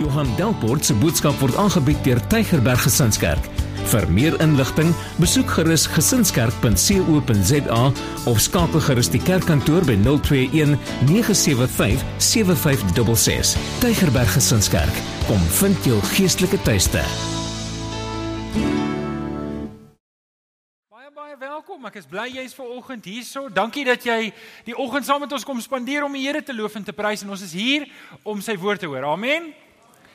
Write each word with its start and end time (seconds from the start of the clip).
Johan 0.00 0.30
Delport 0.36 0.84
se 0.84 0.94
boodskap 0.96 1.36
word 1.42 1.56
aangebied 1.60 1.98
deur 2.06 2.20
Tygerberg 2.32 2.80
Gesinskerk. 2.86 3.44
Vir 3.90 4.06
meer 4.08 4.36
inligting, 4.40 4.94
besoek 5.20 5.50
gerus 5.58 5.84
gesinskerk.co.za 5.92 7.80
of 8.30 8.40
skakel 8.40 8.84
gerus 8.86 9.10
die 9.12 9.20
kerkkantoor 9.20 9.84
by 9.84 9.98
021 10.00 10.78
975 11.10 12.00
7566. 12.16 13.52
Tygerberg 13.84 14.32
Gesinskerk, 14.38 15.04
kom 15.28 15.44
vind 15.60 15.84
jou 15.84 16.00
geestelike 16.14 16.62
tuiste. 16.64 17.04
Baie 20.88 21.12
baie 21.12 21.36
welkom. 21.36 21.84
Ek 21.92 22.00
is 22.00 22.08
bly 22.08 22.30
jy's 22.32 22.56
ver 22.56 22.72
oggend 22.72 23.04
hierso. 23.04 23.50
Dankie 23.52 23.84
dat 23.84 24.00
jy 24.08 24.32
die 24.64 24.76
oggend 24.80 25.04
saam 25.04 25.20
met 25.26 25.32
ons 25.36 25.44
kom 25.44 25.60
spandeer 25.60 26.08
om 26.08 26.16
die 26.16 26.24
Here 26.24 26.40
te 26.40 26.56
loof 26.56 26.80
en 26.80 26.88
te 26.88 26.96
prys 26.96 27.20
en 27.26 27.36
ons 27.36 27.44
is 27.44 27.52
hier 27.52 27.90
om 28.24 28.40
sy 28.40 28.56
woord 28.56 28.80
te 28.80 28.88
hoor. 28.88 29.12
Amen. 29.12 29.52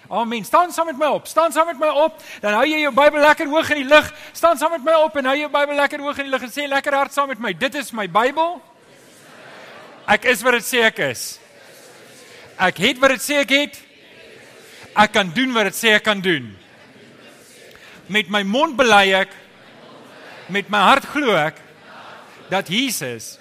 Amen. 0.08 0.46
Staan 0.46 0.72
saam 0.72 0.86
met 0.86 0.98
my 0.98 1.06
op. 1.06 1.28
Staan 1.28 1.52
saam 1.52 1.66
met 1.66 1.80
my 1.80 1.88
op. 1.88 2.22
Dan 2.42 2.54
hou 2.54 2.66
jy 2.68 2.84
jou 2.84 2.94
Bybel 2.94 3.20
lekker 3.20 3.48
hoog 3.48 3.70
in 3.70 3.82
die 3.82 3.90
lug. 3.90 4.12
Staan 4.34 4.58
saam 4.58 4.72
met 4.72 4.84
my 4.84 4.94
op 5.02 5.16
en 5.18 5.26
hou 5.26 5.38
jou 5.38 5.50
Bybel 5.50 5.76
lekker 5.76 6.00
hoog 6.00 6.18
in 6.18 6.30
die 6.30 6.34
lug 6.34 6.46
en 6.46 6.54
sê 6.54 6.68
lekker 6.70 6.94
hard 6.94 7.14
saam 7.14 7.28
met 7.28 7.42
my. 7.42 7.54
Dit 7.54 7.76
is 7.76 7.92
my 7.92 8.06
Bybel. 8.08 8.62
Ek 10.06 10.28
is 10.30 10.44
wat 10.46 10.60
dit 10.60 10.68
sê 10.68 10.84
ek 10.86 11.02
is. 11.08 11.24
Ek 12.62 12.78
het 12.78 13.02
wat 13.02 13.16
dit 13.16 13.26
sê 13.26 13.42
ek 13.42 13.56
het. 13.56 13.82
Ek 14.96 15.12
kan 15.12 15.32
doen 15.34 15.52
wat 15.56 15.72
dit 15.72 15.80
sê 15.80 15.96
ek 15.98 16.06
kan 16.06 16.22
doen. 16.22 16.54
Met 18.08 18.30
my 18.30 18.44
mond 18.46 18.78
bely 18.78 19.10
ek 19.18 19.34
met 20.54 20.70
my 20.70 20.84
hart 20.92 21.08
glo 21.10 21.34
ek 21.34 21.58
dat 22.52 22.70
Jesus 22.70 23.40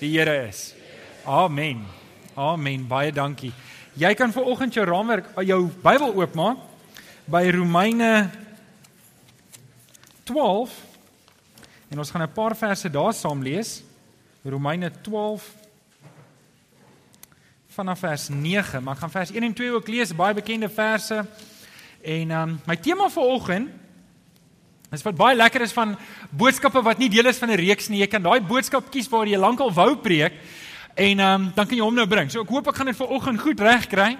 die 0.00 0.10
Here 0.16 0.48
is. 0.48 0.72
Amen. 1.24 1.86
Amen. 2.34 2.88
Baie 2.88 3.12
dankie. 3.14 3.52
Jy 4.00 4.14
kan 4.16 4.30
vir 4.32 4.46
oggend 4.48 4.72
jou 4.72 4.84
raamwerk 4.88 5.26
jou 5.44 5.58
Bybel 5.82 6.14
oopmaak 6.16 6.60
by 7.28 7.42
Romeine 7.52 8.30
12 10.24 10.72
en 11.92 12.00
ons 12.00 12.10
gaan 12.10 12.22
'n 12.24 12.32
paar 12.32 12.56
verse 12.56 12.88
daar 12.88 13.12
saam 13.12 13.42
lees. 13.42 13.82
Romeine 14.42 14.90
12 15.02 15.44
vanaf 17.68 17.98
vers 17.98 18.28
9, 18.28 18.82
maar 18.82 18.94
ek 18.94 19.00
gaan 19.00 19.10
vers 19.10 19.30
1 19.30 19.42
en 19.42 19.54
2 19.54 19.72
ook 19.72 19.88
lees, 19.88 20.16
baie 20.16 20.34
bekende 20.34 20.68
verse. 20.68 21.26
En 22.00 22.30
um, 22.30 22.60
my 22.66 22.76
tema 22.76 23.10
vir 23.10 23.22
oggend 23.22 23.68
is 24.90 25.02
wat 25.02 25.16
baie 25.16 25.36
lekker 25.36 25.60
is 25.60 25.72
van 25.72 25.98
boodskappe 26.30 26.82
wat 26.82 26.98
nie 26.98 27.10
deel 27.10 27.26
is 27.26 27.38
van 27.38 27.50
'n 27.50 27.60
reeks 27.60 27.88
nie. 27.88 28.00
Jy 28.00 28.06
kan 28.06 28.22
daai 28.22 28.40
boodskap 28.40 28.90
kies 28.90 29.08
waar 29.08 29.26
jy 29.26 29.36
lankal 29.36 29.72
wou 29.72 29.96
preek 29.96 30.32
En 30.94 31.18
ehm 31.18 31.40
um, 31.40 31.52
dan 31.54 31.66
kan 31.66 31.76
jy 31.76 31.84
hom 31.84 31.94
nou 31.94 32.06
bring. 32.06 32.30
So 32.30 32.42
ek 32.42 32.50
hoop 32.50 32.68
ek 32.68 32.76
gaan 32.76 32.90
dit 32.90 32.96
vir 32.98 33.14
oggend 33.14 33.40
goed 33.40 33.60
regkry 33.60 34.10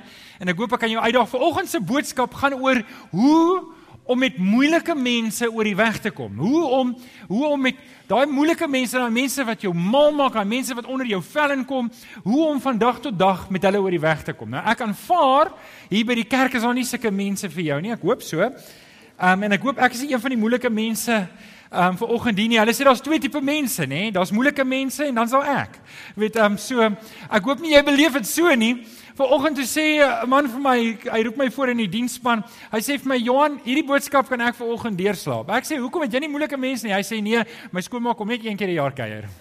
en 0.41 0.49
ek 0.49 0.57
hoop 0.57 0.73
ek 0.73 0.81
kan 0.85 0.93
jou 0.93 1.03
uitdaag 1.03 1.29
vir 1.29 1.45
oggend 1.45 1.69
se 1.69 1.81
boodskap 1.81 2.35
gaan 2.35 2.55
oor 2.55 2.83
hoe 3.11 3.63
om 4.11 4.19
met 4.19 4.39
moeilike 4.39 4.95
mense 4.95 5.47
oor 5.47 5.65
die 5.65 5.77
weg 5.77 6.01
te 6.03 6.11
kom. 6.11 6.39
Hoe 6.39 6.63
om 6.79 6.95
hoe 7.29 7.45
om 7.47 7.61
met 7.61 7.77
daai 8.11 8.27
moeilike 8.27 8.67
mense, 8.67 8.99
daai 8.99 9.15
mense 9.15 9.45
wat 9.47 9.63
jou 9.63 9.75
mal 9.75 10.11
maak, 10.13 10.35
daai 10.35 10.49
mense 10.51 10.75
wat 10.75 10.89
onder 10.91 11.07
jou 11.07 11.21
vel 11.23 11.55
inkom, 11.59 11.91
hoe 12.25 12.47
om 12.47 12.61
van 12.61 12.79
dag 12.79 12.99
tot 13.01 13.19
dag 13.19 13.45
met 13.51 13.63
hulle 13.69 13.83
oor 13.83 13.95
die 13.95 14.03
weg 14.03 14.25
te 14.27 14.35
kom. 14.35 14.51
Nou 14.51 14.63
ek 14.67 14.83
aanvaar 14.87 15.53
hier 15.91 16.07
by 16.07 16.17
die 16.19 16.27
kerk 16.27 16.55
is 16.59 16.67
daar 16.67 16.75
nie 16.75 16.87
sulke 16.89 17.11
mense 17.11 17.51
vir 17.51 17.65
jou 17.69 17.81
nie. 17.85 17.95
Ek 17.95 18.03
hoop 18.07 18.23
so. 18.27 18.41
Ehm 18.41 19.37
um, 19.37 19.47
en 19.47 19.59
ek 19.59 19.69
hoop 19.69 19.79
ek 19.79 19.95
is 19.99 20.07
een 20.09 20.23
van 20.23 20.35
die 20.35 20.41
moeilike 20.41 20.71
mense 20.71 21.27
ehm 21.71 21.93
um, 21.93 21.97
vir 21.97 22.09
oggend 22.09 22.37
dien 22.37 22.51
nie. 22.51 22.59
Hulle 22.59 22.73
sê 22.75 22.83
daar's 22.85 23.01
twee 23.01 23.21
tipe 23.23 23.41
mense, 23.41 23.85
nê? 23.87 24.11
Daar's 24.11 24.33
moeilike 24.35 24.65
mense 24.67 25.05
en 25.07 25.15
dan's 25.15 25.31
daar 25.31 25.47
ek. 25.63 25.77
Weet 26.19 26.37
ehm 26.37 26.53
um, 26.53 26.59
so 26.59 26.83
ek 26.83 27.45
hoop 27.47 27.61
nie 27.63 27.77
jy 27.77 27.83
beleef 27.87 28.17
dit 28.19 28.27
so 28.27 28.55
nie. 28.59 28.75
Vanoggend 29.15 29.57
toe 29.57 29.67
sê 29.69 30.03
'n 30.03 30.29
man 30.29 30.49
vir 30.49 30.61
my, 30.61 30.99
hy 31.13 31.23
roep 31.23 31.37
my 31.37 31.51
voor 31.51 31.69
in 31.71 31.77
die 31.77 31.89
diensspan. 31.89 32.43
Hy 32.73 32.81
sê 32.81 32.99
vir 32.99 33.09
my, 33.09 33.17
"Johan, 33.17 33.61
hierdie 33.65 33.87
boodskap 33.87 34.29
kan 34.29 34.41
ek 34.41 34.55
vanoggend 34.55 34.99
deurslaap." 34.99 35.51
Ek 35.51 35.65
sê, 35.65 35.79
"Hoekom 35.79 36.03
het 36.03 36.13
jy 36.13 36.21
nie 36.21 36.29
moeilike 36.29 36.57
mense 36.57 36.87
nie?" 36.87 36.95
Hy 36.95 37.03
sê, 37.03 37.23
"Nee, 37.23 37.45
my 37.71 37.81
skoonma 37.81 38.15
kom 38.15 38.29
net 38.29 38.45
een 38.45 38.57
keer 38.57 38.69
'n 38.69 38.75
jaar 38.75 38.93
kuier." 38.93 39.25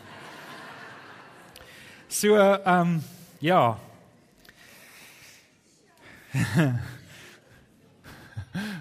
So 2.09 2.35
ehm 2.35 2.81
um, 2.81 3.03
ja. 3.39 3.77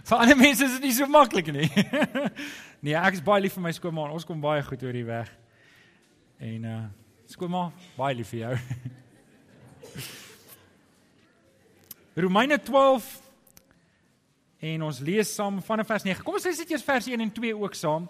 Vir 0.04 0.16
ander 0.18 0.36
mense 0.36 0.64
is 0.64 0.72
dit 0.72 0.82
nie 0.82 0.92
so 0.92 1.06
maklik 1.06 1.52
nie. 1.52 1.70
Nee, 2.78 2.94
ek 2.94 3.16
is 3.18 3.22
baie 3.24 3.42
lief 3.42 3.56
vir 3.58 3.64
my 3.64 3.72
skoonma. 3.74 4.04
Ons 4.14 4.26
kom 4.26 4.38
baie 4.38 4.62
goed 4.62 4.82
oor 4.86 4.94
die 4.94 5.06
weg. 5.06 5.30
En 6.38 6.64
uh 6.64 6.82
skoonma, 7.28 7.66
baie 7.98 8.14
lief 8.16 8.30
vir 8.32 8.40
jou. 8.40 8.54
Romeine 12.24 12.56
12 12.62 13.08
en 14.70 14.86
ons 14.86 15.00
lees 15.04 15.34
saam 15.34 15.58
vanaf 15.66 15.90
vers 15.90 16.06
9. 16.06 16.22
Kom 16.24 16.38
ons 16.38 16.46
lees 16.48 16.62
dit 16.62 16.70
eers 16.72 16.86
vers 16.86 17.06
1 17.10 17.26
en 17.26 17.32
2 17.34 17.52
ook 17.58 17.74
saam. 17.76 18.04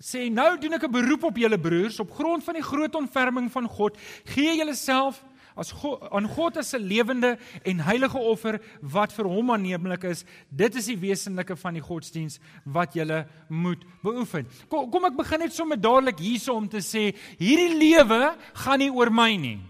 Sê 0.00 0.30
nou 0.30 0.56
doen 0.62 0.78
ek 0.78 0.86
'n 0.86 0.96
beroep 0.96 1.24
op 1.28 1.36
julle 1.42 1.58
broers 1.58 2.00
op 2.00 2.14
grond 2.14 2.44
van 2.44 2.54
die 2.54 2.64
groot 2.64 2.94
ontferming 2.94 3.52
van 3.52 3.68
God. 3.68 3.98
Gee 4.24 4.56
julleself 4.56 5.20
as 5.56 5.72
God, 5.72 6.02
aan 6.12 6.28
God 6.28 6.56
as 6.60 6.74
'n 6.74 6.84
lewende 6.84 7.38
en 7.64 7.80
heilige 7.80 8.18
offer 8.18 8.60
wat 8.82 9.12
vir 9.12 9.24
hom 9.24 9.50
aanneemlik 9.50 10.04
is. 10.04 10.24
Dit 10.50 10.74
is 10.76 10.86
die 10.86 10.98
wesenlike 11.00 11.56
van 11.56 11.74
die 11.74 11.82
godsdiens 11.82 12.38
wat 12.64 12.94
jy 12.94 13.24
moet 13.48 13.84
beoefen. 14.02 14.46
Kom, 14.68 14.90
kom 14.90 15.04
ek 15.04 15.16
begin 15.16 15.40
net 15.40 15.52
sommer 15.52 15.80
dadelik 15.80 16.18
hierso 16.18 16.54
om 16.54 16.68
te 16.68 16.78
sê 16.84 17.14
hierdie 17.38 17.74
lewe 17.74 18.36
gaan 18.54 18.78
nie 18.78 18.90
oor 18.90 19.10
my 19.10 19.36
nie. 19.36 19.60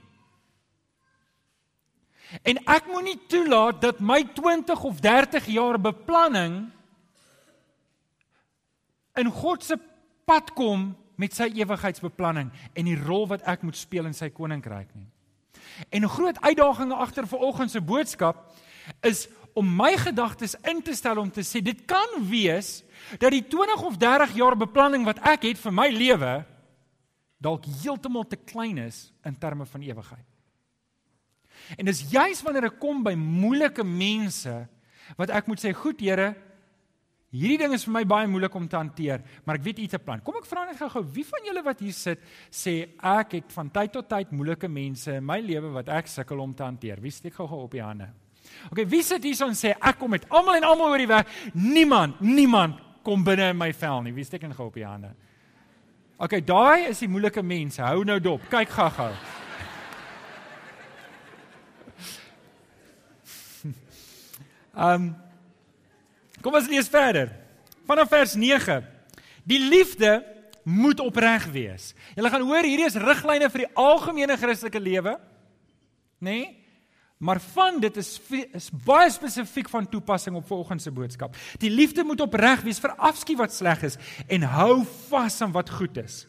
En 2.42 2.58
ek 2.66 2.88
moenie 2.90 3.18
toelaat 3.28 3.80
dat 3.80 4.00
my 4.00 4.22
20 4.34 4.84
of 4.84 5.00
30 5.00 5.46
jaar 5.46 5.78
beplanning 5.78 6.72
in 9.16 9.30
God 9.30 9.64
se 9.64 9.78
pad 10.26 10.52
kom 10.52 10.96
met 11.16 11.32
sy 11.32 11.48
ewigheidsbeplanning 11.54 12.50
en 12.74 12.84
die 12.84 12.98
rol 12.98 13.28
wat 13.30 13.46
ek 13.48 13.62
moet 13.62 13.78
speel 13.78 14.06
in 14.06 14.16
sy 14.16 14.28
koninkryk 14.34 14.90
nie. 14.94 15.06
En 15.88 16.02
'n 16.02 16.08
groot 16.08 16.40
uitdaging 16.40 16.92
agter 16.92 17.26
vanoggend 17.26 17.70
se 17.70 17.80
boodskap 17.80 18.52
is 19.00 19.28
om 19.52 19.76
my 19.76 19.96
gedagtes 19.96 20.54
in 20.62 20.82
te 20.82 20.94
stel 20.94 21.16
om 21.16 21.30
te 21.30 21.40
sê 21.40 21.62
dit 21.62 21.84
kan 21.84 22.28
wees 22.28 22.84
dat 23.18 23.30
die 23.30 23.46
20 23.48 23.82
of 23.82 23.96
30 23.96 24.34
jaar 24.34 24.56
beplanning 24.56 25.04
wat 25.04 25.18
ek 25.18 25.42
het 25.42 25.58
vir 25.58 25.72
my 25.72 25.88
lewe 25.88 26.44
dalk 27.40 27.64
heeltemal 27.82 28.26
te 28.26 28.36
klein 28.36 28.78
is 28.78 29.12
in 29.24 29.38
terme 29.38 29.66
van 29.66 29.82
ewigheid. 29.82 30.26
En 31.76 31.84
dis 31.84 32.04
juis 32.10 32.42
wanneer 32.42 32.68
ek 32.70 32.78
kom 32.80 33.02
by 33.02 33.14
moeilike 33.18 33.84
mense 33.84 34.54
wat 35.16 35.30
ek 35.30 35.46
moet 35.46 35.62
sê 35.62 35.72
goed 35.72 36.00
Here 36.00 36.34
Hierdie 37.36 37.58
ding 37.60 37.74
is 37.76 37.84
vir 37.84 37.92
my 37.98 38.04
baie 38.08 38.28
moeilik 38.30 38.54
om 38.56 38.68
te 38.70 38.78
hanteer, 38.78 39.20
maar 39.44 39.58
ek 39.58 39.64
weet 39.66 39.80
u 39.82 39.86
te 39.92 39.98
plan. 40.00 40.22
Kom 40.24 40.38
ek 40.38 40.46
vra 40.48 40.62
net 40.64 40.78
gou-gou, 40.80 41.02
wie 41.12 41.24
van 41.28 41.44
julle 41.44 41.62
wat 41.66 41.82
hier 41.84 41.96
sit 41.96 42.22
sê 42.48 42.74
ek 42.96 43.34
het 43.36 43.52
van 43.52 43.68
tyd 43.74 43.92
tot 43.92 44.08
tyd 44.08 44.32
moeilike 44.32 44.70
mense 44.72 45.18
in 45.18 45.26
my 45.26 45.36
lewe 45.44 45.68
wat 45.74 45.90
ek 45.92 46.08
sukkel 46.08 46.40
om 46.40 46.54
te 46.56 46.64
hanteer? 46.64 47.02
Wie 47.04 47.12
steek 47.12 47.36
gou-gou 47.36 47.66
op 47.66 47.76
die 47.76 47.84
hande? 47.84 48.08
OK, 48.70 48.86
wie 48.88 49.02
sit 49.04 49.26
hier 49.26 49.36
en 49.44 49.58
sê 49.58 49.74
ek 49.76 49.98
kom 50.00 50.14
met 50.14 50.24
almal 50.30 50.56
en 50.62 50.68
almal 50.70 50.94
oor 50.94 51.02
die 51.02 51.10
weg? 51.10 51.26
Niemand, 51.52 52.20
niemand 52.24 52.80
kom 53.04 53.24
binne 53.26 53.50
in 53.52 53.58
my 53.60 53.72
vel 53.76 54.02
nie. 54.06 54.14
Wie 54.16 54.24
steek 54.24 54.46
gou 54.48 54.70
op 54.70 54.78
die 54.78 54.86
hande? 54.86 55.12
OK, 56.16 56.40
daai 56.40 56.88
is 56.88 57.04
die 57.04 57.10
moeilike 57.12 57.42
mense. 57.44 57.82
Hou 57.84 58.00
nou 58.08 58.16
dop. 58.24 58.40
Kyk 58.48 58.72
gou-gou. 58.78 59.12
Ehm 64.76 64.94
um, 64.94 65.25
Kom 66.46 66.54
ons 66.54 66.68
lees 66.70 66.86
verder. 66.86 67.32
Vanaf 67.88 68.12
vers 68.12 68.36
9. 68.38 68.78
Die 69.50 69.58
liefde 69.58 70.20
moet 70.62 71.00
opreg 71.02 71.48
wees. 71.50 71.88
Julle 72.14 72.30
gaan 72.30 72.44
hoor 72.46 72.66
hierdie 72.66 72.86
is 72.86 72.98
riglyne 73.02 73.48
vir 73.50 73.64
die 73.64 73.72
algemene 73.82 74.36
Christelike 74.38 74.78
lewe. 74.78 75.16
Nê? 76.22 76.36
Nee? 76.36 76.46
Maar 77.18 77.40
van 77.40 77.80
dit 77.80 77.96
is 77.96 78.10
is 78.54 78.66
baie 78.84 79.08
spesifiek 79.10 79.70
van 79.72 79.86
toepassing 79.88 80.36
op 80.36 80.46
volgende 80.46 80.84
se 80.84 80.92
boodskap. 80.92 81.34
Die 81.58 81.70
liefde 81.72 82.04
moet 82.04 82.20
opreg 82.20 82.60
wees 82.66 82.78
vir 82.82 82.92
afskiet 83.08 83.40
wat 83.40 83.54
sleg 83.56 83.82
is 83.88 83.96
en 84.28 84.44
hou 84.52 84.84
vas 85.08 85.40
aan 85.40 85.54
wat 85.56 85.72
goed 85.78 85.96
is. 86.02 86.26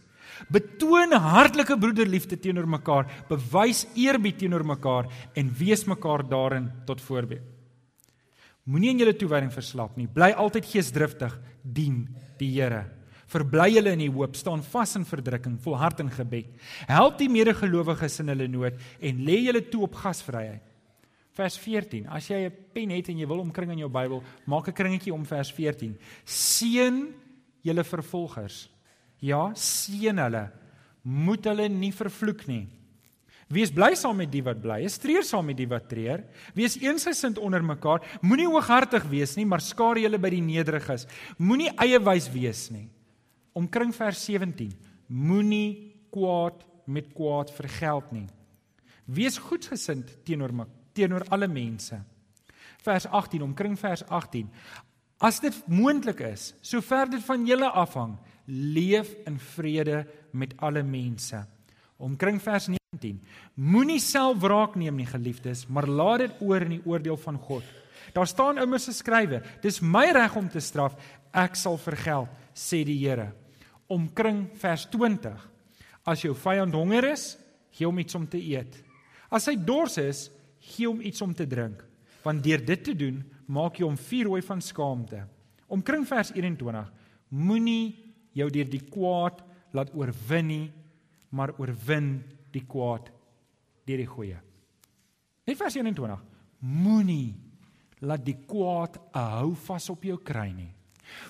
Betoon 0.47 1.11
hartlike 1.11 1.75
broederliefde 1.77 2.39
teenoor 2.39 2.69
mekaar, 2.71 3.05
bewys 3.27 3.83
eerbied 3.99 4.39
teenoor 4.39 4.65
mekaar 4.65 5.11
en 5.35 5.53
wees 5.59 5.83
mekaar 5.85 6.23
daarin 6.23 6.71
tot 6.87 7.03
voorbeeld. 7.03 7.56
Moenie 8.67 8.91
in 8.91 8.99
julle 8.99 9.15
toewyding 9.15 9.51
verslap 9.53 9.95
nie. 9.95 10.09
Bly 10.11 10.33
altyd 10.35 10.65
geesdriftig, 10.67 11.33
dien 11.63 12.03
die 12.39 12.49
Here. 12.51 12.83
Verbly 13.31 13.73
julle 13.73 13.93
in 13.95 14.03
die 14.05 14.11
hoop, 14.11 14.35
staan 14.39 14.63
vas 14.63 14.95
in 14.99 15.05
verdrukking, 15.07 15.57
volhard 15.63 15.99
in 16.03 16.11
gebed. 16.11 16.51
Help 16.87 17.17
die 17.19 17.29
medegelowiges 17.31 18.21
in 18.23 18.31
hulle 18.31 18.47
nood 18.51 18.79
en 19.03 19.21
lê 19.27 19.41
julle 19.45 19.63
toe 19.71 19.85
op 19.87 19.95
gasvryheid. 19.99 20.63
Vers 21.37 21.57
14. 21.61 22.07
As 22.09 22.27
jy 22.29 22.47
'n 22.47 22.55
pen 22.73 22.89
het 22.89 23.09
en 23.09 23.17
jy 23.17 23.27
wil 23.27 23.39
omkring 23.39 23.71
in 23.71 23.79
jou 23.79 23.89
Bybel, 23.89 24.23
maak 24.45 24.67
'n 24.67 24.73
kringetjie 24.73 25.13
om 25.13 25.25
vers 25.25 25.51
14. 25.51 25.97
Seën 26.25 27.13
julle 27.63 27.83
vervolgers. 27.83 28.69
Ja, 29.21 29.53
seën 29.53 30.17
hulle. 30.17 30.51
Moet 31.03 31.45
hulle 31.45 31.69
nie 31.69 31.91
vervloek 31.91 32.47
nie. 32.47 32.67
Wees 33.47 33.71
bly 33.71 33.93
saam 33.95 34.17
met 34.19 34.31
die 34.31 34.43
wat 34.43 34.59
bly 34.59 34.81
is, 34.83 34.97
treur 34.99 35.23
saam 35.23 35.45
met 35.47 35.57
die 35.59 35.69
wat 35.71 35.87
treur. 35.87 36.23
Wees 36.57 36.75
eensgesind 36.81 37.39
onder 37.39 37.63
mekaar. 37.63 38.03
Moenie 38.21 38.47
hooghartig 38.49 39.05
wees 39.07 39.37
nie, 39.39 39.45
maar 39.47 39.63
skaar 39.63 39.99
julle 40.01 40.19
by 40.19 40.33
die 40.33 40.43
nederiges. 40.43 41.07
Moenie 41.39 41.71
eie 41.79 41.99
wys 42.03 42.27
wees 42.33 42.65
nie. 42.75 42.89
Omkring 43.55 43.93
vers 43.95 44.25
17. 44.27 44.73
Moenie 45.07 45.95
kwaad 46.11 46.65
met 46.91 47.13
kwaad 47.15 47.53
vergeld 47.55 48.11
nie. 48.11 48.27
Wees 49.07 49.39
goedgesind 49.39 50.11
teenoor 50.27 50.51
teenoor 50.97 51.23
alle 51.31 51.47
mense. 51.47 52.01
Vers 52.83 53.05
18, 53.07 53.43
omkring 53.45 53.77
vers 53.79 54.03
18. 54.09 54.49
As 55.23 55.39
dit 55.39 55.55
moontlik 55.71 56.19
is, 56.25 56.51
sover 56.61 57.09
dit 57.09 57.23
van 57.25 57.45
julle 57.47 57.69
afhang, 57.69 58.17
leef 58.47 59.13
in 59.27 59.39
vrede 59.55 60.03
met 60.31 60.53
alle 60.61 60.83
mense. 60.83 61.39
Omkring 61.97 62.37
vers 62.41 62.67
19. 62.69 63.17
Moenie 63.57 63.99
self 63.99 64.39
wraak 64.43 64.75
neem 64.77 64.99
nie, 64.99 65.07
geliefdes, 65.09 65.65
maar 65.67 65.87
laat 65.89 66.25
dit 66.25 66.41
oor 66.45 66.65
in 66.65 66.77
die 66.77 66.85
oordeel 66.85 67.17
van 67.17 67.39
God. 67.41 67.65
Daar 68.13 68.29
staan 68.29 68.61
immers 68.61 68.87
geskrywe: 68.89 69.41
Dis 69.61 69.81
my 69.81 70.05
reg 70.15 70.35
om 70.37 70.47
te 70.49 70.61
straf, 70.63 70.95
ek 71.33 71.57
sal 71.57 71.77
vergeld, 71.81 72.29
sê 72.53 72.83
die 72.85 72.97
Here. 73.01 73.31
Omkring 73.89 74.47
vers 74.59 74.85
20. 74.93 75.33
As 76.07 76.23
jou 76.23 76.33
vyand 76.35 76.75
honger 76.75 77.11
is, 77.11 77.35
gee 77.75 77.87
hom 77.87 77.99
iets 77.99 78.15
om 78.15 78.27
te 78.27 78.39
eet. 78.39 78.77
As 79.29 79.47
hy 79.49 79.57
dors 79.59 79.97
is, 79.99 80.27
gee 80.63 80.87
hom 80.87 81.01
iets 81.03 81.21
om 81.21 81.33
te 81.35 81.47
drink, 81.47 81.81
want 82.23 82.43
deur 82.43 82.63
dit 82.63 82.83
te 82.83 82.95
doen, 82.95 83.19
maak 83.47 83.79
jy 83.79 83.85
hom 83.87 83.97
vuurrooi 83.99 84.41
van 84.43 84.61
skaamte. 84.63 85.21
Omkring 85.67 86.05
vers 86.07 86.31
21. 86.35 86.87
Moenie 87.35 87.95
jou 88.37 88.47
deur 88.53 88.69
die 88.71 88.83
kwaad 88.87 89.41
laat 89.75 89.91
oorwin 89.95 90.47
nie, 90.47 90.65
maar 91.37 91.53
oorwin 91.61 92.17
die 92.51 92.65
kwaad 92.65 93.11
deur 93.87 94.01
die 94.01 94.09
goeie. 94.09 94.39
Net 95.47 95.59
vers 95.59 95.77
21. 95.77 96.23
Moenie 96.59 97.35
laat 98.01 98.25
die 98.25 98.37
kwaad 98.49 98.97
'n 99.13 99.29
hou 99.37 99.53
vas 99.67 99.89
op 99.89 100.03
jou 100.03 100.17
kry 100.17 100.49
nie. 100.51 100.73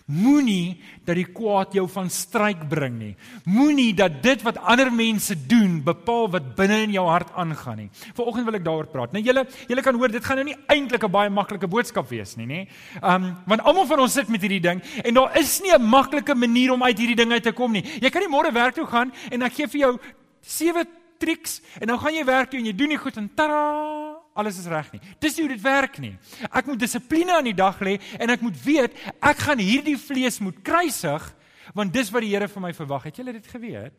Moenie 0.08 0.78
dat 1.04 1.18
die 1.20 1.26
kwaad 1.26 1.74
jou 1.76 1.84
van 1.92 2.10
stryk 2.10 2.62
bring 2.70 2.96
nie. 3.00 3.16
Moenie 3.46 3.94
dat 3.94 4.22
dit 4.24 4.44
wat 4.46 4.58
ander 4.58 4.92
mense 4.92 5.36
doen 5.48 5.82
bepaal 5.84 6.30
wat 6.32 6.56
binne 6.56 6.78
in 6.86 6.96
jou 6.96 7.06
hart 7.08 7.34
aangaan 7.36 7.78
nie. 7.84 7.90
Vanoggend 8.16 8.48
wil 8.48 8.60
ek 8.60 8.64
daaroor 8.64 8.88
praat. 8.92 9.12
Nou 9.16 9.24
julle, 9.24 9.44
julle 9.68 9.84
kan 9.84 10.00
hoor 10.00 10.14
dit 10.14 10.24
gaan 10.24 10.40
nou 10.42 10.48
nie 10.48 10.58
eintlik 10.68 11.04
'n 11.04 11.12
baie 11.12 11.30
maklike 11.30 11.68
boodskap 11.68 12.10
wees 12.10 12.38
nie, 12.38 12.48
nê? 12.48 12.68
Um 13.04 13.36
want 13.46 13.62
almal 13.62 13.86
van 13.86 14.00
ons 14.00 14.14
sit 14.14 14.30
met 14.30 14.42
hierdie 14.42 14.62
ding 14.62 14.82
en 15.04 15.14
daar 15.14 15.38
is 15.38 15.62
nie 15.62 15.74
'n 15.74 15.82
maklike 15.82 16.36
manier 16.36 16.72
om 16.72 16.84
uit 16.84 16.98
hierdie 16.98 17.16
ding 17.16 17.32
uit 17.32 17.44
te 17.44 17.52
kom 17.52 17.72
nie. 17.72 17.84
Jy 18.02 18.10
kan 18.10 18.22
nie 18.22 18.32
môre 18.32 18.54
werk 18.54 18.76
toe 18.76 18.86
gaan 18.86 19.12
en 19.32 19.42
ek 19.42 19.54
gee 19.54 19.68
vir 19.68 19.80
jou 19.80 20.00
sewe 20.42 20.86
triks 21.20 21.62
en 21.82 21.88
nou 21.88 21.98
gaan 21.98 22.14
jy 22.14 22.26
werk 22.26 22.52
toe 22.52 22.60
en 22.60 22.66
jy 22.66 22.76
doen 22.76 22.90
nie 22.90 22.98
goed 22.98 23.18
en 23.18 23.30
tada 23.36 23.97
alles 24.38 24.60
is 24.62 24.69
reg 24.69 24.92
nie. 24.94 25.01
Dis 25.19 25.38
nie 25.38 25.45
hoe 25.45 25.54
dit 25.56 25.63
werk 25.63 26.00
nie. 26.04 26.13
Ek 26.51 26.69
moet 26.69 26.80
dissipline 26.80 27.34
aan 27.36 27.50
die 27.50 27.57
dag 27.57 27.80
lê 27.84 27.98
en 28.19 28.34
ek 28.34 28.44
moet 28.45 28.57
weet 28.63 28.98
ek 29.19 29.45
gaan 29.48 29.62
hierdie 29.62 29.98
vlees 30.00 30.39
moet 30.44 30.62
kruisig 30.66 31.34
want 31.75 31.94
dis 31.94 32.10
wat 32.13 32.24
die 32.24 32.31
Here 32.31 32.48
vir 32.48 32.63
my 32.63 32.74
verwag. 32.74 33.10
Het 33.10 33.19
julle 33.19 33.34
dit 33.36 33.48
geweet? 33.48 33.95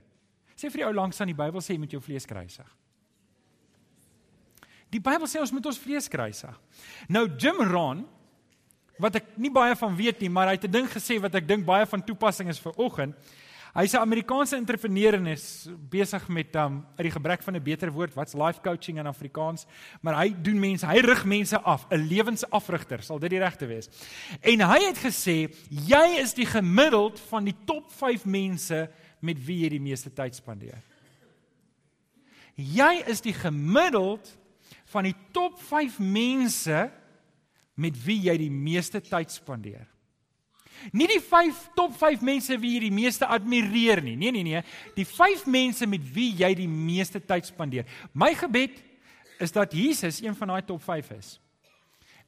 Sê 0.59 0.71
vir 0.73 0.83
die 0.83 0.87
ou 0.89 0.95
langs 0.97 1.21
aan 1.21 1.31
die 1.31 1.37
Bybel 1.39 1.63
sê 1.63 1.75
jy 1.75 1.83
moet 1.83 1.93
jou 1.95 2.01
vlees 2.03 2.27
kruisig. 2.27 2.69
Die 4.91 5.03
Bybel 5.05 5.29
sê 5.29 5.43
ons 5.43 5.53
moet 5.53 5.67
ons 5.69 5.81
vlees 5.81 6.09
kruisig. 6.09 6.55
Nou 7.13 7.27
Jim 7.37 7.61
Rohn 7.69 8.07
wat 8.99 9.21
ek 9.21 9.37
nie 9.39 9.53
baie 9.55 9.77
van 9.79 9.95
weet 9.95 10.25
nie, 10.25 10.31
maar 10.33 10.49
hy 10.51 10.57
het 10.57 10.65
'n 10.65 10.73
ding 10.73 10.89
gesê 10.89 11.21
wat 11.21 11.35
ek 11.35 11.47
dink 11.47 11.65
baie 11.65 11.87
van 11.87 12.03
toepassing 12.03 12.49
is 12.49 12.59
vir 12.59 12.73
oggend. 12.77 13.15
Hy's 13.75 13.93
'n 13.93 14.01
Amerikaanse 14.01 14.57
entrepreneur 14.57 15.15
en 15.15 15.27
is 15.27 15.69
besig 15.91 16.29
met 16.29 16.55
um 16.57 16.87
uit 16.97 17.07
die 17.09 17.11
gebrek 17.11 17.43
van 17.43 17.57
'n 17.57 17.63
beter 17.63 17.93
woord, 17.93 18.15
wat's 18.15 18.35
life 18.35 18.61
coaching 18.61 18.99
in 18.99 19.07
Afrikaans, 19.07 19.67
maar 20.01 20.17
hy 20.17 20.35
doen 20.43 20.59
mense, 20.59 20.87
hy 20.87 20.99
rig 20.99 21.25
mense 21.25 21.61
af, 21.61 21.87
'n 21.91 22.09
lewensafrigter, 22.09 23.03
sal 23.03 23.19
dit 23.19 23.31
die 23.31 23.39
regte 23.39 23.67
wees. 23.67 23.89
En 24.41 24.61
hy 24.61 24.81
het 24.87 24.99
gesê, 24.99 25.53
jy 25.71 26.19
is 26.21 26.35
die 26.35 26.47
gemiddeld 26.47 27.21
van 27.21 27.45
die 27.45 27.57
top 27.65 27.93
5 27.93 28.25
mense 28.25 28.91
met 29.21 29.45
wie 29.45 29.63
jy 29.63 29.69
die 29.69 29.81
meeste 29.81 30.11
tyd 30.11 30.35
spandeer. 30.35 30.83
Jy 32.55 33.05
is 33.07 33.21
die 33.21 33.35
gemiddeld 33.35 34.39
van 34.85 35.05
die 35.05 35.17
top 35.33 35.61
5 35.61 35.99
mense 35.99 36.91
met 37.75 38.05
wie 38.05 38.19
jy 38.21 38.37
die 38.37 38.51
meeste 38.51 39.01
tyd 39.01 39.31
spandeer. 39.31 39.87
Nie 40.93 41.09
die 41.11 41.21
5 41.21 41.71
top 41.75 41.97
5 41.99 42.23
mense 42.25 42.59
wie 42.61 42.75
jy 42.77 42.81
die 42.87 42.95
meeste 42.95 43.27
admireer 43.27 44.03
nie. 44.03 44.17
Nee 44.17 44.31
nee 44.31 44.43
nee, 44.47 44.63
die 44.95 45.07
5 45.07 45.47
mense 45.47 45.87
met 45.87 46.05
wie 46.15 46.31
jy 46.39 46.55
die 46.55 46.69
meeste 46.69 47.21
tyd 47.21 47.47
spandeer. 47.47 47.89
My 48.13 48.35
gebed 48.35 48.79
is 49.39 49.53
dat 49.53 49.73
Jesus 49.73 50.23
een 50.23 50.37
van 50.37 50.55
daai 50.55 50.65
top 50.67 50.83
5 50.83 51.11
is. 51.19 51.39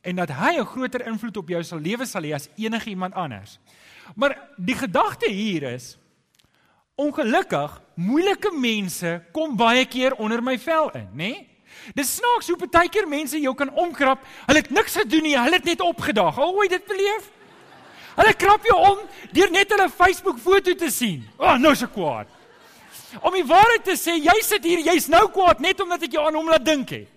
En 0.00 0.17
dat 0.17 0.31
hy 0.31 0.58
'n 0.58 0.67
groter 0.67 1.06
invloed 1.06 1.37
op 1.37 1.49
jou 1.49 1.62
sal 1.62 1.79
lewe 1.79 2.06
sal 2.06 2.23
hê 2.23 2.35
as 2.35 2.49
enige 2.56 2.91
iemand 2.91 3.14
anders. 3.14 3.58
Maar 4.14 4.49
die 4.56 4.75
gedagte 4.75 5.31
hier 5.31 5.62
is 5.62 5.99
ongelukkig 6.94 7.81
moeilike 7.94 8.52
mense 8.52 9.23
kom 9.32 9.56
baie 9.56 9.85
keer 9.85 10.14
onder 10.14 10.43
my 10.43 10.58
vel 10.58 10.91
in, 10.91 11.08
nê? 11.12 11.17
Nee? 11.17 11.47
Dis 11.94 12.17
snaaks 12.19 12.49
hoe 12.49 12.56
baie 12.67 12.88
keer 12.88 13.08
mense 13.08 13.38
jou 13.41 13.55
kan 13.55 13.70
omkrap. 13.70 14.25
Hulle 14.47 14.58
het 14.58 14.70
niks 14.70 14.97
gedoen 14.97 15.23
nie, 15.23 15.37
hulle 15.38 15.61
het 15.61 15.64
net 15.64 15.81
opgedaag. 15.81 16.38
Al 16.38 16.52
hoe 16.55 16.69
dit 16.69 16.87
beleef? 16.87 17.31
Hulle 18.16 18.34
krap 18.34 18.66
jou 18.66 18.76
om 18.76 18.98
deur 19.32 19.50
net 19.50 19.70
hulle 19.70 19.88
Facebook 19.92 20.38
foto 20.38 20.74
te 20.74 20.90
sien. 20.90 21.22
O, 21.38 21.46
oh, 21.46 21.56
nou 21.58 21.74
se 21.74 21.86
kwaad. 21.90 22.28
Om 23.20 23.34
die 23.34 23.46
waarheid 23.46 23.84
te 23.84 23.96
sê, 23.98 24.16
jy 24.22 24.36
sit 24.46 24.66
hier, 24.66 24.82
jy's 24.86 25.08
nou 25.10 25.24
kwaad 25.34 25.62
net 25.62 25.80
omdat 25.82 26.06
ek 26.06 26.14
jou 26.14 26.26
aan 26.26 26.38
hom 26.38 26.50
laat 26.50 26.64
dink 26.66 26.94
het. 26.94 27.08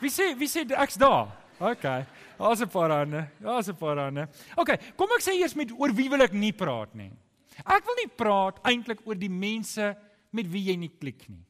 Wie 0.00 0.12
sê, 0.12 0.30
wie 0.38 0.48
sê 0.48 0.64
ek's 0.78 0.96
daar? 1.00 1.28
OK. 1.58 1.86
Daar's 2.38 2.60
'n 2.62 2.68
paar 2.70 2.90
ander. 2.90 3.30
Daar's 3.42 3.68
'n 3.68 3.76
paar 3.76 3.98
ander. 3.98 4.28
OK, 4.56 4.78
kom 4.96 5.08
ek 5.16 5.22
sê 5.22 5.34
eers 5.34 5.54
met 5.54 5.72
oor 5.72 5.92
wie 5.92 6.08
wil 6.08 6.22
ek 6.22 6.32
nie 6.32 6.52
praat 6.52 6.94
nie. 6.94 7.10
Ek 7.66 7.84
wil 7.84 7.94
nie 7.98 8.12
praat 8.16 8.60
eintlik 8.62 9.00
oor 9.04 9.14
die 9.18 9.30
mense 9.30 9.96
met 10.30 10.46
wie 10.46 10.62
jy 10.70 10.76
nie 10.76 10.92
klik 11.00 11.28
nie. 11.28 11.42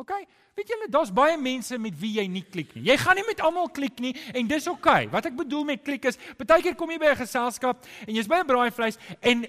OK? 0.00 0.12
Weet 0.56 0.72
julle, 0.72 0.88
daar's 0.92 1.12
baie 1.12 1.36
mense 1.40 1.76
met 1.78 1.96
wie 2.00 2.14
jy 2.16 2.26
nie 2.28 2.42
klik 2.42 2.72
nie. 2.76 2.86
Jy 2.88 2.96
gaan 3.00 3.18
nie 3.20 3.26
met 3.28 3.40
almal 3.44 3.68
klik 3.72 4.00
nie 4.00 4.14
en 4.34 4.48
dis. 4.48 4.68
Okay. 4.70 5.08
Wat 5.12 5.28
ek 5.28 5.36
bedoel 5.38 5.66
met 5.74 5.82
klik 5.84 6.08
is, 6.08 6.18
baie 6.40 6.62
keer 6.64 6.76
kom 6.78 6.90
jy 6.90 6.98
by 6.98 7.12
'n 7.12 7.20
geselskap 7.20 7.84
en 8.06 8.14
jy's 8.14 8.28
by 8.28 8.40
'n 8.40 8.48
braaivleis 8.48 8.98
en 9.20 9.44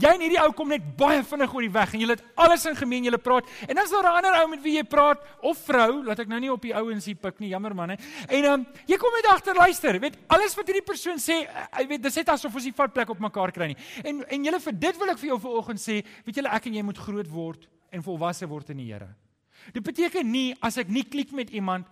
jy 0.00 0.10
en 0.14 0.22
hierdie 0.22 0.40
ou 0.40 0.52
kom 0.56 0.68
net 0.68 0.82
baie 0.96 1.22
vinnig 1.22 1.52
oor 1.54 1.64
die 1.64 1.72
weg 1.72 1.94
en 1.94 2.00
julle 2.00 2.16
het 2.16 2.24
alles 2.40 2.66
in 2.66 2.76
gemeen, 2.76 3.04
julle 3.04 3.18
praat. 3.18 3.46
En 3.68 3.78
is 3.78 3.90
daar 3.90 4.04
'n 4.04 4.16
ander 4.16 4.42
ou 4.42 4.48
met 4.48 4.62
wie 4.62 4.76
jy 4.76 4.84
praat 4.84 5.20
of 5.42 5.58
vrou, 5.58 6.04
laat 6.04 6.18
ek 6.18 6.28
nou 6.28 6.40
nie 6.40 6.52
op 6.52 6.62
die 6.62 6.74
ouens 6.74 7.04
hier 7.04 7.16
pik 7.16 7.40
nie, 7.40 7.48
jammer 7.48 7.74
man 7.74 7.90
hè. 7.90 7.96
En 8.28 8.42
dan 8.42 8.60
um, 8.60 8.66
jy 8.86 8.96
kom 8.96 9.12
net 9.12 9.26
agter 9.32 9.54
luister, 9.54 10.00
weet 10.00 10.16
alles 10.26 10.54
wat 10.54 10.66
hierdie 10.66 10.84
persoon 10.84 11.18
sê, 11.18 11.46
jy 11.78 11.86
weet 11.86 12.02
dis 12.02 12.16
net 12.16 12.28
asof 12.28 12.54
ons 12.54 12.64
nie 12.64 12.72
vat 12.72 12.92
plek 12.92 13.10
op 13.10 13.18
mekaar 13.18 13.52
kry 13.52 13.66
nie. 13.66 13.76
En 14.04 14.24
en 14.28 14.44
julle 14.44 14.60
vir 14.60 14.72
dit 14.72 14.98
wil 14.98 15.10
ek 15.10 15.18
vir 15.18 15.28
jou 15.28 15.38
vanoggend 15.38 15.80
sê, 15.80 16.04
weet 16.24 16.36
julle 16.36 16.48
ek 16.48 16.66
en 16.66 16.74
jy 16.74 16.82
moet 16.82 16.98
groot 16.98 17.28
word 17.28 17.68
en 17.92 18.02
volwasse 18.02 18.46
word 18.48 18.70
in 18.70 18.76
die 18.76 18.92
Here. 18.92 19.14
Dit 19.72 19.82
beteken 19.82 20.30
nie 20.30 20.54
as 20.60 20.76
ek 20.78 20.88
nie 20.88 21.04
klik 21.04 21.32
met 21.32 21.50
iemand 21.50 21.86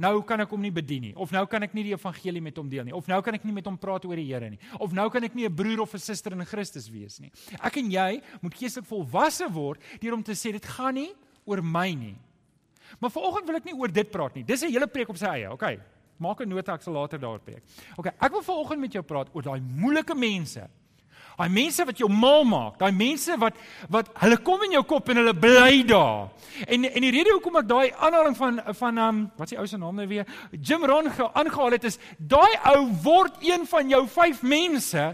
nou 0.00 0.22
kan 0.26 0.42
ek 0.42 0.50
hom 0.50 0.62
nie 0.62 0.72
bedien 0.74 1.04
nie 1.08 1.12
of 1.14 1.30
nou 1.34 1.44
kan 1.46 1.62
ek 1.62 1.74
nie 1.76 1.84
die 1.86 1.94
evangelie 1.94 2.42
met 2.42 2.56
hom 2.58 2.68
deel 2.70 2.86
nie 2.88 2.94
of 2.96 3.06
nou 3.10 3.20
kan 3.22 3.36
ek 3.36 3.44
nie 3.46 3.54
met 3.54 3.66
hom 3.68 3.76
praat 3.78 4.06
oor 4.08 4.18
die 4.18 4.26
Here 4.26 4.48
nie 4.50 4.58
of 4.82 4.94
nou 4.96 5.06
kan 5.10 5.22
ek 5.22 5.36
nie 5.38 5.46
'n 5.46 5.54
broer 5.54 5.82
of 5.82 5.94
'n 5.94 5.98
suster 6.02 6.32
in 6.32 6.44
Christus 6.44 6.90
wees 6.90 7.20
nie. 7.20 7.30
Ek 7.62 7.76
en 7.76 7.90
jy 7.90 8.20
moet 8.42 8.54
geestelik 8.54 8.88
volwasse 8.88 9.46
word 9.48 9.80
deur 10.00 10.14
om 10.14 10.22
te 10.22 10.32
sê 10.32 10.52
dit 10.52 10.64
gaan 10.64 10.94
nie 10.94 11.12
oor 11.46 11.62
my 11.62 11.94
nie. 11.94 12.16
Maar 13.00 13.10
vanoggend 13.10 13.46
wil 13.46 13.56
ek 13.56 13.64
nie 13.64 13.74
oor 13.74 13.88
dit 13.88 14.10
praat 14.10 14.34
nie. 14.34 14.42
Dis 14.42 14.62
'n 14.62 14.72
hele 14.72 14.86
preek 14.86 15.08
op 15.08 15.16
sy 15.16 15.26
eie. 15.26 15.50
Okay. 15.50 15.78
Maak 16.18 16.40
'n 16.40 16.48
nota 16.48 16.74
ek 16.74 16.82
sal 16.82 16.94
later 16.94 17.18
daaroor 17.18 17.40
preek. 17.40 17.62
Okay, 17.96 18.12
ek 18.20 18.32
wil 18.32 18.42
vanoggend 18.42 18.80
met 18.80 18.92
jou 18.92 19.02
praat 19.02 19.28
oor 19.34 19.42
daai 19.42 19.60
moeilike 19.60 20.14
mense 20.14 20.68
Daai 21.34 21.50
mense 21.50 21.82
wat 21.82 21.98
jou 21.98 22.06
mal 22.10 22.44
maak, 22.46 22.76
daai 22.78 22.94
mense 22.94 23.34
wat 23.42 23.56
wat 23.90 24.10
hulle 24.22 24.36
kom 24.46 24.62
in 24.68 24.76
jou 24.76 24.84
kop 24.86 25.08
en 25.10 25.18
hulle 25.18 25.34
bly 25.34 25.82
daar. 25.88 26.28
En 26.62 26.86
en 26.86 27.02
die 27.02 27.10
rede 27.10 27.32
hoekom 27.34 27.58
ek 27.58 27.66
daai 27.66 27.90
aanhaling 27.90 28.36
van 28.38 28.60
van 28.78 29.00
um 29.02 29.18
wat 29.34 29.50
is 29.50 29.56
die 29.56 29.58
ou 29.58 29.66
se 29.66 29.80
naam 29.80 29.98
nou 29.98 30.06
weer? 30.06 30.28
Jim 30.52 30.86
Rohn 30.86 31.10
aangehaal 31.10 31.74
het 31.74 31.88
is 31.90 31.98
daai 32.18 32.54
ou 32.70 32.86
word 33.02 33.42
een 33.42 33.66
van 33.66 33.90
jou 33.90 34.04
vyf 34.14 34.44
mense. 34.46 35.08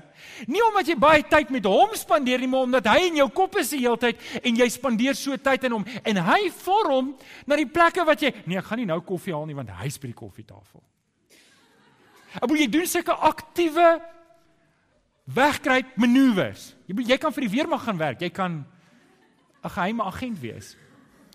Nie 0.47 0.63
omdat 0.69 0.93
jy 0.93 0.99
baie 1.01 1.25
tyd 1.25 1.51
met 1.51 1.65
hom 1.65 1.97
spandeer 1.97 2.45
nie, 2.45 2.51
maar 2.53 2.69
omdat 2.69 2.93
hy 2.93 3.09
in 3.09 3.23
jou 3.23 3.29
kop 3.33 3.57
is 3.57 3.73
die 3.73 3.81
hele 3.81 3.97
tyd 3.97 4.21
en 4.45 4.61
jy 4.61 4.69
spandeer 4.69 5.17
so 5.17 5.41
tyd 5.41 5.65
in 5.65 5.79
hom 5.79 5.89
en 6.05 6.23
hy 6.29 6.41
vorm 6.61 7.15
na 7.49 7.57
die 7.57 7.69
plekke 7.69 8.05
wat 8.05 8.21
jy 8.21 8.35
nee, 8.45 8.61
ek 8.61 8.69
gaan 8.69 8.85
nie 8.85 8.89
nou 8.93 9.01
koffie 9.01 9.33
haal 9.33 9.49
nie 9.49 9.57
want 9.57 9.73
hy's 9.81 9.97
by 9.97 10.13
die 10.13 10.21
koffietafel. 10.21 10.85
Abo 12.45 12.55
jy 12.55 12.69
doen 12.71 12.87
sulke 12.87 13.17
aktiewe 13.17 13.97
wegkruip 15.35 15.97
manoeuvres. 15.97 16.75
Jy 16.87 17.07
jy 17.13 17.19
kan 17.19 17.33
vir 17.33 17.47
die 17.47 17.55
weermag 17.55 17.85
gaan 17.85 17.99
werk. 18.01 18.21
Jy 18.21 18.31
kan 18.31 18.65
'n 19.65 19.69
geheime 19.69 20.05
agent 20.05 20.41
wees. 20.41 20.77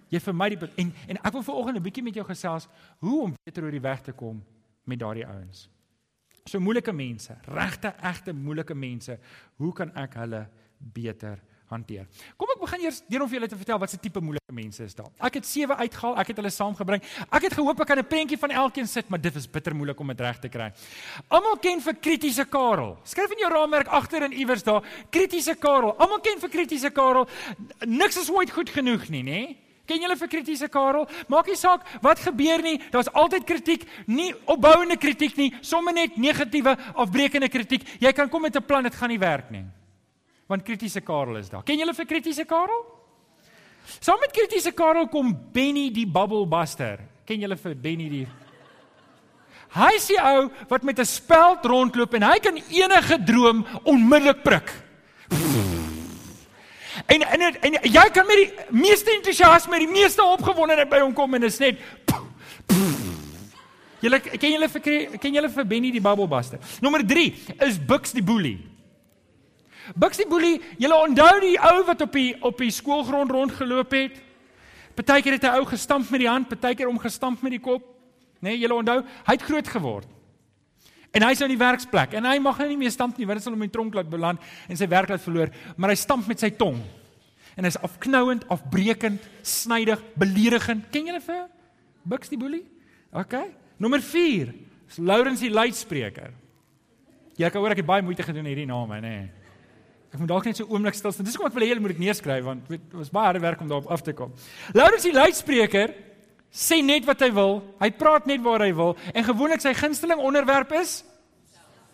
Jy 0.09 0.19
vermy 0.19 0.49
die 0.49 0.69
en 0.77 0.93
en 1.07 1.17
ek 1.17 1.33
wil 1.33 1.43
vanoggend 1.43 1.77
'n 1.77 1.83
bietjie 1.83 2.03
met 2.03 2.15
jou 2.15 2.25
gesels 2.25 2.67
hoe 2.99 3.21
om 3.21 3.33
beter 3.43 3.63
oor 3.63 3.71
die 3.71 3.81
weg 3.81 4.01
te 4.01 4.11
kom 4.11 4.43
met 4.83 4.99
daardie 4.99 5.27
ouens. 5.27 5.69
So 6.45 6.59
moeilike 6.59 6.93
mense, 6.93 7.37
regte 7.41 7.93
egte 8.01 8.33
moeilike 8.33 8.75
mense, 8.75 9.19
hoe 9.57 9.73
kan 9.73 9.91
ek 9.95 10.13
hulle 10.13 10.47
beter 10.77 11.41
hanteer. 11.69 12.05
Kom 12.37 12.51
ek 12.53 12.61
begin 12.61 12.85
eers 12.85 13.01
deur 13.09 13.25
om 13.25 13.29
vir 13.29 13.39
julle 13.39 13.49
te 13.49 13.57
vertel 13.57 13.79
wat 13.81 13.93
se 13.93 13.99
tipe 14.01 14.21
moeilike 14.23 14.55
mense 14.55 14.85
is 14.85 14.95
daar. 14.97 15.09
Ek 15.27 15.39
het 15.39 15.47
sewe 15.49 15.77
uitgehaal, 15.79 16.17
ek 16.21 16.31
het 16.31 16.41
hulle 16.41 16.51
saamgebring. 16.53 17.03
Ek 17.25 17.47
het 17.47 17.57
gehoop 17.57 17.81
ek 17.81 17.87
kan 17.87 17.99
'n 17.99 18.07
prentjie 18.07 18.37
van 18.37 18.51
elkeen 18.51 18.87
sit, 18.87 19.09
maar 19.09 19.21
dit 19.21 19.35
is 19.35 19.47
bitter 19.47 19.75
moeilik 19.75 19.99
om 19.99 20.07
dit 20.07 20.19
reg 20.19 20.39
te 20.39 20.49
kry. 20.49 20.71
Almal 21.29 21.57
ken 21.57 21.81
vir 21.81 21.93
kritiese 21.95 22.45
Karel. 22.45 22.97
Skryf 23.03 23.31
in 23.31 23.39
jou 23.39 23.51
raamwerk 23.51 23.87
agter 23.87 24.23
en 24.23 24.33
iewers 24.33 24.63
daar, 24.63 24.83
kritiese 25.09 25.55
Karel. 25.55 25.95
Almal 25.97 26.19
ken 26.19 26.39
vir 26.39 26.49
kritiese 26.49 26.91
Karel. 26.91 27.27
Niks 27.85 28.17
is 28.17 28.29
ooit 28.29 28.51
goed 28.51 28.69
genoeg 28.69 29.09
nie, 29.09 29.23
nê? 29.23 29.57
Ken 29.85 30.01
julle 30.01 30.17
vir 30.17 30.27
kritiese 30.27 30.67
Karel? 30.67 31.07
Maak 31.27 31.47
nie 31.47 31.55
saak 31.55 31.85
wat 32.01 32.19
gebeur 32.19 32.61
nie, 32.61 32.81
daar's 32.91 33.11
altyd 33.13 33.43
kritiek, 33.43 33.85
nie 34.07 34.33
opbouende 34.45 34.97
kritiek 34.97 35.37
nie, 35.37 35.53
sommer 35.61 35.93
net 35.93 36.17
negatiewe, 36.17 36.77
afbreekende 36.95 37.49
kritiek. 37.49 37.85
Jy 37.99 38.11
kan 38.13 38.29
kom 38.29 38.41
met 38.41 38.55
'n 38.55 38.65
plan, 38.65 38.83
dit 38.83 38.95
gaan 38.95 39.09
nie 39.09 39.19
werk 39.19 39.51
nie 39.51 39.65
want 40.47 40.63
kritiese 40.63 41.01
Karel 41.01 41.37
is 41.37 41.49
daar. 41.49 41.63
Ken 41.63 41.79
julle 41.79 41.93
vir 41.93 42.05
kritiese 42.05 42.45
Karel? 42.45 42.83
Saam 43.99 44.19
met 44.21 44.33
kritiese 44.33 44.73
Karel 44.73 45.07
kom 45.07 45.33
Benny 45.53 45.89
die 45.93 46.07
bubble 46.07 46.45
buster. 46.49 46.99
Ken 47.25 47.41
julle 47.41 47.57
vir 47.57 47.75
Benny 47.75 48.09
die 48.09 48.25
Hy 49.75 49.89
is 49.97 50.05
die 50.07 50.19
ou 50.21 50.47
wat 50.69 50.83
met 50.87 50.99
'n 50.99 51.05
speld 51.05 51.65
rondloop 51.65 52.13
en 52.13 52.23
hy 52.23 52.39
kan 52.39 52.55
enige 52.55 53.17
droom 53.25 53.65
onmiddellik 53.83 54.43
prik. 54.43 54.71
En 57.07 57.21
en 57.21 57.41
en 57.41 57.73
jy 57.83 58.09
kan 58.13 58.25
met 58.25 58.37
die 58.37 58.51
meeste 58.69 59.11
entoesiasme, 59.11 59.79
die 59.79 59.87
meeste 59.87 60.23
opgewondenheid 60.23 60.89
by 60.89 60.99
hom 60.99 61.13
kom 61.13 61.33
en 61.33 61.43
is 61.43 61.59
net 61.59 61.77
Julle 63.99 64.19
ken 64.19 64.51
julle 64.51 64.69
vir 64.69 64.81
ken 65.17 65.33
julle 65.33 65.49
vir 65.49 65.65
Benny 65.65 65.91
die 65.91 66.01
bubble 66.01 66.27
buster. 66.27 66.59
Nommer 66.81 67.01
3 67.03 67.33
is 67.65 67.79
Bux 67.79 68.11
die 68.11 68.23
boelie. 68.23 68.74
Buxie 69.93 70.25
Boelie, 70.27 70.61
julle 70.81 70.97
onthou 70.97 71.39
die 71.43 71.57
ou 71.61 71.83
wat 71.85 72.01
op 72.01 72.13
die 72.15 72.31
op 72.41 72.57
die 72.57 72.71
skoolgrond 72.73 73.31
rondgeloop 73.31 73.93
het? 73.93 74.21
Partykeer 74.95 75.37
het 75.37 75.43
'n 75.43 75.59
ou 75.59 75.65
gestamp 75.65 76.09
met 76.09 76.19
die 76.19 76.29
hand, 76.29 76.49
partykeer 76.49 76.87
omgestamp 76.87 77.41
met 77.41 77.51
die 77.51 77.59
kop. 77.59 77.83
Né, 78.41 78.49
nee, 78.49 78.59
julle 78.59 78.73
onthou, 78.73 79.03
hy 79.25 79.33
het 79.33 79.41
groot 79.41 79.67
geword. 79.67 80.07
En 81.11 81.23
hy's 81.23 81.39
nou 81.39 81.49
in 81.49 81.57
die 81.57 81.65
werksplek 81.65 82.13
en 82.13 82.25
hy 82.25 82.39
mag 82.39 82.57
nou 82.57 82.67
nie 82.67 82.77
meer 82.77 82.91
stamp 82.91 83.17
nie, 83.17 83.25
want 83.25 83.37
dit 83.39 83.43
sal 83.43 83.53
hom 83.53 83.61
in 83.61 83.69
die 83.69 83.77
tronk 83.77 83.93
laat 83.93 84.09
beland 84.09 84.39
en 84.67 84.77
sy 84.77 84.87
werk 84.87 85.09
laat 85.09 85.21
verloor, 85.21 85.49
maar 85.77 85.89
hy 85.89 85.95
stamp 85.95 86.27
met 86.27 86.39
sy 86.39 86.49
tong. 86.49 86.81
En 87.55 87.63
hy's 87.63 87.77
afknouend, 87.77 88.43
afbreekend, 88.51 89.21
snydig, 89.41 90.01
beledigend. 90.19 90.89
Ken 90.91 91.05
julle 91.05 91.21
vir 91.21 91.47
Buxie 92.03 92.37
Boelie? 92.37 92.65
OK. 93.13 93.33
Nommer 93.77 94.01
4 94.01 94.53
is 94.89 94.97
Lawrence 94.97 95.41
die 95.41 95.53
luidspreker. 95.53 96.33
Jy 97.39 97.49
kan 97.49 97.61
hoor 97.61 97.71
ek 97.71 97.77
het 97.77 97.87
baie 97.87 98.03
moeite 98.03 98.23
gedoen 98.23 98.45
hierdie 98.47 98.67
name, 98.67 98.99
nê. 98.99 99.15
Nee. 99.15 99.44
Ek 100.15 100.21
moet 100.23 100.31
dalk 100.31 100.45
net 100.47 100.55
so 100.55 100.63
'n 100.63 100.71
oomblik 100.71 100.95
stil 100.95 101.11
staan. 101.11 101.25
Dis 101.25 101.35
hoekom 101.35 101.51
ek 101.51 101.57
wil 101.57 101.63
hê 101.63 101.69
julle 101.73 101.83
moet 101.83 101.91
dit 101.91 101.99
neerskryf 101.99 102.43
want 102.43 102.69
dit 102.69 102.81
was 102.93 103.11
baie 103.11 103.25
harde 103.25 103.43
werk 103.43 103.59
om 103.59 103.67
daarop 103.67 103.91
af 103.91 104.01
te 104.01 104.13
kom. 104.13 104.31
Laurens 104.71 105.03
die 105.03 105.11
luidspreker 105.11 105.93
sê 106.49 106.81
net 106.81 107.05
wat 107.05 107.19
hy 107.19 107.33
wil. 107.33 107.61
Hy 107.81 107.91
praat 107.91 108.25
net 108.25 108.41
waar 108.41 108.63
hy 108.63 108.73
wil 108.73 108.95
en 109.13 109.23
gewoonlik 109.23 109.59
sy 109.59 109.73
gunsteling 109.73 110.19
onderwerp 110.19 110.71
is 110.71 111.03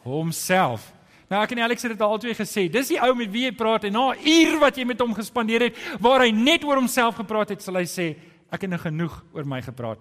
homself. 0.04 0.94
Nou 1.30 1.42
ek 1.42 1.52
en 1.52 1.64
Alex 1.66 1.82
het 1.82 1.98
dit 1.98 2.02
al 2.02 2.18
twee 2.20 2.36
gesê. 2.36 2.70
Dis 2.70 2.90
die 2.90 3.02
ou 3.02 3.16
met 3.16 3.32
wie 3.32 3.50
jy 3.50 3.56
praat 3.58 3.86
en 3.86 3.94
na 3.94 4.14
uur 4.14 4.60
wat 4.60 4.78
jy 4.78 4.86
met 4.86 5.00
hom 5.00 5.16
gespandeer 5.16 5.62
het 5.62 5.76
waar 6.00 6.22
hy 6.22 6.30
net 6.30 6.64
oor 6.64 6.78
homself 6.78 7.16
gepraat 7.16 7.50
het, 7.50 7.62
sal 7.62 7.76
hy 7.76 7.90
sê 7.90 8.16
ek 8.52 8.62
het 8.62 8.70
nou 8.70 8.80
genoeg 8.80 9.24
oor 9.34 9.46
my 9.46 9.62
gepraat. 9.62 9.98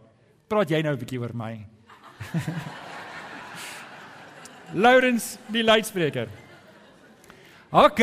Praat 0.47 0.69
jy 0.69 0.83
nou 0.83 0.93
'n 0.93 0.99
bietjie 0.99 1.21
oor 1.21 1.33
my? 1.33 1.67
Laurens 4.85 5.39
die 5.49 5.65
luidspreker. 5.65 6.29
OK. 7.71 8.03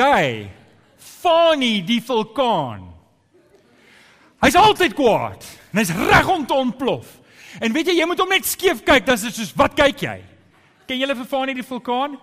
Fani 0.98 1.82
die 1.84 2.00
vulkaan. 2.04 2.86
Hy's 4.44 4.56
altyd 4.56 4.96
kwaad. 4.96 5.44
En 5.74 5.82
hy's 5.82 5.92
reg 5.92 6.30
om 6.32 6.46
te 6.48 6.56
ontplof. 6.56 7.10
En 7.60 7.74
weet 7.74 7.92
jy, 7.92 7.98
jy 8.00 8.08
moet 8.08 8.22
hom 8.22 8.32
net 8.32 8.48
skeef 8.48 8.84
kyk, 8.86 9.06
dan 9.08 9.18
is 9.18 9.28
dit 9.28 9.40
soos 9.40 9.54
wat 9.58 9.76
kyk 9.76 10.04
jy? 10.06 10.18
Ken 10.88 11.02
julle 11.02 11.16
vir 11.18 11.28
Fani 11.28 11.56
die 11.58 11.66
vulkaan? 11.66 12.16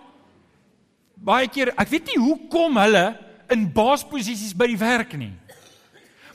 Baie 1.15 1.49
keer, 1.51 1.73
ek 1.79 1.91
weet 1.91 2.11
nie 2.11 2.19
hoe 2.21 2.37
kom 2.51 2.79
hulle 2.79 3.05
in 3.51 3.67
baasposisies 3.75 4.55
by 4.57 4.69
die 4.71 4.79
werk 4.79 5.13
nie. 5.19 5.33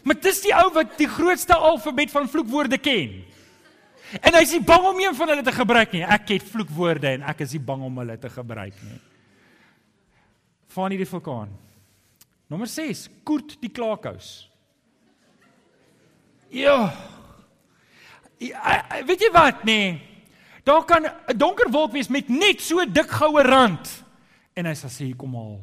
Maar 0.05 0.21
dis 0.21 0.45
die 0.45 0.55
ou 0.57 0.69
wat 0.77 0.95
die 1.01 1.09
grootste 1.11 1.57
alfabet 1.57 2.13
van 2.13 2.29
vloekwoorde 2.31 2.79
ken. 2.81 3.19
En 4.21 4.37
hy's 4.37 4.55
nie 4.57 4.65
bang 4.67 4.87
om 4.91 5.01
een 5.01 5.17
van 5.17 5.33
hulle 5.33 5.45
te 5.47 5.55
gebruik 5.55 5.95
nie. 5.97 6.05
Ek 6.07 6.37
het 6.37 6.51
vloekwoorde 6.51 7.17
en 7.17 7.27
ek 7.31 7.45
is 7.47 7.55
nie 7.57 7.65
bang 7.65 7.85
om 7.89 8.03
hulle 8.03 8.19
te 8.21 8.31
gebruik 8.33 8.77
nie 8.87 9.01
van 10.71 10.93
hierdie 10.93 11.09
vulkaan. 11.09 11.51
Nommer 12.51 12.69
6, 12.71 13.09
Koert 13.27 13.57
die 13.63 13.71
Klaakous. 13.71 14.51
Ja. 16.51 16.91
Weet 18.39 19.21
jy 19.23 19.31
wat 19.35 19.65
nee? 19.69 19.99
Daar 20.65 20.85
kan 20.85 21.07
'n 21.07 21.37
donker 21.37 21.71
wolk 21.71 21.93
wees 21.93 22.09
met 22.09 22.29
net 22.29 22.61
so 22.61 22.85
dik 22.85 23.11
goue 23.11 23.43
rand 23.43 24.05
en 24.55 24.67
hy 24.67 24.75
sê 24.75 25.05
hier 25.05 25.17
kom 25.17 25.35
al. 25.37 25.61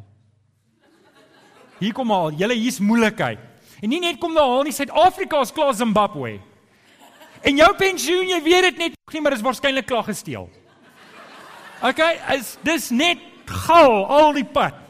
Hier 1.79 1.93
kom 1.93 2.11
al, 2.11 2.31
julle 2.31 2.53
hier's 2.53 2.79
moeilikheid. 2.79 3.39
En 3.81 3.89
nie 3.89 3.99
net 3.99 4.17
kom 4.17 4.33
daar 4.33 4.47
haal 4.49 4.63
nie, 4.63 4.73
Suid-Afrika 4.73 5.41
is 5.41 5.51
klaar 5.51 5.73
Zimbabwe. 5.73 6.39
En 7.41 7.57
jou 7.57 7.69
pensioen, 7.77 8.27
jy 8.27 8.41
weet 8.41 8.61
dit 8.61 8.77
net 8.77 8.95
nie, 9.13 9.21
maar 9.21 9.33
is 9.33 9.45
waarskynlik 9.45 9.85
klaar 9.85 10.03
gesteel. 10.03 10.49
OK, 11.85 12.01
is 12.33 12.55
dis 12.65 12.89
net 12.89 13.21
gal 13.45 14.05
al 14.05 14.33
die 14.33 14.45
pad. 14.45 14.86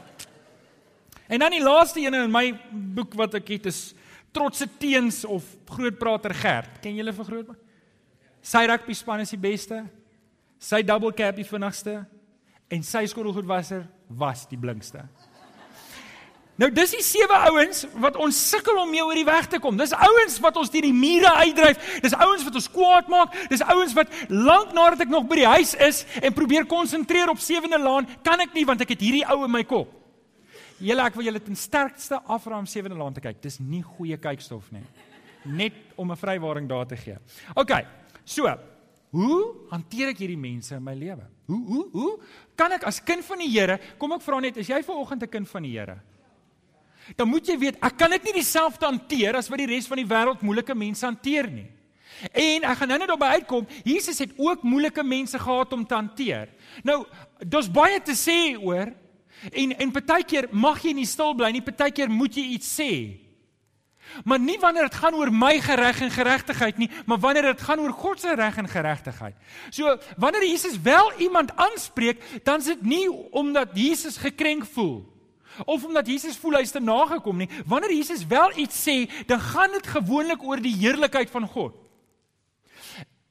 En 1.28 1.38
dan 1.38 1.52
die 1.52 1.62
laaste 1.62 2.00
een 2.00 2.14
in 2.16 2.32
my 2.32 2.46
boek 2.72 3.14
wat 3.18 3.34
ek 3.36 3.50
het 3.58 3.68
is 3.68 3.92
Trotse 4.32 4.68
Teens 4.80 5.24
of 5.28 5.44
Grootprater 5.68 6.34
Gert. 6.34 6.78
Ken 6.80 6.96
julle 6.96 7.12
vir 7.12 7.28
Grootprater? 7.28 7.64
Sy 8.48 8.64
rugby 8.70 8.94
span 8.96 9.20
is 9.20 9.34
die 9.34 9.40
beste. 9.40 9.82
Sy 10.58 10.80
double 10.86 11.12
cap 11.12 11.36
die 11.36 11.46
vinnigste 11.46 12.00
en 12.72 12.84
sy 12.84 13.04
skottelgoedwasser 13.08 13.84
was 14.08 14.46
die 14.48 14.58
blinkste. 14.60 15.04
Nou 16.58 16.66
dis 16.74 16.90
die 16.96 17.04
sewe 17.06 17.36
ouens 17.46 17.84
wat 18.02 18.16
ons 18.18 18.38
sukkel 18.50 18.80
om 18.82 18.88
mee 18.90 19.04
oor 19.04 19.14
die 19.14 19.26
weg 19.28 19.46
te 19.52 19.60
kom. 19.62 19.76
Dis 19.78 19.94
ouens 19.94 20.40
wat 20.42 20.56
ons 20.58 20.72
deur 20.72 20.88
die 20.88 20.96
mure 20.96 21.30
uitdryf. 21.44 21.78
Dis 22.02 22.16
ouens 22.16 22.42
wat 22.48 22.56
ons 22.58 22.70
kwaad 22.72 23.12
maak. 23.12 23.36
Dis 23.52 23.62
ouens 23.62 23.94
wat 23.94 24.10
lank 24.32 24.72
nadat 24.74 25.04
ek 25.06 25.12
nog 25.12 25.28
by 25.30 25.38
die 25.38 25.52
huis 25.52 25.76
is 25.86 26.02
en 26.18 26.34
probeer 26.34 26.66
konsentreer 26.66 27.30
op 27.30 27.38
sewende 27.42 27.78
laan, 27.78 28.08
kan 28.26 28.42
ek 28.42 28.56
nie 28.58 28.66
want 28.66 28.82
ek 28.82 28.96
het 28.96 29.04
hierdie 29.06 29.26
ou 29.30 29.44
in 29.46 29.54
my 29.54 29.62
kop. 29.68 29.97
Julle 30.78 31.04
ek 31.08 31.16
wil 31.18 31.26
julle 31.26 31.42
ten 31.42 31.56
sterkste 31.58 32.20
afraam 32.30 32.66
sewende 32.66 32.98
laan 32.98 33.14
te 33.14 33.22
kyk. 33.22 33.40
Dis 33.42 33.58
nie 33.58 33.82
goeie 33.82 34.16
kykstof 34.16 34.70
nie. 34.72 34.84
Net 35.44 35.74
om 35.96 36.10
'n 36.10 36.16
vrywaring 36.16 36.68
daar 36.68 36.86
te 36.86 36.96
gee. 36.96 37.16
OK. 37.54 37.72
So, 38.24 38.46
hoe 39.10 39.68
hanteer 39.70 40.08
ek 40.08 40.18
hierdie 40.18 40.38
mense 40.38 40.74
in 40.74 40.84
my 40.84 40.94
lewe? 40.94 41.24
Hoe 41.46 41.64
hoe 41.66 41.88
hoe 41.92 42.20
kan 42.54 42.72
ek 42.72 42.84
as 42.84 43.00
kind 43.00 43.24
van 43.24 43.38
die 43.38 43.48
Here, 43.48 43.78
kom 43.98 44.12
ek 44.12 44.22
vra 44.22 44.40
net, 44.40 44.56
is 44.56 44.68
jy 44.68 44.82
vanoggend 44.82 45.22
'n 45.22 45.28
kind 45.28 45.48
van 45.48 45.62
die 45.62 45.78
Here? 45.78 46.00
Dan 47.16 47.28
moet 47.28 47.46
jy 47.46 47.58
weet, 47.58 47.76
ek 47.82 47.96
kan 47.96 48.10
dit 48.10 48.24
nie 48.24 48.32
dieselfde 48.32 48.84
hanteer 48.84 49.36
as 49.36 49.48
wat 49.48 49.58
die 49.58 49.66
res 49.66 49.86
van 49.86 49.96
die 49.96 50.06
wêreld 50.06 50.42
moeilike 50.42 50.74
mense 50.74 51.06
hanteer 51.06 51.50
nie. 51.50 51.70
En 52.32 52.64
ek 52.64 52.80
gaan 52.80 52.88
nou 52.88 52.98
net 52.98 53.08
daarby 53.08 53.30
uitkom, 53.38 53.66
Jesus 53.84 54.18
het 54.18 54.32
ook 54.36 54.62
moeilike 54.62 55.02
mense 55.02 55.38
gehad 55.38 55.72
om 55.72 55.86
te 55.86 55.94
hanteer. 55.94 56.48
Nou, 56.82 57.06
daar's 57.38 57.70
baie 57.70 58.00
te 58.02 58.12
sê 58.12 58.58
oor 58.60 58.92
En 59.52 59.76
en 59.78 59.90
partykeer 59.94 60.48
mag 60.50 60.82
jy 60.82 60.92
nie 60.92 61.06
stil 61.06 61.34
bly 61.34 61.50
nie, 61.54 61.62
partykeer 61.62 62.10
moet 62.10 62.34
jy 62.34 62.46
iets 62.56 62.70
sê. 62.80 62.92
Maar 64.24 64.40
nie 64.40 64.56
wanneer 64.58 64.88
dit 64.88 64.94
gaan 64.94 65.14
oor 65.14 65.30
my 65.32 65.58
reg 65.60 66.00
en 66.00 66.10
geregtigheid 66.10 66.78
nie, 66.78 66.90
maar 67.06 67.18
wanneer 67.18 67.42
dit 67.52 67.60
gaan 67.60 67.80
oor 67.80 67.92
God 67.92 68.20
se 68.20 68.34
reg 68.34 68.56
en 68.56 68.68
geregtigheid. 68.68 69.36
So 69.70 69.98
wanneer 70.16 70.46
Jesus 70.46 70.80
wel 70.80 71.12
iemand 71.18 71.56
aanspreek, 71.56 72.22
dan 72.44 72.58
is 72.58 72.64
dit 72.64 72.82
nie 72.82 73.10
omdat 73.30 73.68
Jesus 73.74 74.16
gekrenk 74.16 74.66
voel 74.66 75.04
of 75.64 75.84
omdat 75.84 76.06
Jesus 76.06 76.36
voel 76.36 76.60
hy's 76.60 76.70
te 76.70 76.80
nagekom 76.80 77.36
nie. 77.36 77.48
Wanneer 77.66 77.92
Jesus 77.94 78.26
wel 78.26 78.52
iets 78.58 78.78
sê, 78.78 79.08
dan 79.26 79.40
gaan 79.40 79.72
dit 79.74 79.86
gewoonlik 79.86 80.42
oor 80.42 80.60
die 80.62 80.74
heerlikheid 80.76 81.30
van 81.30 81.48
God. 81.48 81.74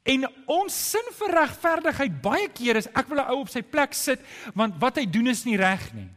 En 0.08 0.24
ons 0.48 0.76
sin 0.92 1.10
vir 1.20 1.34
regverdigheid 1.36 2.20
baie 2.24 2.48
keer 2.56 2.80
is 2.80 2.88
ek 2.96 3.10
wil 3.12 3.20
'n 3.20 3.30
ou 3.34 3.42
op 3.42 3.50
sy 3.50 3.62
plek 3.62 3.94
sit 3.94 4.22
want 4.56 4.80
wat 4.80 4.98
hy 4.98 5.06
doen 5.06 5.28
is 5.28 5.46
nie 5.46 5.58
reg 5.58 5.94
nie. 5.94 6.10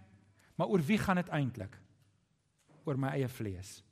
Maar 0.57 0.69
oor 0.69 0.83
wie 0.83 0.99
gaan 0.99 1.17
dit 1.17 1.29
eintlik? 1.29 1.77
Oor 2.85 2.97
my 2.97 3.09
eie 3.09 3.29
vlees. 3.29 3.83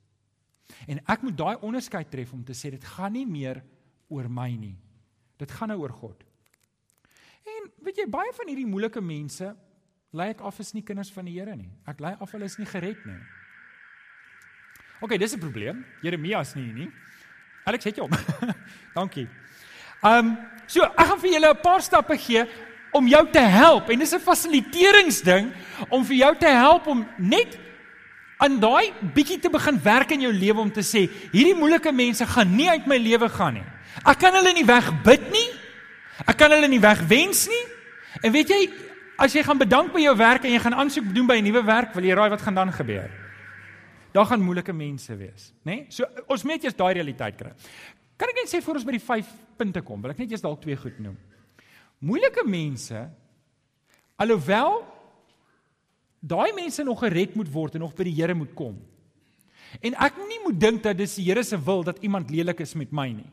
En 0.87 0.99
ek 1.07 1.21
moet 1.21 1.37
daai 1.37 1.57
onderskeid 1.61 2.09
tref 2.11 2.33
om 2.33 2.43
te 2.43 2.53
sê 2.53 2.71
dit 2.71 2.83
gaan 2.83 3.13
nie 3.13 3.25
meer 3.25 3.63
oor 4.07 4.29
my 4.29 4.55
nie. 4.55 4.77
Dit 5.37 5.51
gaan 5.51 5.67
nou 5.67 5.79
oor 5.79 5.93
God. 5.93 6.23
En 7.45 7.71
weet 7.83 7.97
jy 7.97 8.07
baie 8.07 8.31
van 8.33 8.47
hierdie 8.47 8.67
moeilike 8.69 9.01
mense 9.01 9.55
lei 10.11 10.29
ek 10.29 10.41
af 10.41 10.59
is 10.59 10.73
nie 10.73 10.83
kinders 10.83 11.11
van 11.11 11.25
die 11.25 11.35
Here 11.39 11.55
nie. 11.55 11.71
Ek 11.87 11.99
lei 11.99 12.15
af 12.19 12.31
hulle 12.31 12.45
is 12.45 12.57
nie 12.57 12.65
gered 12.69 13.05
nie. 13.05 13.19
OK, 15.01 15.17
dis 15.17 15.33
'n 15.33 15.39
probleem. 15.39 15.85
Jeremia 16.01 16.41
is 16.41 16.55
nie 16.55 16.63
hier 16.63 16.73
nie. 16.73 16.91
Alex 17.65 17.83
het 17.83 17.95
jou. 17.95 18.09
Dankie. 18.97 19.27
Ehm 20.03 20.27
um, 20.27 20.37
so 20.69 20.83
ek 20.85 21.07
gaan 21.09 21.19
vir 21.19 21.31
julle 21.33 21.49
'n 21.49 21.61
paar 21.63 21.81
stappe 21.81 22.17
gee 22.17 22.45
om 22.91 23.07
jou 23.07 23.23
te 23.31 23.39
help 23.39 23.89
en 23.89 23.99
dis 23.99 24.13
'n 24.13 24.19
fasiliterings 24.19 25.21
ding 25.21 25.51
om 25.89 26.05
vir 26.05 26.15
jou 26.15 26.35
te 26.35 26.47
help 26.47 26.87
om 26.87 27.07
net 27.17 27.57
aan 28.37 28.59
daai 28.59 28.93
bietjie 29.13 29.39
te 29.39 29.49
begin 29.49 29.79
werk 29.83 30.11
in 30.11 30.21
jou 30.21 30.33
lewe 30.33 30.59
om 30.59 30.71
te 30.71 30.81
sê 30.81 31.09
hierdie 31.31 31.55
moeilike 31.55 31.91
mense 31.91 32.25
gaan 32.25 32.55
nie 32.55 32.69
uit 32.69 32.87
my 32.87 32.97
lewe 32.97 33.29
gaan 33.29 33.53
nie. 33.53 33.67
Ek 34.05 34.19
kan 34.19 34.33
hulle 34.33 34.53
nie 34.53 34.65
wegbid 34.65 35.31
nie. 35.31 35.49
Ek 36.27 36.37
kan 36.37 36.51
hulle 36.51 36.67
nie 36.67 36.79
wegwens 36.79 37.47
nie. 37.47 37.65
En 38.23 38.31
weet 38.31 38.49
jy, 38.49 38.69
as 39.19 39.35
jy 39.35 39.43
gaan 39.43 39.59
bedank 39.59 39.91
by 39.93 39.99
jou 39.99 40.15
werk 40.15 40.45
en 40.45 40.51
jy 40.51 40.59
gaan 40.59 40.73
aansoek 40.73 41.13
doen 41.13 41.27
by 41.27 41.39
'n 41.39 41.43
nuwe 41.43 41.63
werk, 41.65 41.93
wil 41.93 42.03
jy 42.03 42.15
raai 42.15 42.29
wat 42.29 42.41
gaan 42.41 42.55
dan 42.55 42.71
gebeur? 42.71 43.09
Daar 44.13 44.25
gaan 44.25 44.41
moeilike 44.41 44.73
mense 44.73 45.15
wees, 45.15 45.53
né? 45.63 45.75
Nee? 45.75 45.85
So 45.89 46.05
ons 46.27 46.43
moet 46.43 46.63
eers 46.63 46.75
daai 46.75 46.93
realiteit 46.93 47.35
kry. 47.37 47.51
Kan 48.19 48.33
ek 48.33 48.41
net 48.41 48.51
sê 48.51 48.59
voor 48.63 48.79
ons 48.81 48.87
by 48.87 48.97
die 48.97 49.03
5 49.03 49.31
punte 49.59 49.81
kom, 49.85 50.01
wil 50.03 50.11
ek 50.11 50.19
net 50.19 50.33
eers 50.33 50.43
dalk 50.43 50.59
twee 50.63 50.75
goed 50.79 50.97
noem. 50.99 51.15
Moeilike 52.03 52.43
mense 52.47 53.05
alhoewel 54.19 54.81
daai 56.19 56.51
mense 56.55 56.83
nog 56.83 56.99
gered 56.99 57.35
moet 57.39 57.51
word 57.51 57.77
en 57.77 57.85
nog 57.85 57.95
by 57.95 58.07
die 58.09 58.17
Here 58.17 58.35
moet 58.35 58.51
kom. 58.59 58.75
En 59.85 59.95
ek 60.03 60.17
nie 60.27 60.39
moet 60.43 60.59
dink 60.59 60.83
dat 60.83 60.97
dis 60.99 61.15
die 61.19 61.29
Here 61.29 61.43
se 61.47 61.59
wil 61.63 61.85
dat 61.87 62.01
iemand 62.03 62.31
lelik 62.33 62.59
is 62.65 62.75
met 62.75 62.91
my 62.91 63.07
nie. 63.13 63.29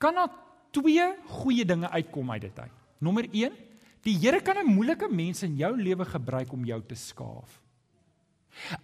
Kan 0.00 0.18
daar 0.20 0.32
twee 0.74 1.06
goeie 1.40 1.64
dinge 1.64 1.88
uitkom 1.88 2.30
uit 2.36 2.44
dit 2.44 2.60
uit. 2.60 2.76
Nommer 3.00 3.24
1, 3.32 3.56
die 4.04 4.16
Here 4.20 4.40
kan 4.40 4.58
'n 4.60 4.68
moeilike 4.68 5.08
mens 5.08 5.42
in 5.42 5.56
jou 5.56 5.72
lewe 5.76 6.04
gebruik 6.04 6.52
om 6.52 6.64
jou 6.64 6.82
te 6.82 6.94
skaaf. 6.94 7.60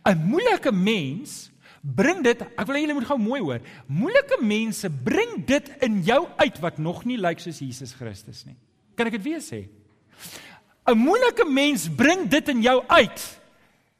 'n 0.04 0.16
Moeilike 0.16 0.72
mens 0.72 1.50
bring 1.86 2.22
dit, 2.24 2.40
ek 2.42 2.66
wil 2.66 2.76
hê 2.76 2.82
julle 2.82 2.96
moet 2.98 3.08
gou 3.08 3.18
mooi 3.20 3.40
hoor. 3.44 3.60
Moeilike 3.86 4.40
mense 4.42 4.90
bring 4.90 5.38
dit 5.46 5.68
in 5.86 6.00
jou 6.06 6.24
uit 6.40 6.60
wat 6.64 6.80
nog 6.82 7.04
nie 7.06 7.18
lyk 7.20 7.42
soos 7.42 7.62
Jesus 7.62 7.94
Christus 7.94 8.44
nie. 8.48 8.56
Kan 8.98 9.06
ek 9.06 9.18
dit 9.18 9.26
weer 9.28 9.44
sê? 9.44 9.66
'n 10.86 10.98
Moeilike 10.98 11.46
mens 11.50 11.88
bring 11.88 12.28
dit 12.30 12.48
in 12.48 12.62
jou 12.62 12.82
uit 12.86 13.22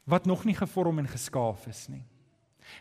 wat 0.07 0.25
nog 0.25 0.45
nie 0.45 0.55
gevorm 0.55 0.99
en 0.99 1.07
geskaaf 1.07 1.67
is 1.67 1.87
nie. 1.91 2.03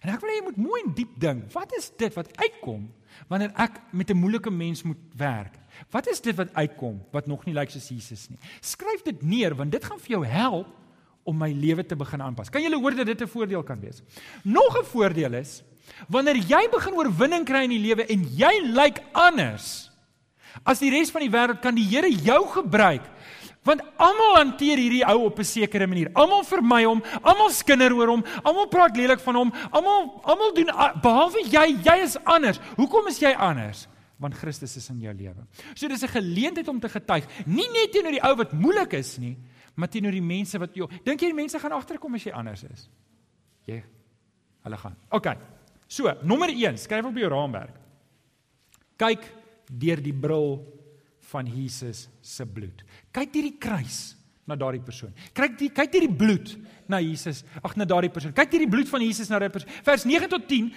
En 0.03 0.13
ek 0.15 0.21
wil 0.21 0.31
hê 0.31 0.39
jy 0.39 0.45
moet 0.47 0.63
mooi 0.63 0.83
en 0.85 0.95
diep 0.95 1.15
dink, 1.19 1.53
wat 1.55 1.73
is 1.79 1.91
dit 1.99 2.15
wat 2.15 2.31
uitkom 2.39 2.87
wanneer 3.31 3.53
ek 3.57 3.81
met 3.93 4.11
'n 4.11 4.19
moeilike 4.19 4.51
mens 4.51 4.83
moet 4.83 4.99
werk? 5.15 5.55
Wat 5.91 6.07
is 6.07 6.21
dit 6.21 6.35
wat 6.37 6.55
uitkom 6.55 7.03
wat 7.13 7.27
nog 7.27 7.45
nie 7.47 7.55
lyk 7.55 7.71
soos 7.71 7.89
Jesus 7.89 8.29
nie? 8.31 8.39
Skryf 8.61 9.03
dit 9.03 9.23
neer 9.23 9.55
want 9.55 9.73
dit 9.73 9.85
gaan 9.85 9.99
vir 9.99 10.11
jou 10.11 10.25
help 10.27 10.67
om 11.27 11.37
my 11.37 11.51
lewe 11.53 11.85
te 11.87 11.99
begin 11.99 12.23
aanpas. 12.23 12.51
Kan 12.51 12.63
jy 12.63 12.73
hoor 12.75 12.95
dat 12.95 13.07
dit 13.07 13.23
'n 13.23 13.29
voordeel 13.29 13.63
kan 13.63 13.81
wees? 13.81 14.03
Nog 14.45 14.79
'n 14.79 14.85
voordeel 14.85 15.35
is 15.35 15.63
wanneer 16.09 16.37
jy 16.37 16.69
begin 16.71 16.95
oorwinning 16.95 17.45
kry 17.45 17.65
in 17.65 17.71
die 17.71 17.79
lewe 17.79 18.07
en 18.07 18.25
jy 18.37 18.61
lyk 18.63 19.03
anders 19.13 19.91
as 20.65 20.79
die 20.79 20.91
res 20.91 21.11
van 21.11 21.23
die 21.23 21.31
wêreld 21.31 21.61
kan 21.61 21.75
die 21.75 21.85
Here 21.85 22.11
jou 22.11 22.47
gebruik 22.49 23.03
Want 23.67 23.83
almal 23.99 24.37
hanteer 24.39 24.79
hierdie 24.79 25.03
ou 25.11 25.27
op 25.27 25.39
'n 25.39 25.45
sekere 25.45 25.87
manier. 25.87 26.11
Almal 26.15 26.45
vermy 26.45 26.85
hom, 26.85 27.03
almal 27.23 27.51
skinder 27.51 27.93
oor 27.93 28.09
hom, 28.09 28.25
almal 28.43 28.69
praat 28.69 28.97
lelik 28.97 29.21
van 29.21 29.35
hom, 29.35 29.53
almal 29.71 30.21
almal 30.23 30.55
doen 30.55 30.71
behalwe 31.03 31.43
jy, 31.51 31.77
jy 31.83 31.97
is 32.03 32.17
anders. 32.25 32.61
Hoekom 32.77 33.09
is 33.09 33.19
jy 33.19 33.35
anders? 33.35 33.89
Want 34.19 34.35
Christus 34.35 34.77
is 34.77 34.89
in 34.89 35.01
jou 35.01 35.15
lewe. 35.15 35.47
So 35.75 35.89
dis 35.89 36.03
'n 36.03 36.09
geleentheid 36.09 36.69
om 36.69 36.81
te 36.81 36.89
getuig, 36.89 37.27
nie 37.47 37.69
net 37.73 37.93
teenoor 37.93 38.13
die 38.13 38.23
ou 38.23 38.37
wat 38.37 38.53
moeilik 38.53 38.93
is 38.93 39.19
nie, 39.19 39.37
maar 39.77 39.91
teenoor 39.93 40.17
die 40.17 40.25
mense 40.25 40.59
wat 40.59 40.75
jou 40.77 40.89
Dink 41.05 41.21
jy 41.21 41.31
die 41.31 41.37
mense 41.37 41.61
gaan 41.61 41.77
agterkom 41.77 42.17
as 42.17 42.25
jy 42.27 42.33
anders 42.33 42.65
is? 42.65 42.87
Jy 43.69 43.83
hulle 44.67 44.79
gaan. 44.81 44.97
OK. 45.15 45.29
So, 45.87 46.11
nommer 46.27 46.51
1, 46.51 46.81
skryf 46.83 47.07
op 47.07 47.19
jou 47.21 47.29
raamwerk. 47.31 47.77
Kyk 48.99 49.29
deur 49.71 50.01
die 50.03 50.15
bril 50.15 50.57
van 51.31 51.47
Jesus 51.51 52.07
se 52.23 52.47
bloed. 52.47 52.83
Kyk 53.15 53.35
hierdie 53.37 53.59
kruis 53.61 54.16
na 54.47 54.55
daardie 54.55 54.83
persoon. 54.83 55.11
Kyk 55.35 55.57
die 55.59 55.69
kyk 55.75 55.97
hierdie 55.97 56.17
bloed 56.19 56.53
na 56.91 57.01
Jesus. 57.03 57.43
Ag 57.67 57.75
na 57.79 57.87
daardie 57.89 58.13
persoon. 58.15 58.35
Kyk 58.35 58.53
hierdie 58.55 58.71
bloed 58.71 58.91
van 58.91 59.03
Jesus 59.03 59.31
na 59.31 59.41
daardie 59.41 59.57
persoon. 59.59 59.79
Vers 59.89 60.05
9 60.07 60.31
tot 60.31 60.47
10. 60.47 60.69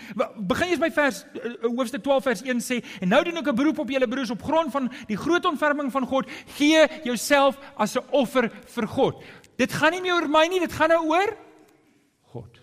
Begin 0.50 0.72
eers 0.74 0.82
by 0.82 0.90
vers 0.96 1.20
uh, 1.38 1.52
hoofstuk 1.68 2.04
12 2.06 2.30
vers 2.32 2.42
1 2.48 2.64
sê 2.66 2.80
en 3.00 3.14
nou 3.14 3.22
doen 3.28 3.42
ek 3.44 3.52
'n 3.54 3.60
beroep 3.62 3.84
op 3.86 3.94
julle 3.94 4.10
broers 4.10 4.34
op 4.34 4.42
grond 4.42 4.74
van 4.74 4.90
die 5.08 5.18
groot 5.18 5.46
ontferming 5.46 5.92
van 5.94 6.06
God, 6.10 6.26
gee 6.58 6.82
jouself 7.06 7.60
as 7.78 7.96
'n 7.96 8.06
offer 8.12 8.50
vir 8.50 8.88
God. 8.88 9.22
Dit 9.58 9.72
gaan 9.74 9.92
nie 9.92 10.02
meer 10.02 10.18
oor 10.18 10.28
my 10.28 10.48
nie, 10.48 10.60
dit 10.60 10.74
gaan 10.74 10.90
nou 10.90 11.06
oor 11.14 11.38
God. 12.34 12.60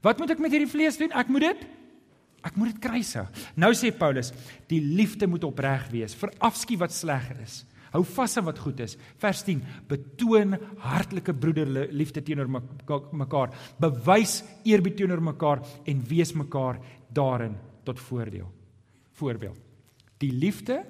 Wat 0.00 0.18
moet 0.18 0.30
ek 0.30 0.38
met 0.38 0.52
hierdie 0.52 0.72
vlees 0.72 0.96
doen? 0.96 1.12
Ek 1.12 1.28
moet 1.28 1.52
dit 1.52 1.68
Ek 2.40 2.56
moet 2.56 2.72
dit 2.72 2.80
kruisig. 2.80 3.28
Nou 3.54 3.74
sê 3.76 3.90
Paulus, 3.92 4.32
die 4.70 4.80
liefde 4.80 5.26
moet 5.28 5.44
opreg 5.44 5.90
wees, 5.92 6.14
verafskiet 6.16 6.80
wat 6.80 6.92
sleg 6.92 7.26
is. 7.44 7.66
Hou 7.90 8.04
vas 8.06 8.36
aan 8.38 8.46
wat 8.46 8.60
goed 8.62 8.80
is. 8.84 8.96
Vers 9.18 9.42
10: 9.46 9.62
Betoon 9.90 10.54
hartlike 10.78 11.34
broederliefde 11.34 12.22
teenoor 12.22 12.50
mekaar. 13.12 13.54
Bewys 13.82 14.40
eerbied 14.64 14.96
teenoor 15.00 15.22
mekaar 15.22 15.64
en 15.84 16.04
wees 16.06 16.32
mekaar 16.32 16.78
daarin 17.12 17.56
tot 17.84 18.00
voordeel. 18.00 18.46
Voorbeeld. 19.18 19.58
Die 20.22 20.32
liefde 20.32 20.84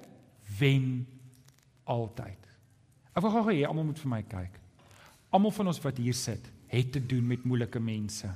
wen 0.58 1.06
altyd. 1.84 2.38
Ek 3.14 3.24
wil 3.24 3.32
gou 3.34 3.46
hê 3.48 3.64
almal 3.66 3.88
moet 3.88 4.02
vir 4.02 4.10
my 4.10 4.22
kyk. 4.26 4.60
Almal 5.34 5.54
van 5.54 5.70
ons 5.70 5.82
wat 5.82 5.98
hier 6.02 6.14
sit, 6.14 6.46
het 6.70 6.92
te 6.92 7.02
doen 7.02 7.26
met 7.26 7.46
moeilike 7.46 7.80
mense. 7.82 8.28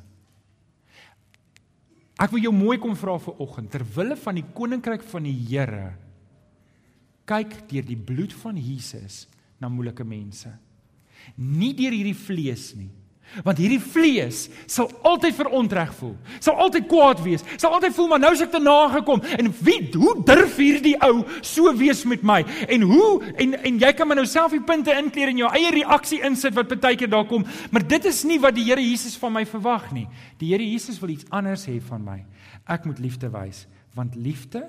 Ek 2.15 2.31
wil 2.31 2.45
jou 2.47 2.53
mooi 2.55 2.79
kom 2.79 2.95
vra 2.97 3.17
vir 3.19 3.41
oggend 3.43 3.73
ter 3.75 3.83
wille 3.97 4.17
van 4.17 4.39
die 4.39 4.47
koninkryk 4.55 5.03
van 5.11 5.27
die 5.27 5.35
Here. 5.35 5.95
Kyk 7.29 7.65
deur 7.71 7.87
die 7.87 7.97
bloed 7.97 8.35
van 8.43 8.59
Jesus 8.61 9.25
na 9.61 9.71
moeilike 9.73 10.05
mense. 10.05 10.51
Nie 11.41 11.73
deur 11.77 11.95
hierdie 11.95 12.17
vlees 12.17 12.73
nie. 12.77 12.91
Want 13.43 13.59
hierdie 13.59 13.81
vlees 13.83 14.45
sal 14.71 14.91
altyd 15.09 15.35
verontreg 15.35 15.91
voel. 15.97 16.13
Sal 16.45 16.59
altyd 16.61 16.85
kwaad 16.87 17.23
wees. 17.25 17.43
Sal 17.57 17.73
altyd 17.75 17.95
voel 17.97 18.11
maar 18.13 18.21
nou 18.23 18.31
is 18.37 18.45
ek 18.45 18.53
te 18.53 18.61
nagekom. 18.63 19.25
En 19.41 19.49
wie 19.65 19.79
hoe 19.97 20.13
durf 20.29 20.59
hierdie 20.61 20.95
ou 21.03 21.25
so 21.41 21.73
wees 21.75 22.05
met 22.07 22.23
my? 22.27 22.43
En 22.71 22.85
hoe 22.87 23.09
en 23.33 23.57
en 23.57 23.81
jy 23.81 23.91
kan 23.97 24.11
maar 24.11 24.21
nou 24.21 24.27
self 24.31 24.55
die 24.55 24.63
punte 24.63 24.95
inkleer 24.95 25.33
en 25.33 25.43
jou 25.43 25.51
eie 25.57 25.73
reaksie 25.75 26.21
insit 26.29 26.55
wat 26.55 26.77
baie 26.77 27.01
keer 27.01 27.11
daar 27.11 27.27
kom. 27.31 27.47
Maar 27.75 27.89
dit 27.97 28.07
is 28.13 28.23
nie 28.29 28.39
wat 28.45 28.55
die 28.55 28.69
Here 28.69 28.85
Jesus 28.85 29.19
van 29.21 29.35
my 29.35 29.43
verwag 29.49 29.91
nie. 29.97 30.07
Die 30.39 30.53
Here 30.53 30.65
Jesus 30.65 31.01
wil 31.03 31.17
iets 31.17 31.27
anders 31.35 31.67
hê 31.71 31.81
van 31.89 32.05
my. 32.05 32.21
Ek 32.71 32.87
moet 32.87 33.03
liefde 33.03 33.33
wys 33.35 33.67
want 33.95 34.17
liefde 34.19 34.65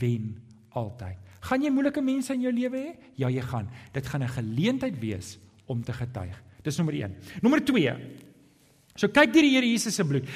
wen 0.00 0.32
altyd. 0.74 1.23
Gaan 1.44 1.62
jy 1.62 1.70
moeilike 1.70 2.00
mense 2.00 2.32
in 2.32 2.44
jou 2.46 2.52
lewe 2.52 2.80
hê? 2.80 2.92
Ja, 3.20 3.28
jy 3.28 3.42
gaan. 3.44 3.68
Dit 3.92 4.06
gaan 4.06 4.22
'n 4.22 4.28
geleentheid 4.28 4.98
wees 5.00 5.38
om 5.66 5.82
te 5.82 5.92
getuig. 5.92 6.42
Dis 6.62 6.76
nommer 6.76 6.94
1. 6.94 7.16
Nommer 7.42 7.60
2. 7.60 7.96
So 8.96 9.08
kyk 9.08 9.32
deur 9.32 9.42
die 9.42 9.54
Here 9.54 9.66
Jesus 9.66 9.94
se 9.94 10.04
bloed. 10.04 10.28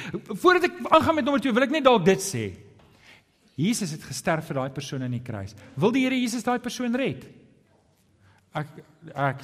Voordat 0.43 0.65
ek 0.65 0.81
aangaan 0.91 1.15
met 1.15 1.25
nommer 1.25 1.41
2, 1.41 1.53
wil 1.53 1.63
ek 1.63 1.71
net 1.71 1.85
dalk 1.85 2.05
dit 2.05 2.21
sê. 2.21 2.45
Jesus 3.59 3.91
het 3.91 4.03
gesterf 4.03 4.47
vir 4.47 4.55
daai 4.55 4.71
persoon 4.71 5.03
aan 5.03 5.15
die 5.15 5.23
kruis. 5.23 5.55
Wil 5.77 5.95
die 5.95 6.05
Here 6.05 6.19
Jesus 6.19 6.45
daai 6.47 6.59
persoon 6.59 6.95
red? 6.95 7.25
Ek 8.57 8.67
ek 9.15 9.43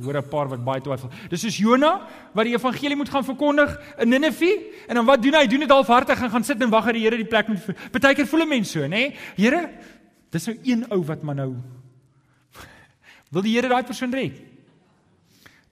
hoor 0.00 0.16
'n 0.16 0.28
paar 0.30 0.48
wat 0.48 0.64
baie 0.64 0.80
twyfel. 0.80 1.10
Dis 1.28 1.40
soos 1.40 1.58
Jona 1.58 2.08
wat 2.32 2.44
die 2.44 2.54
evangelie 2.54 2.96
moet 2.96 3.08
gaan 3.08 3.24
verkondig 3.24 3.76
in 3.98 4.08
Ninive 4.08 4.72
en 4.88 4.94
dan 4.94 5.06
wat 5.06 5.22
doen 5.22 5.34
hy? 5.34 5.40
Hy 5.40 5.46
doen 5.46 5.60
dit 5.60 5.70
halfhartig 5.70 6.22
en 6.22 6.30
gaan 6.30 6.44
sit 6.44 6.62
en 6.62 6.70
wag 6.70 6.84
dat 6.84 6.94
die 6.94 7.02
Here 7.02 7.16
die 7.16 7.28
plek 7.28 7.48
moet. 7.48 7.60
Partykeer 7.92 8.26
voel 8.26 8.42
'n 8.42 8.48
mens 8.48 8.70
so, 8.70 8.80
nê? 8.86 9.14
Here, 9.36 9.70
dis 10.34 10.48
nou 10.50 10.56
een 10.66 10.84
ou 10.94 11.00
wat 11.06 11.22
maar 11.22 11.38
nou 11.38 11.52
wil 13.32 13.44
die 13.44 13.54
Here 13.56 13.70
daai 13.70 13.84
persoon 13.86 14.14
red? 14.14 14.40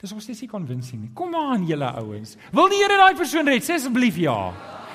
Dis 0.05 0.13
ons 0.13 0.27
net 0.29 0.41
nie 0.45 0.51
convincing 0.51 1.01
nie. 1.01 1.11
Kom 1.17 1.33
aan 1.39 1.65
julle 1.65 1.89
ouens. 1.97 2.37
Wil 2.53 2.69
die 2.75 2.83
Here 2.83 2.99
daai 3.01 3.17
persoon 3.17 3.49
red? 3.49 3.65
Sê 3.65 3.79
asseblief 3.79 4.19
ja. 4.21 4.37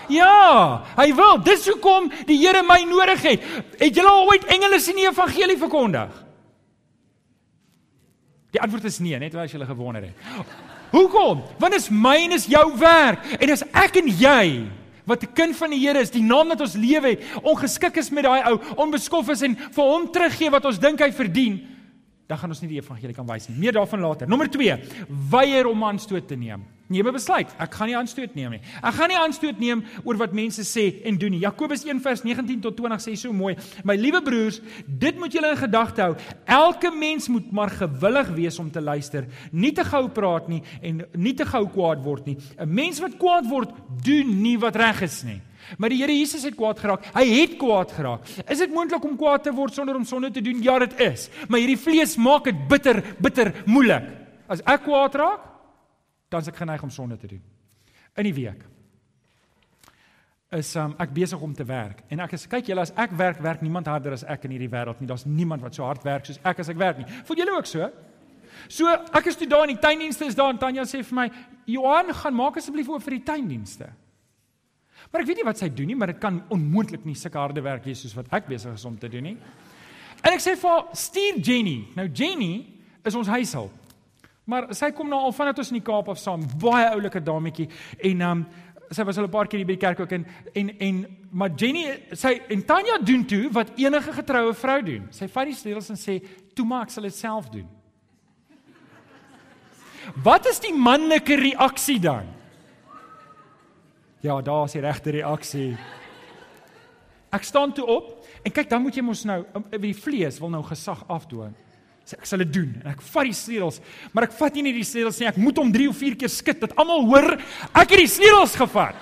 Ja, 0.09 0.85
hy 0.97 1.11
wil. 1.17 1.39
Dis 1.45 1.67
hoekom 1.69 2.11
die 2.29 2.37
Here 2.37 2.61
my 2.65 2.83
nodig 2.89 3.23
het. 3.25 3.47
Het 3.81 3.97
julle 3.97 4.11
al 4.11 4.29
ooit 4.29 4.45
engele 4.53 4.79
sien 4.81 4.97
die 4.99 5.07
evangelie 5.09 5.57
verkondig? 5.57 6.13
Die 8.53 8.61
antwoord 8.61 8.85
is 8.89 8.97
nee, 9.01 9.17
net 9.21 9.35
as 9.37 9.53
jy 9.53 9.65
gewonder 9.65 10.09
het. 10.09 10.45
Hoekom? 10.89 11.43
Want 11.61 11.75
dit 11.75 11.81
is 11.81 11.89
my 11.93 12.15
en 12.25 12.33
is 12.37 12.47
jou 12.49 12.65
werk. 12.81 13.25
En 13.37 13.53
as 13.53 13.65
ek 13.77 13.99
en 14.01 14.09
jy 14.09 14.45
wat 15.09 15.23
'n 15.23 15.33
kind 15.33 15.55
van 15.57 15.69
die 15.73 15.79
Here 15.79 15.99
is, 15.99 16.11
die 16.11 16.23
naam 16.23 16.47
wat 16.47 16.61
ons 16.61 16.75
lewe 16.75 17.15
het, 17.15 17.23
ongeskik 17.41 17.97
is 17.97 18.09
met 18.09 18.23
daai 18.23 18.43
ou, 18.45 18.59
onbeskof 18.75 19.29
is 19.29 19.41
en 19.41 19.55
vir 19.55 19.83
hom 19.83 20.11
teruggee 20.11 20.49
wat 20.49 20.65
ons 20.65 20.79
dink 20.79 20.99
hy 20.99 21.11
verdien, 21.11 21.59
dan 22.27 22.37
gaan 22.37 22.49
ons 22.49 22.61
nie 22.61 22.69
die 22.69 22.81
evangelie 22.81 23.15
kan 23.15 23.27
wys 23.27 23.49
nie. 23.49 23.57
Meer 23.57 23.73
daarvan 23.73 23.99
later. 23.99 24.27
Nommer 24.27 24.49
2, 24.49 24.77
weier 25.31 25.67
om 25.67 25.83
aanstoot 25.83 26.27
te 26.27 26.35
neem. 26.35 26.63
Neem 26.89 27.07
'n 27.07 27.13
besluit. 27.13 27.49
Ek 27.59 27.73
gaan 27.73 27.87
nie 27.87 27.95
aanstoot 27.95 28.35
neem 28.35 28.51
nie. 28.51 28.61
Ek 28.81 28.93
gaan 28.93 29.07
nie 29.09 29.17
aanstoot 29.17 29.59
neem 29.59 29.83
oor 30.03 30.17
wat 30.17 30.33
mense 30.33 30.61
sê 30.61 31.05
en 31.05 31.17
doen 31.17 31.31
nie. 31.31 31.39
Jakobus 31.39 31.85
1 31.85 32.01
vers 32.01 32.23
19 32.23 32.61
tot 32.61 32.75
20 32.75 32.99
sê 32.99 33.15
so 33.15 33.31
mooi: 33.31 33.55
My 33.83 33.95
liewe 33.95 34.21
broers, 34.21 34.59
dit 34.87 35.15
moet 35.19 35.31
julle 35.31 35.51
in 35.51 35.57
gedagte 35.57 36.01
hou. 36.01 36.15
Elke 36.45 36.91
mens 36.91 37.27
moet 37.27 37.51
maar 37.51 37.69
gewillig 37.69 38.27
wees 38.29 38.59
om 38.59 38.71
te 38.71 38.81
luister, 38.81 39.27
nie 39.51 39.71
te 39.71 39.83
gou 39.83 40.09
praat 40.09 40.47
nie 40.47 40.63
en 40.81 41.05
nie 41.13 41.33
te 41.33 41.45
gou 41.45 41.67
kwaad 41.67 42.03
word 42.03 42.25
nie. 42.25 42.37
'n 42.57 42.73
Mens 42.73 42.99
wat 42.99 43.17
kwaad 43.17 43.45
word, 43.45 43.69
doen 44.03 44.41
nie 44.41 44.57
wat 44.57 44.75
reg 44.75 45.01
is 45.01 45.23
nie. 45.23 45.41
Maar 45.77 45.89
die 45.89 45.99
Here 45.99 46.17
Jesus 46.17 46.43
het 46.43 46.55
kwaad 46.55 46.79
geraak. 46.79 47.05
Hy 47.13 47.25
het 47.25 47.57
kwaad 47.57 47.91
geraak. 47.91 48.21
Is 48.49 48.57
dit 48.57 48.73
moontlik 48.73 49.03
om 49.03 49.17
kwaad 49.17 49.43
te 49.43 49.53
word 49.53 49.73
sonder 49.73 49.95
om 49.95 50.05
sonde 50.05 50.31
te 50.31 50.41
doen? 50.41 50.63
Ja, 50.63 50.79
dit 50.79 50.99
is. 50.99 51.29
Maar 51.47 51.59
hierdie 51.59 51.77
vlees 51.77 52.15
maak 52.17 52.43
dit 52.49 52.67
bitter, 52.67 53.03
bitter 53.19 53.53
moeilik. 53.65 54.03
As 54.47 54.63
ek 54.65 54.87
kwaad 54.87 55.15
raak, 55.15 55.48
dan 56.29 56.41
is 56.41 56.47
ek 56.51 56.59
geneig 56.61 56.83
om 56.83 56.91
sonde 56.93 57.17
te 57.17 57.27
doen. 57.27 57.41
In 58.15 58.23
die 58.23 58.33
week. 58.33 58.65
is 60.49 60.71
um, 60.81 60.95
ek 60.97 61.11
besig 61.13 61.41
om 61.45 61.51
te 61.53 61.65
werk. 61.67 62.01
En 62.09 62.23
ek 62.25 62.31
is 62.33 62.47
kyk 62.49 62.71
julle 62.71 62.81
as 62.81 62.91
ek 62.97 63.11
werk, 63.17 63.37
werk 63.45 63.61
niemand 63.61 63.85
harder 63.85 64.15
as 64.15 64.23
ek 64.25 64.47
in 64.47 64.55
hierdie 64.55 64.71
wêreld 64.71 64.97
nie. 65.01 65.09
Daar's 65.09 65.27
niemand 65.29 65.61
wat 65.61 65.77
so 65.77 65.85
hard 65.85 66.01
werk 66.07 66.25
soos 66.25 66.39
ek 66.41 66.63
as 66.63 66.71
ek 66.73 66.79
werk 66.79 66.97
nie. 66.97 67.05
Voel 67.27 67.43
julle 67.43 67.53
ook 67.53 67.69
so? 67.69 67.89
So 68.65 68.89
ek 68.89 69.29
is 69.29 69.37
toe 69.37 69.47
daar 69.49 69.67
in 69.67 69.75
die 69.75 69.81
tuindienste 69.81 70.25
is 70.25 70.37
daar 70.37 70.49
en 70.49 70.57
Tanya 70.57 70.87
sê 70.89 71.03
vir 71.05 71.15
my, 71.15 71.27
"Johan, 71.69 72.13
gaan 72.13 72.33
maak 72.33 72.57
asseblief 72.57 72.89
oop 72.89 73.03
vir 73.03 73.19
die 73.19 73.25
tuindienste." 73.25 73.89
Maar 75.11 75.21
ek 75.21 75.27
weet 75.27 75.37
nie 75.37 75.45
wat 75.45 75.57
sy 75.57 75.69
doen 75.69 75.87
nie, 75.87 75.95
maar 75.95 76.07
dit 76.07 76.19
kan 76.19 76.43
onmoontlik 76.49 77.05
nie 77.05 77.15
sulke 77.15 77.37
harde 77.37 77.61
werk 77.61 77.85
wees 77.85 78.01
soos 78.01 78.15
wat 78.15 78.33
ek 78.33 78.47
besig 78.47 78.73
is 78.73 78.85
om 78.85 78.97
te 78.97 79.07
doen 79.07 79.23
nie. 79.23 79.37
En 80.23 80.33
ek 80.33 80.39
sê 80.39 80.57
vir 80.57 80.69
haar, 80.69 80.85
"Stuur 80.93 81.39
Jenny." 81.39 81.87
Nou 81.95 82.07
Jenny 82.07 82.65
is 83.05 83.15
ons 83.15 83.27
huishulp. 83.27 83.71
Maar 84.49 84.71
sy 84.73 84.89
kom 84.97 85.09
nou 85.11 85.19
al 85.21 85.35
vanaf 85.35 85.61
ons 85.61 85.69
in 85.69 85.77
die 85.77 85.85
Kaap 85.85 86.09
af 86.09 86.17
saam, 86.17 86.41
baie 86.61 86.87
oulike 86.95 87.21
dametjie 87.21 87.67
en 88.09 88.25
um 88.25 88.47
sy 88.89 89.03
was 89.05 89.19
al 89.21 89.27
'n 89.27 89.29
paar 89.29 89.47
keer 89.47 89.59
hier 89.61 89.67
by 89.67 89.75
die 89.77 89.85
kerk 89.85 89.99
ook 89.99 90.11
en 90.11 90.25
en 90.55 90.69
en 90.79 91.05
maar 91.31 91.51
Jenny 91.55 91.83
sy 92.13 92.41
en 92.49 92.65
Tanya 92.65 92.97
doen 92.97 93.25
toe 93.25 93.49
wat 93.53 93.77
enige 93.77 94.13
getroue 94.13 94.53
vrou 94.53 94.81
doen. 94.81 95.07
Sy 95.11 95.27
vat 95.27 95.45
die 95.45 95.53
sleutels 95.53 95.89
en 95.89 95.95
sê, 95.95 96.25
"Toe 96.55 96.65
maak 96.65 96.87
ek 96.87 96.89
sal 96.89 97.03
dit 97.03 97.13
self 97.13 97.49
doen." 97.49 97.67
Wat 100.23 100.45
is 100.45 100.59
die 100.59 100.73
manlike 100.73 101.35
reaksie 101.35 101.99
dan? 101.99 102.25
Ja, 104.21 104.41
daar 104.41 104.65
is 104.65 104.71
die 104.71 104.81
regte 104.81 105.11
reaksie. 105.11 105.77
Ek 107.31 107.43
staan 107.43 107.73
toe 107.73 107.85
op 107.85 108.25
en 108.43 108.51
kyk 108.51 108.69
dan 108.69 108.81
moet 108.81 108.95
jy 108.95 109.01
mos 109.01 109.25
nou 109.25 109.45
die 109.79 109.93
vlees 109.93 110.39
wil 110.39 110.49
nou 110.49 110.63
gesag 110.63 111.03
afdoen. 111.07 111.55
Sê 112.09 112.17
ek 112.17 112.25
sal 112.25 112.41
dit 112.41 112.49
doen 112.55 112.69
en 112.81 112.89
ek 112.89 113.03
vat 113.05 113.27
die 113.27 113.35
sleutels, 113.37 113.75
maar 114.15 114.25
ek 114.25 114.33
vat 114.39 114.55
nie 114.57 114.63
net 114.65 114.77
die 114.79 114.87
sleutels 114.87 115.19
nie, 115.21 115.27
ek 115.29 115.37
moet 115.37 115.59
hom 115.61 115.69
3 115.75 115.89
of 115.91 115.97
4 115.99 116.15
keer 116.17 116.31
skud 116.33 116.63
dat 116.63 116.73
almal 116.81 117.03
hoor 117.05 117.35
ek 117.37 117.83
het 117.85 117.99
die 118.01 118.09
sleutels 118.09 118.55
gevat. 118.57 118.97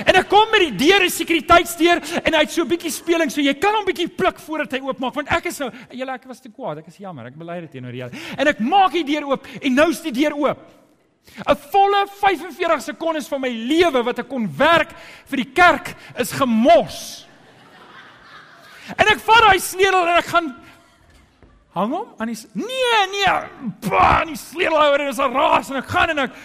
En 0.00 0.16
ek 0.16 0.26
kom 0.30 0.50
met 0.50 0.64
die 0.64 0.86
deur, 0.86 1.04
die 1.04 1.12
sekuriteitsdeur 1.12 2.00
en 2.24 2.34
hy 2.34 2.42
het 2.42 2.50
so 2.50 2.64
'n 2.64 2.72
bietjie 2.72 2.90
speling, 2.90 3.30
so 3.30 3.40
jy 3.40 3.54
kan 3.54 3.74
hom 3.74 3.86
bietjie 3.86 4.08
pluk 4.08 4.38
voordat 4.42 4.72
hy 4.72 4.80
oopmaak 4.82 5.14
want 5.14 5.30
ek 5.30 5.46
is 5.46 5.60
nou, 5.60 5.70
julle 5.92 6.12
ek 6.14 6.26
was 6.26 6.40
te 6.40 6.48
kwaad, 6.48 6.78
ek 6.78 6.88
is 6.88 6.98
jammer, 6.98 7.26
ek 7.26 7.38
bely 7.38 7.60
dit 7.60 7.70
teenoor 7.70 7.94
julle. 7.94 8.18
En 8.38 8.48
ek 8.48 8.58
maak 8.58 8.92
die 8.92 9.04
deur 9.04 9.30
oop 9.30 9.46
en 9.62 9.74
nou 9.74 9.90
is 9.90 10.00
die 10.00 10.12
deur 10.12 10.34
oop. 10.34 10.58
'n 11.46 11.56
Volle 11.70 12.06
45 12.08 12.82
sekondes 12.82 13.28
van 13.28 13.40
my 13.40 13.48
lewe 13.48 14.02
wat 14.02 14.18
ek 14.18 14.28
kon 14.28 14.48
werk 14.56 14.90
vir 15.26 15.36
die 15.36 15.52
kerk 15.54 15.94
is 16.18 16.32
gemors. 16.32 17.26
En 18.98 19.06
ek 19.06 19.20
vat 19.20 19.44
daai 19.46 19.60
sleutel 19.60 20.08
en 20.08 20.18
ek 20.18 20.26
gaan 20.26 20.56
hang 21.74 21.92
hom 21.94 22.08
aan 22.18 22.32
die 22.32 22.38
nee 22.52 23.02
nee, 23.12 23.34
pa, 23.86 24.24
die 24.24 24.36
sleutelhouer 24.36 25.08
is 25.08 25.18
'n 25.18 25.32
raas 25.32 25.70
en 25.70 25.76
ek 25.76 25.92
gaan 25.92 26.10
en 26.10 26.18
ek 26.18 26.40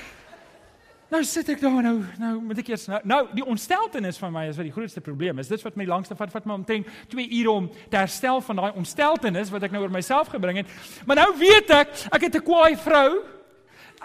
Nou 1.13 1.21
sit 1.23 1.49
ek 1.53 1.59
daar 1.61 1.83
nou 1.85 1.99
nou 2.17 2.31
moet 2.41 2.57
ek 2.63 2.71
eers 2.71 2.87
nou, 2.89 2.99
nou 3.05 3.19
die 3.37 3.45
ontsteltenis 3.45 4.17
van 4.17 4.33
my 4.33 4.47
is 4.49 4.57
wat 4.57 4.65
die 4.65 4.73
grootste 4.73 5.03
probleem 5.05 5.37
is. 5.39 5.51
Dit 5.51 5.61
wat 5.61 5.77
my 5.77 5.85
langste 5.85 6.15
vat 6.17 6.31
vat 6.33 6.47
my 6.49 6.57
omtrent 6.57 6.89
2 7.13 7.27
ure 7.39 7.51
om 7.51 7.69
te 7.91 7.99
herstel 7.99 8.41
van 8.41 8.55
daai 8.55 8.71
ontsteltenis 8.81 9.51
wat 9.53 9.67
ek 9.67 9.75
nou 9.75 9.83
oor 9.83 9.93
myself 9.93 10.31
gebring 10.33 10.63
het. 10.63 10.73
Maar 11.05 11.21
nou 11.21 11.29
weet 11.37 11.69
ek, 11.69 11.93
ek 12.09 12.21
het 12.27 12.35
'n 12.35 12.43
kwaai 12.43 12.75
vrou. 12.75 13.34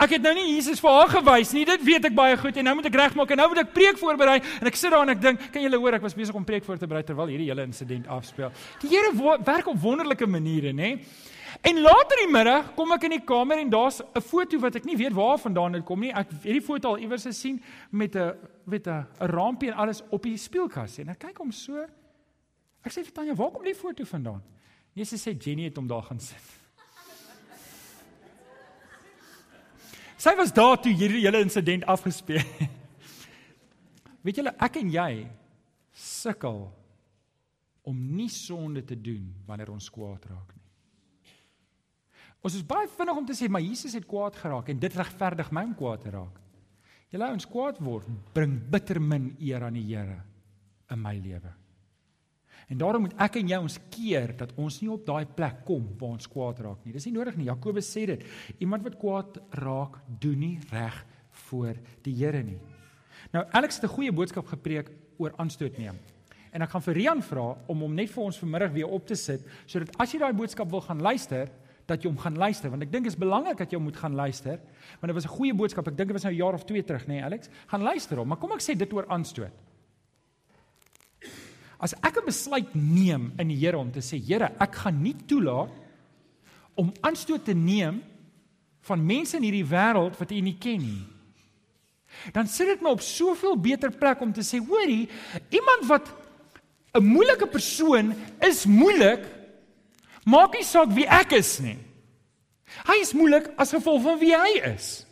Ek 0.00 0.14
het 0.16 0.22
nou 0.24 0.30
nie 0.32 0.46
Jesus 0.54 0.80
vir 0.80 0.94
haar 0.96 1.10
gewys 1.12 1.50
nie. 1.52 1.66
Dit 1.68 1.82
weet 1.84 2.06
ek 2.08 2.14
baie 2.16 2.36
goed 2.40 2.56
en 2.56 2.64
nou 2.64 2.72
moet 2.78 2.86
ek 2.88 2.94
regmaak 2.96 3.32
en 3.34 3.40
nou 3.42 3.48
moet 3.52 3.58
ek 3.66 3.72
preek 3.74 3.98
voorberei 4.00 4.38
en 4.40 4.70
ek 4.70 4.78
sit 4.80 4.94
daar 4.94 5.04
en 5.04 5.12
ek 5.12 5.20
dink, 5.20 5.42
kan 5.52 5.60
julle 5.60 5.80
hoor 5.82 5.98
ek 5.98 6.06
was 6.06 6.14
besig 6.16 6.36
om 6.38 6.46
preek 6.48 6.64
voor 6.64 6.78
te 6.80 6.88
berei 6.88 7.02
terwyl 7.04 7.28
hierdie 7.28 7.50
hele 7.50 7.66
insident 7.68 8.08
afspeel. 8.08 8.48
Die 8.80 8.88
Here 8.88 9.12
werk 9.44 9.68
op 9.68 9.76
wonderlike 9.82 10.24
maniere, 10.26 10.72
nê? 10.72 10.94
En 11.66 11.82
later 11.84 12.22
die 12.22 12.30
middag 12.32 12.70
kom 12.78 12.94
ek 12.96 13.04
in 13.10 13.14
die 13.18 13.24
kamer 13.28 13.60
en 13.60 13.68
daar's 13.68 14.00
'n 14.00 14.22
foto 14.24 14.58
wat 14.58 14.76
ek 14.76 14.86
nie 14.88 14.96
weet 14.96 15.12
waar 15.12 15.36
vandaan 15.38 15.72
dit 15.72 15.84
kom 15.84 16.00
nie. 16.00 16.12
Ek 16.14 16.30
het 16.30 16.42
die 16.42 16.62
foto 16.62 16.88
al 16.88 16.98
iewers 16.98 17.26
gesien 17.28 17.60
met 17.90 18.16
'n 18.16 18.32
weet 18.64 18.86
'n 18.88 19.06
rampie 19.18 19.70
en 19.70 19.76
alles 19.76 20.02
op 20.08 20.22
die 20.22 20.36
speelkas 20.36 20.98
en 20.98 21.10
ek 21.10 21.18
kyk 21.18 21.38
hom 21.38 21.52
so. 21.52 21.76
Ek 22.82 22.92
sê 22.92 23.04
vir 23.04 23.12
Tanya, 23.12 23.34
"Waar 23.34 23.50
kom 23.50 23.64
die 23.64 23.74
foto 23.74 24.04
vandaan?" 24.04 24.42
Nee, 24.94 25.04
sy 25.04 25.16
sê 25.16 25.36
Jenny 25.36 25.64
het 25.64 25.76
hom 25.76 25.86
daar 25.86 26.02
gaan 26.02 26.20
sit. 26.20 26.59
Sy 30.20 30.34
was 30.36 30.52
daar 30.52 30.76
toe 30.82 30.92
hierdie 30.92 31.22
hele 31.24 31.40
insident 31.40 31.86
afgespeel. 31.88 32.44
weet 34.24 34.40
julle, 34.40 34.52
ek 34.60 34.76
en 34.82 34.90
jy 34.92 35.12
sukkel 35.96 36.66
om 37.88 38.00
nie 38.16 38.28
sonde 38.32 38.82
te 38.84 38.98
doen 39.00 39.30
wanneer 39.48 39.72
ons 39.72 39.88
kwaad 39.92 40.26
raak 40.28 40.52
nie. 40.52 40.60
Ons 42.44 42.56
is 42.56 42.64
baie 42.64 42.88
vinnig 42.88 43.20
om 43.20 43.26
te 43.28 43.36
sê 43.36 43.48
maar 43.52 43.64
Jesus 43.64 43.96
het 43.96 44.08
kwaad 44.08 44.36
geraak 44.40 44.68
en 44.72 44.80
dit 44.80 45.00
regverdig 45.00 45.50
my 45.56 45.64
om 45.68 45.74
kwaad 45.76 46.04
te 46.04 46.12
raak. 46.12 46.36
Julle 47.10 47.32
ons 47.34 47.48
kwaad 47.48 47.80
word 47.82 48.08
bring 48.36 48.54
bitter 48.70 49.00
min 49.02 49.32
eer 49.40 49.66
aan 49.66 49.76
die 49.76 49.88
Here 49.88 50.20
in 50.92 51.00
my 51.02 51.16
lewe. 51.16 51.52
En 52.70 52.78
daarom 52.78 53.02
moet 53.06 53.16
ek 53.18 53.40
en 53.40 53.48
jy 53.50 53.58
ons 53.58 53.78
keer 53.90 54.32
dat 54.38 54.52
ons 54.60 54.76
nie 54.82 54.90
op 54.92 55.02
daai 55.06 55.26
plek 55.26 55.64
kom 55.66 55.88
waar 55.98 56.14
ons 56.14 56.28
kwaad 56.30 56.60
raak 56.62 56.84
nie. 56.84 56.94
Dis 56.94 57.08
nie 57.08 57.16
nodig 57.16 57.36
nie. 57.36 57.48
Jakobus 57.48 57.88
sê 57.90 58.04
dit. 58.12 58.22
Iemand 58.62 58.86
wat 58.86 58.98
kwaad 59.00 59.40
raak, 59.58 59.98
doen 60.22 60.38
nie 60.38 60.58
reg 60.70 61.00
voor 61.48 61.74
die 62.04 62.14
Here 62.14 62.42
nie. 62.46 62.58
Nou 63.34 63.44
Alex 63.50 63.80
het 63.80 63.90
'n 63.90 63.94
goeie 63.94 64.12
boodskap 64.12 64.46
gepreek 64.46 64.90
oor 65.18 65.34
aanstoot 65.36 65.78
neem. 65.78 65.98
En 66.52 66.62
ek 66.62 66.70
gaan 66.70 66.82
vir 66.82 66.94
Rian 66.94 67.22
vra 67.22 67.56
om 67.66 67.80
hom 67.80 67.94
net 67.94 68.10
vir 68.10 68.24
ons 68.24 68.38
vanmiddag 68.38 68.72
weer 68.72 68.88
op 68.88 69.06
te 69.06 69.14
sit 69.14 69.40
sodat 69.66 69.96
as 69.98 70.12
jy 70.12 70.18
daai 70.18 70.32
boodskap 70.32 70.70
wil 70.70 70.80
gaan 70.80 71.00
luister, 71.00 71.50
dat 71.90 72.04
jy 72.04 72.10
hom 72.10 72.20
gaan 72.22 72.38
luister 72.38 72.70
want 72.70 72.84
ek 72.86 72.92
dink 72.92 73.04
dit 73.04 73.12
is 73.12 73.18
belangrik 73.18 73.58
dat 73.58 73.72
jy 73.72 73.78
hom 73.78 73.88
moet 73.88 73.98
gaan 73.98 74.14
luister 74.14 74.58
want 75.00 75.08
dit 75.10 75.16
was 75.18 75.26
'n 75.26 75.36
goeie 75.38 75.54
boodskap 75.54 75.88
ek 75.88 75.96
dink 75.96 76.08
dit 76.08 76.18
was 76.18 76.24
nou 76.24 76.32
'n 76.32 76.36
jaar 76.36 76.54
of 76.54 76.64
2 76.64 76.82
terug 76.82 77.06
nê 77.06 77.18
nee, 77.18 77.24
Alex 77.24 77.48
gaan 77.66 77.82
luister 77.82 78.16
hom 78.16 78.28
maar 78.28 78.38
kom 78.38 78.52
ek 78.52 78.62
sê 78.62 78.76
dit 78.76 78.92
oor 78.92 79.06
aanstoot 79.08 79.52
as 81.80 81.94
ek 82.02 82.18
'n 82.18 82.26
besluit 82.26 82.74
neem 82.74 83.32
in 83.38 83.48
die 83.48 83.56
Here 83.56 83.78
om 83.78 83.90
te 83.90 84.00
sê 84.00 84.20
Here 84.20 84.52
ek 84.60 84.74
gaan 84.74 85.02
nie 85.02 85.14
toelaat 85.26 85.72
om 86.76 86.92
aanstoot 87.02 87.44
te 87.44 87.54
neem 87.54 88.02
van 88.80 89.06
mense 89.06 89.36
in 89.36 89.42
hierdie 89.42 89.66
wêreld 89.66 90.18
wat 90.18 90.30
U 90.30 90.40
nie 90.40 90.58
ken 90.58 90.80
nie 90.80 91.06
dan 92.32 92.46
sit 92.46 92.66
dit 92.66 92.80
my 92.82 92.90
op 92.90 93.00
soveel 93.00 93.56
beter 93.56 93.90
plek 93.90 94.20
om 94.20 94.32
te 94.32 94.42
sê 94.42 94.58
hoorie 94.58 95.08
iemand 95.50 95.86
wat 95.88 96.08
'n 96.94 97.04
moeilike 97.04 97.46
persoon 97.46 98.14
is 98.40 98.66
moeilik 98.66 99.40
Maak 100.28 100.54
nie 100.54 100.66
saak 100.66 100.92
wie 100.92 101.08
ek 101.08 101.32
is 101.38 101.54
nie. 101.64 101.78
Hy 102.86 102.98
is 103.02 103.14
moeilik 103.16 103.48
as 103.60 103.72
gevolg 103.74 104.02
van 104.04 104.18
wie 104.20 104.34
hy 104.36 104.60
is. 104.74 105.02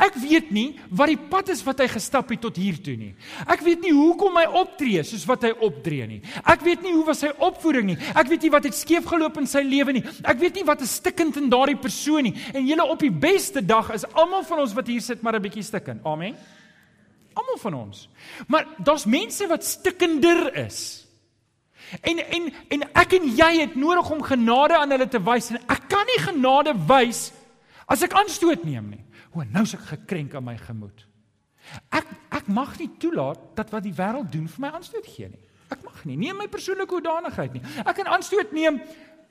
Ek 0.00 0.16
weet 0.18 0.50
nie 0.54 0.72
wat 0.90 1.10
die 1.12 1.20
pad 1.30 1.52
is 1.52 1.62
wat 1.66 1.80
hy 1.82 1.86
gestap 1.90 2.30
het 2.32 2.40
tot 2.42 2.56
hier 2.58 2.78
toe 2.82 2.96
nie. 2.98 3.12
Ek 3.46 3.62
weet 3.64 3.84
nie 3.84 3.92
hoekom 3.94 4.36
hy 4.40 4.44
optree 4.60 5.04
soos 5.06 5.26
wat 5.28 5.46
hy 5.46 5.52
optree 5.64 6.06
nie. 6.10 6.20
Ek 6.42 6.64
weet 6.66 6.82
nie 6.82 6.94
hoe 6.96 7.06
was 7.06 7.22
sy 7.22 7.30
opvoeding 7.30 7.92
nie. 7.92 7.98
Ek 8.18 8.30
weet 8.30 8.46
nie 8.46 8.52
wat 8.54 8.68
het 8.68 8.76
skeef 8.76 9.06
geloop 9.08 9.38
in 9.38 9.48
sy 9.50 9.62
lewe 9.66 9.94
nie. 9.98 10.04
Ek 10.26 10.40
weet 10.40 10.58
nie 10.58 10.66
wat 10.66 10.82
is 10.86 10.96
stikkend 10.98 11.38
in 11.40 11.50
daardie 11.52 11.78
persoon 11.78 12.26
nie. 12.30 12.34
En 12.52 12.66
julle 12.66 12.88
op 12.90 13.02
die 13.04 13.12
beste 13.12 13.62
dag 13.64 13.92
is 13.94 14.06
almal 14.14 14.46
van 14.48 14.64
ons 14.64 14.74
wat 14.76 14.90
hier 14.90 15.04
sit 15.04 15.22
maar 15.22 15.36
'n 15.36 15.42
bietjie 15.42 15.62
stikkend. 15.62 16.04
Amen. 16.04 16.34
Almal 17.34 17.58
van 17.58 17.74
ons. 17.74 18.08
Maar 18.46 18.66
daar's 18.78 19.06
mense 19.06 19.46
wat 19.46 19.64
stikkender 19.64 20.54
is. 20.66 21.06
En 22.02 22.18
en 22.18 22.52
en 22.68 22.82
ek 22.92 23.12
en 23.12 23.28
jy 23.36 23.52
het 23.60 23.74
nodig 23.74 24.10
om 24.10 24.22
genade 24.22 24.76
aan 24.76 24.90
hulle 24.90 25.08
te 25.08 25.20
wys 25.22 25.50
en 25.50 25.60
ek 25.68 25.88
kan 25.88 26.04
nie 26.06 26.20
genade 26.20 26.74
wys 26.88 27.32
as 27.88 28.02
ek 28.04 28.12
aanstoot 28.12 28.64
neem 28.64 28.90
nie. 28.90 29.04
O, 29.34 29.44
nou 29.44 29.62
is 29.62 29.74
ek 29.74 29.84
gekrenk 29.92 30.34
aan 30.34 30.44
my 30.44 30.56
gemoed. 30.56 31.04
Ek 31.92 32.06
ek 32.32 32.48
mag 32.48 32.78
nie 32.80 32.88
toelaat 33.00 33.40
dat 33.58 33.70
wat 33.74 33.84
die 33.84 33.92
wêreld 33.92 34.30
doen 34.32 34.48
vir 34.48 34.60
my 34.64 34.70
aanstoot 34.78 35.06
gee 35.06 35.28
nie. 35.28 35.44
Ek 35.68 35.82
mag 35.84 36.00
nie 36.08 36.16
neem 36.16 36.38
my 36.40 36.46
persoonlike 36.48 36.94
hoedanigheid 36.94 37.58
nie. 37.58 37.62
Ek 37.84 37.96
kan 37.98 38.08
aanstoot 38.08 38.54
neem 38.56 38.80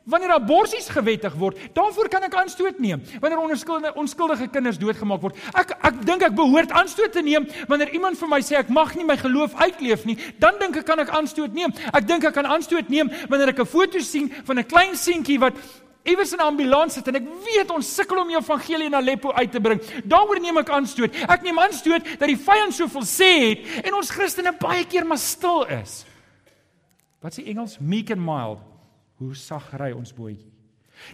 Wanneer 0.08 0.38
aborsies 0.38 0.88
gewettig 0.88 1.34
word, 1.36 1.58
daarvoor 1.76 2.08
kan 2.08 2.24
ek 2.24 2.36
aanstoot 2.40 2.78
neem. 2.80 3.02
Wanneer 3.20 3.42
onskuldige 3.44 3.92
onskuldige 4.00 4.46
kinders 4.48 4.78
doodgemaak 4.80 5.20
word, 5.26 5.42
ek 5.52 5.74
ek 5.84 5.98
dink 6.08 6.24
ek 6.24 6.38
behoort 6.38 6.72
aanstoot 6.72 7.12
te 7.12 7.24
neem 7.26 7.44
wanneer 7.68 7.92
iemand 7.92 8.16
vir 8.16 8.30
my 8.32 8.40
sê 8.40 8.56
ek 8.62 8.72
mag 8.72 8.94
nie 8.96 9.04
my 9.04 9.18
geloof 9.20 9.58
uitleef 9.60 10.06
nie, 10.08 10.16
dan 10.40 10.56
dink 10.62 10.80
ek 10.80 10.88
kan 10.88 11.04
ek 11.04 11.12
aanstoot 11.12 11.52
neem. 11.52 11.76
Ek 11.92 12.08
dink 12.08 12.24
ek 12.24 12.38
kan 12.40 12.48
aanstoot 12.48 12.88
neem 12.88 13.12
wanneer 13.28 13.52
ek 13.52 13.60
'n 13.60 13.68
foto 13.68 14.00
sien 14.00 14.32
van 14.48 14.60
'n 14.60 14.64
klein 14.64 14.96
seentjie 14.96 15.40
wat 15.44 15.60
iewers 16.08 16.34
in 16.34 16.40
'n 16.40 16.48
ambulans 16.48 16.94
sit 16.94 17.08
en 17.08 17.16
ek 17.16 17.28
weet 17.46 17.72
ons 17.72 17.96
sukkel 17.96 18.20
om 18.22 18.28
die 18.28 18.38
evangelie 18.38 18.88
in 18.88 18.94
Aleppo 18.94 19.32
uit 19.32 19.52
te 19.52 19.60
bring. 19.60 19.82
Daaroor 20.04 20.40
neem 20.40 20.58
ek 20.58 20.70
aanstoot. 20.70 21.16
Ek 21.28 21.42
neem 21.44 21.60
aanstoot 21.60 22.04
dat 22.20 22.28
die 22.28 22.38
vyand 22.38 22.74
soveel 22.74 23.06
sê 23.06 23.32
het 23.50 23.86
en 23.86 23.94
ons 23.94 24.10
Christene 24.10 24.54
baie 24.58 24.86
keer 24.86 25.06
maar 25.06 25.18
stil 25.18 25.66
is. 25.82 26.06
Wat 27.22 27.34
sê 27.34 27.46
Engels 27.48 27.78
meek 27.80 28.12
and 28.12 28.22
mild? 28.22 28.60
Hoe 29.18 29.36
sag 29.36 29.74
ry 29.78 29.92
ons 29.92 30.14
bootjie? 30.14 30.52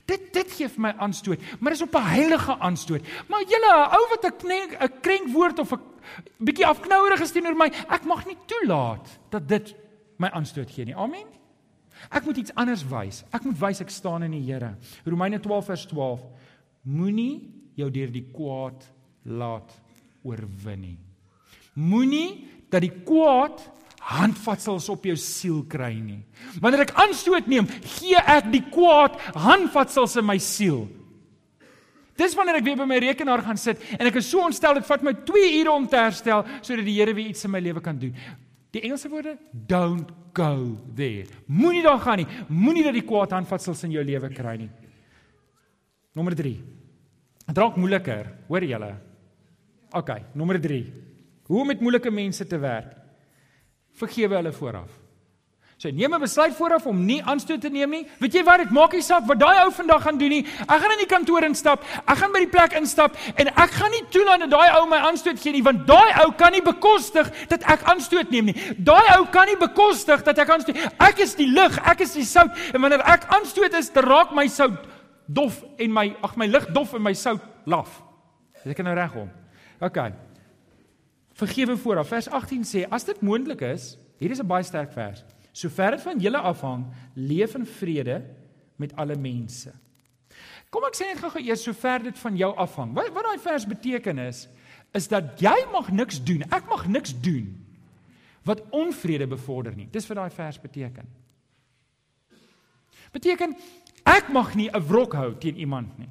Dit 0.05 0.31
dit 0.33 0.51
gee 0.51 0.69
vir 0.69 0.81
my 0.81 0.93
aanstoot, 0.97 1.39
maar 1.59 1.71
dis 1.71 1.81
op 1.81 1.95
'n 1.95 2.09
heilige 2.15 2.57
aanstoot. 2.59 3.01
Maar 3.27 3.43
julle 3.43 3.73
ou 3.97 4.03
wat 4.09 4.25
'n 4.25 4.37
krenk 4.37 4.71
'n 4.79 4.99
krenkwoord 5.01 5.59
of 5.59 5.73
'n 5.73 5.81
bietjie 6.39 6.65
afknouerig 6.65 7.21
is 7.21 7.31
teenoor 7.31 7.55
my, 7.55 7.71
ek 7.89 8.05
mag 8.05 8.25
nie 8.25 8.37
toelaat 8.45 9.19
dat 9.29 9.47
dit 9.47 9.75
my 10.17 10.27
aanstoot 10.27 10.69
gee 10.71 10.85
nie. 10.85 10.95
Amen. 10.95 11.27
Ek 12.09 12.25
moet 12.25 12.41
iets 12.41 12.55
anders 12.59 12.83
wys. 12.89 13.23
Ek 13.31 13.45
moet 13.47 13.59
wys 13.61 13.83
ek 13.83 13.93
staan 13.93 14.25
in 14.27 14.35
die 14.35 14.43
Here. 14.47 14.73
Romeine 15.05 15.39
12 15.39 15.69
vers 15.71 15.85
12. 15.91 16.25
Moenie 16.83 17.43
jou 17.79 17.89
deur 17.93 18.11
die 18.13 18.25
kwaad 18.33 18.83
laat 19.23 19.71
oorwin 20.23 20.81
nie. 20.81 20.97
Moenie 21.79 22.43
dat 22.71 22.83
die 22.83 22.93
kwaad 23.05 23.61
handvatsels 24.03 24.89
op 24.91 25.05
jou 25.07 25.15
siel 25.19 25.61
kry 25.69 25.93
nie. 25.95 26.19
Wanneer 26.61 26.83
ek 26.87 26.97
aanstoot 26.99 27.47
neem, 27.47 27.69
gee 27.95 28.19
ek 28.19 28.49
die 28.51 28.65
kwaad 28.73 29.15
handvatsels 29.45 30.17
in 30.19 30.27
my 30.27 30.37
siel. 30.43 30.85
Dis 32.19 32.35
wanneer 32.37 32.59
ek 32.59 32.67
weer 32.67 32.77
by 32.77 32.85
my 32.85 32.99
rekenaar 33.01 33.41
gaan 33.45 33.57
sit 33.57 33.81
en 33.97 34.05
ek 34.05 34.19
is 34.19 34.27
so 34.29 34.43
ontstel 34.45 34.77
dit 34.77 34.85
vat 34.85 35.05
my 35.05 35.15
2 35.25 35.45
ure 35.61 35.71
om 35.73 35.87
te 35.89 35.97
herstel 35.97 36.43
sodat 36.59 36.85
die 36.85 36.99
Here 36.99 37.15
weer 37.15 37.31
iets 37.31 37.47
in 37.47 37.53
my 37.55 37.61
lewe 37.63 37.81
kan 37.81 37.97
doen. 37.97 38.13
Die 38.73 38.81
Engelse 38.81 39.09
woorde 39.09 39.37
don't 39.53 40.09
go 40.33 40.77
there. 40.97 41.27
Moenie 41.45 41.83
daar 41.85 41.99
gaan 42.01 42.23
nie. 42.23 42.27
Moenie 42.49 42.83
dat 42.87 42.97
die 42.97 43.05
kwaad 43.05 43.35
handvatsels 43.35 43.83
in 43.85 43.93
jou 43.93 44.03
lewe 44.05 44.31
kry 44.33 44.55
nie. 44.63 44.71
Nommer 46.13 46.35
3. 46.37 46.53
Dit 47.43 47.59
raak 47.59 47.77
moeiliker, 47.77 48.29
hoor 48.47 48.65
julle? 48.65 48.91
OK, 49.93 50.09
nommer 50.33 50.57
3. 50.61 50.81
Hoe 51.49 51.61
om 51.61 51.69
met 51.69 51.81
moeilike 51.83 52.11
mense 52.13 52.45
te 52.49 52.57
werk? 52.57 52.95
Vergewe 53.99 54.39
hulle 54.39 54.53
vooraf. 54.55 55.02
So 55.83 55.89
neem 55.91 56.13
'n 56.13 56.19
besluit 56.19 56.55
vooraf 56.55 56.85
om 56.85 57.05
nie 57.05 57.21
aanstoot 57.23 57.61
te 57.61 57.69
neem 57.69 57.89
nie. 57.89 58.07
Weet 58.19 58.33
jy 58.33 58.43
wat? 58.43 58.57
Dit 58.57 58.69
maak 58.71 58.93
nie 58.93 59.01
saak 59.01 59.25
wat 59.27 59.39
daai 59.39 59.65
ou 59.65 59.71
vandag 59.71 60.01
gaan 60.01 60.17
doen 60.17 60.29
nie. 60.29 60.45
Ek 60.61 60.79
gaan 60.79 60.91
in 60.91 60.97
die 60.97 61.15
kantoor 61.15 61.43
instap. 61.43 61.83
Ek 62.07 62.17
gaan 62.17 62.31
by 62.31 62.39
die 62.39 62.47
plek 62.47 62.71
instap 62.79 63.17
en 63.35 63.47
ek 63.47 63.71
gaan 63.71 63.91
nie 63.91 64.03
toelaat 64.09 64.39
dat 64.39 64.49
daai 64.49 64.79
ou 64.79 64.87
my 64.87 64.97
aanstoot 64.97 65.39
gee 65.39 65.51
nie, 65.51 65.63
want 65.63 65.85
daai 65.85 66.23
ou 66.23 66.31
kan 66.31 66.51
nie 66.51 66.61
bekostig 66.61 67.27
dat 67.49 67.63
ek 67.63 67.83
aanstoot 67.83 68.31
neem 68.31 68.45
nie. 68.45 68.55
Daai 68.77 69.17
ou 69.17 69.25
kan 69.25 69.45
nie 69.45 69.57
bekostig 69.57 70.23
dat 70.23 70.39
ek 70.39 70.49
aanstoot. 70.49 70.77
Ek 70.99 71.19
is 71.19 71.35
die 71.35 71.47
lig, 71.47 71.77
ek 71.85 71.99
is 71.99 72.13
die 72.13 72.23
sout 72.23 72.51
en 72.73 72.81
wanneer 72.81 73.03
ek 73.03 73.27
aanstoot 73.27 73.73
is, 73.73 73.91
raak 73.93 74.31
my 74.31 74.47
sout 74.47 74.87
dof 75.27 75.65
en 75.77 75.91
my 75.91 76.15
ag 76.23 76.37
my 76.37 76.47
lig 76.47 76.71
dof 76.71 76.93
en 76.93 77.01
my 77.01 77.13
sout 77.13 77.41
laf. 77.65 78.01
Is 78.63 78.71
ek 78.71 78.83
nou 78.83 78.95
reg 78.95 79.15
om? 79.15 79.29
OK. 79.81 79.99
Vergewe 81.33 81.75
vooraf. 81.75 82.07
Vers 82.07 82.29
18 82.29 82.63
sê 82.63 82.87
as 82.89 83.03
dit 83.03 83.21
moontlik 83.21 83.61
is, 83.61 83.97
hier 84.17 84.31
is 84.31 84.39
'n 84.39 84.47
baie 84.47 84.63
sterk 84.63 84.93
vers. 84.93 85.25
Sover 85.53 85.95
dit 85.95 86.01
van 86.01 86.19
julle 86.19 86.41
afhang, 86.41 86.87
leef 87.13 87.55
in 87.55 87.65
vrede 87.65 88.23
met 88.81 88.95
alle 88.97 89.15
mense. 89.15 89.71
Kom 90.73 90.85
ek 90.87 90.97
sê 90.97 91.11
net 91.11 91.21
gou-gou 91.21 91.41
eers 91.45 91.63
sover 91.67 92.01
dit 92.07 92.17
van 92.23 92.37
jou 92.39 92.49
afhang. 92.57 92.95
Wat 92.97 93.11
wat 93.13 93.27
daai 93.29 93.41
vers 93.43 93.67
beteken 93.69 94.21
is 94.25 94.47
is 94.93 95.07
dat 95.09 95.41
jy 95.41 95.55
mag 95.73 95.89
niks 95.89 96.19
doen. 96.21 96.43
Ek 96.53 96.67
mag 96.69 96.87
niks 96.89 97.13
doen 97.21 97.53
wat 98.45 98.61
onvrede 98.75 99.25
bevorder 99.29 99.73
nie. 99.77 99.87
Dis 99.89 100.05
wat 100.09 100.19
daai 100.19 100.33
vers 100.33 100.59
beteken. 100.61 101.07
Beteken 103.13 103.55
ek 104.09 104.29
mag 104.33 104.55
nie 104.55 104.69
'n 104.69 104.85
wrok 104.89 105.13
hou 105.13 105.33
teen 105.37 105.57
iemand 105.57 105.97
nie. 105.97 106.09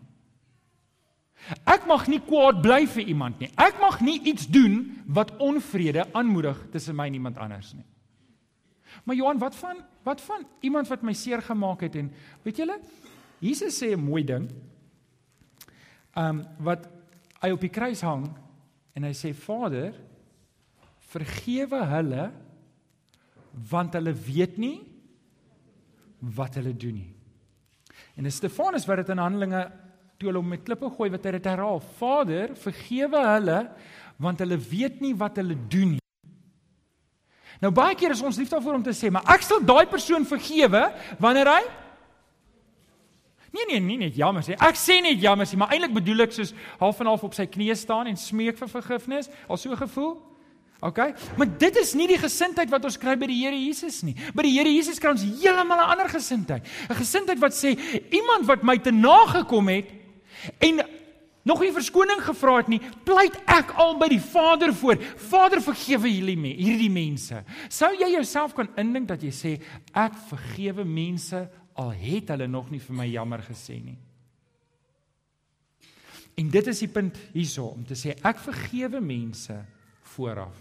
Ek 1.67 1.87
mag 1.87 2.07
nie 2.07 2.21
kwaad 2.21 2.63
bly 2.63 2.87
vir 2.87 3.03
iemand 3.03 3.41
nie. 3.41 3.51
Ek 3.59 3.81
mag 3.81 4.01
nie 4.01 4.21
iets 4.23 4.47
doen 4.47 5.03
wat 5.07 5.37
onvrede 5.39 6.07
aanmoedig 6.15 6.59
tussen 6.71 6.97
my 6.97 7.07
en 7.07 7.15
iemand 7.15 7.39
anders 7.39 7.75
nie. 7.75 7.85
Maar 9.05 9.17
Johan, 9.17 9.39
wat 9.39 9.57
van 9.57 9.83
wat 10.03 10.21
van 10.21 10.47
iemand 10.61 10.89
wat 10.91 11.03
my 11.03 11.13
seer 11.15 11.43
gemaak 11.43 11.85
het 11.87 11.97
en 11.97 12.09
weet 12.43 12.57
julle, 12.57 12.81
Jesus 13.39 13.79
sê 13.79 13.93
'n 13.95 14.03
mooi 14.03 14.25
ding. 14.25 14.51
Um 16.17 16.45
wat 16.59 16.89
hy 17.41 17.51
op 17.51 17.61
die 17.61 17.71
kruis 17.71 18.01
hang 18.01 18.29
en 18.95 19.03
hy 19.03 19.13
sê 19.13 19.35
Vader, 19.35 19.95
vergewe 20.99 21.85
hulle 21.85 22.33
want 23.71 23.95
hulle 23.95 24.13
weet 24.13 24.59
nie 24.59 24.81
wat 26.19 26.55
hulle 26.55 26.77
doen 26.77 26.95
nie. 26.95 27.11
En 28.17 28.31
Stefanus 28.31 28.87
wat 28.87 29.03
dit 29.03 29.09
in 29.09 29.19
Handelinge 29.19 29.65
toe 30.19 30.31
hulle 30.31 30.43
hom 30.43 30.53
met 30.55 30.65
klippe 30.67 30.91
gooi 30.91 31.11
wat 31.11 31.25
hy 31.25 31.33
dit 31.39 31.49
herhaal. 31.51 31.81
Vader, 31.99 32.55
vergewe 32.55 33.25
hulle 33.27 33.59
want 34.23 34.39
hulle 34.45 34.59
weet 34.59 35.01
nie 35.03 35.15
wat 35.19 35.41
hulle 35.41 35.57
doen 35.69 35.97
nie. 35.97 36.02
Nou 37.63 37.71
baie 37.71 37.95
keer 37.95 38.11
is 38.11 38.25
ons 38.27 38.39
lief 38.41 38.51
daarvoor 38.51 38.81
om 38.81 38.83
te 38.83 38.95
sê, 38.97 39.11
maar 39.13 39.27
ek 39.31 39.45
sal 39.47 39.63
daai 39.63 39.87
persoon 39.87 40.27
vergewe 40.27 40.83
wanneer 41.23 41.51
hy 41.53 41.63
Nee 43.53 43.67
nee, 43.69 43.81
nie 43.85 43.99
net 44.01 44.15
jammer 44.17 44.41
sê. 44.41 44.55
Ek 44.65 44.79
sê 44.81 44.95
net 45.05 45.21
jammer 45.21 45.45
sê, 45.45 45.59
maar 45.61 45.75
eintlik 45.75 45.93
bedoel 45.93 46.25
ek 46.25 46.33
soos 46.33 46.55
half 46.81 47.01
en 47.05 47.11
half 47.11 47.25
op 47.27 47.35
sy 47.37 47.45
knieë 47.45 47.75
staan 47.77 48.09
en 48.09 48.17
smeek 48.17 48.57
vir 48.57 48.71
vergifnis, 48.73 49.29
al 49.45 49.61
so 49.61 49.77
gevoel. 49.77 50.15
OK? 50.83 50.99
Maar 51.37 51.51
dit 51.61 51.77
is 51.79 51.93
nie 51.95 52.09
die 52.11 52.19
gesindheid 52.19 52.73
wat 52.73 52.89
ons 52.89 52.97
kry 52.99 53.13
by 53.21 53.29
die 53.31 53.37
Here 53.43 53.59
Jesus 53.59 54.01
nie. 54.03 54.17
By 54.35 54.47
die 54.49 54.55
Here 54.57 54.73
Jesus 54.73 54.99
kry 54.99 55.13
ons 55.13 55.23
heeltemal 55.23 55.85
'n 55.85 55.93
ander 55.95 56.09
gesindheid. 56.09 56.65
'n 56.89 56.97
Gesindheid 56.97 57.39
wat 57.39 57.53
sê 57.53 57.77
iemand 58.11 58.49
wat 58.49 58.65
my 58.65 58.79
te 58.79 58.91
nagekom 58.91 59.69
het 59.69 59.93
en 60.59 60.81
nog 61.49 61.63
nie 61.63 61.73
verskoning 61.75 62.21
gevra 62.23 62.59
het 62.61 62.71
nie, 62.71 62.81
pleit 63.07 63.37
ek 63.51 63.75
al 63.81 63.97
by 64.01 64.09
die 64.13 64.21
Vader 64.23 64.73
voor. 64.75 65.01
Vader 65.29 65.63
vergewe 65.65 66.11
hierdie 66.11 66.55
hierdie 66.59 66.93
mense. 66.93 67.43
Sou 67.73 67.91
jy 67.97 68.13
jouself 68.15 68.55
kan 68.55 68.71
indink 68.81 69.11
dat 69.11 69.25
jy 69.25 69.33
sê 69.35 69.53
ek 69.93 70.17
vergewe 70.31 70.87
mense 70.87 71.45
al 71.79 71.93
het 71.97 72.33
hulle 72.35 72.49
nog 72.51 72.71
nie 72.71 72.81
vir 72.83 72.97
my 72.97 73.09
jammer 73.11 73.43
gesê 73.47 73.79
nie. 73.83 73.99
En 76.39 76.49
dit 76.51 76.67
is 76.67 76.83
die 76.85 76.91
punt 76.91 77.19
hierso 77.35 77.67
om 77.75 77.85
te 77.85 77.97
sê 77.99 78.15
ek 78.25 78.41
vergewe 78.41 79.01
mense 79.05 79.57
vooraf. 80.15 80.57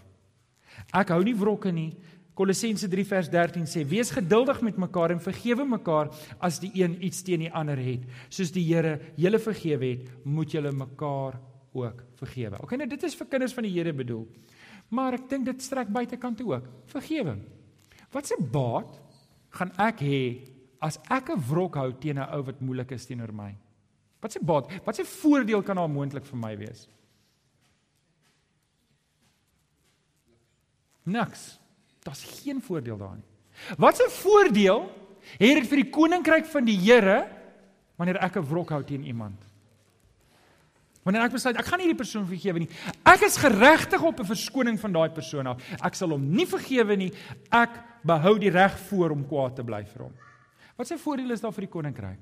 Ek 0.96 1.14
hou 1.14 1.22
nie 1.24 1.36
wrokke 1.38 1.72
nie. 1.76 1.92
Kolossense 2.34 2.88
3 2.88 3.06
vers 3.06 3.30
13 3.30 3.66
sê: 3.68 3.84
"Wees 3.88 4.12
geduldig 4.12 4.62
met 4.62 4.78
mekaar 4.78 5.12
en 5.12 5.20
vergewe 5.20 5.66
mekaar 5.66 6.10
as 6.40 6.60
die 6.60 6.72
een 6.74 7.04
iets 7.04 7.22
teen 7.24 7.40
die 7.40 7.52
ander 7.52 7.78
het. 7.78 8.06
Soos 8.30 8.52
die 8.52 8.64
Here 8.64 9.00
julle 9.16 9.40
vergewe 9.40 9.86
het, 9.86 10.26
moet 10.26 10.52
julle 10.52 10.72
mekaar 10.72 11.40
ook 11.74 12.04
vergewe." 12.16 12.62
Okay, 12.64 12.78
nou 12.78 12.88
dit 12.88 13.04
is 13.04 13.16
vir 13.16 13.28
kinders 13.28 13.54
van 13.54 13.64
die 13.64 13.74
Here 13.74 13.94
bedoel. 13.94 14.28
Maar 14.90 15.14
ek 15.14 15.30
dink 15.30 15.46
dit 15.46 15.62
strek 15.62 15.88
buitekant 15.88 16.38
toe 16.38 16.54
ook. 16.54 16.68
Vergewing. 16.86 17.44
Wat 18.12 18.28
se 18.28 18.36
baat 18.40 19.00
gaan 19.50 19.72
ek 19.78 20.00
hê 20.00 20.48
as 20.82 20.98
ek 21.10 21.30
'n 21.30 21.44
wrok 21.50 21.76
hou 21.76 21.92
teen 21.94 22.18
'n 22.18 22.34
ou 22.34 22.44
wat 22.44 22.62
moeilik 22.62 22.92
is 22.92 23.06
teenoor 23.06 23.34
my? 23.34 23.56
Wat 24.22 24.32
se 24.32 24.40
baat? 24.40 24.70
Wat 24.86 24.96
se 24.96 25.04
voordeel 25.04 25.62
kan 25.62 25.76
daar 25.76 25.90
moontlik 25.90 26.26
vir 26.26 26.38
my 26.38 26.58
wees? 26.58 26.88
Niks. 31.06 31.61
Daar's 32.02 32.42
geen 32.42 32.62
voordeel 32.62 32.98
daarin. 32.98 33.24
Wat 33.78 33.98
'n 34.00 34.10
voordeel 34.10 34.82
het 35.38 35.56
dit 35.56 35.68
vir 35.68 35.78
die 35.78 35.90
koninkryk 35.90 36.46
van 36.46 36.66
die 36.66 36.78
Here 36.78 37.28
wanneer 37.96 38.18
ek 38.18 38.36
'n 38.36 38.48
wrok 38.48 38.70
hou 38.70 38.84
teen 38.84 39.04
iemand? 39.04 39.42
Wanneer 41.04 41.24
ek 41.24 41.32
besluit 41.32 41.58
ek 41.58 41.66
gaan 41.66 41.80
nie 41.80 41.88
die 41.88 41.96
persoon 41.96 42.26
vergewe 42.26 42.60
nie. 42.60 42.70
Ek 43.04 43.22
is 43.22 43.38
geregtig 43.38 44.02
op 44.02 44.20
'n 44.20 44.26
verskoning 44.26 44.80
van 44.80 44.92
daai 44.92 45.10
persoon 45.10 45.48
af. 45.48 45.62
Ek 45.84 45.96
sal 45.96 46.10
hom 46.10 46.36
nie 46.36 46.46
vergewe 46.46 46.96
nie. 46.96 47.14
Ek 47.52 47.70
behou 48.04 48.40
die 48.40 48.50
reg 48.50 48.80
voor 48.80 49.12
om 49.12 49.28
kwaad 49.28 49.56
te 49.56 49.64
bly 49.64 49.86
vir 49.86 50.02
hom. 50.02 50.14
Wat 50.76 50.88
se 50.88 50.98
voordeel 50.98 51.32
is 51.32 51.42
daar 51.42 51.54
vir 51.54 51.62
die 51.62 51.72
koninkryk? 51.72 52.20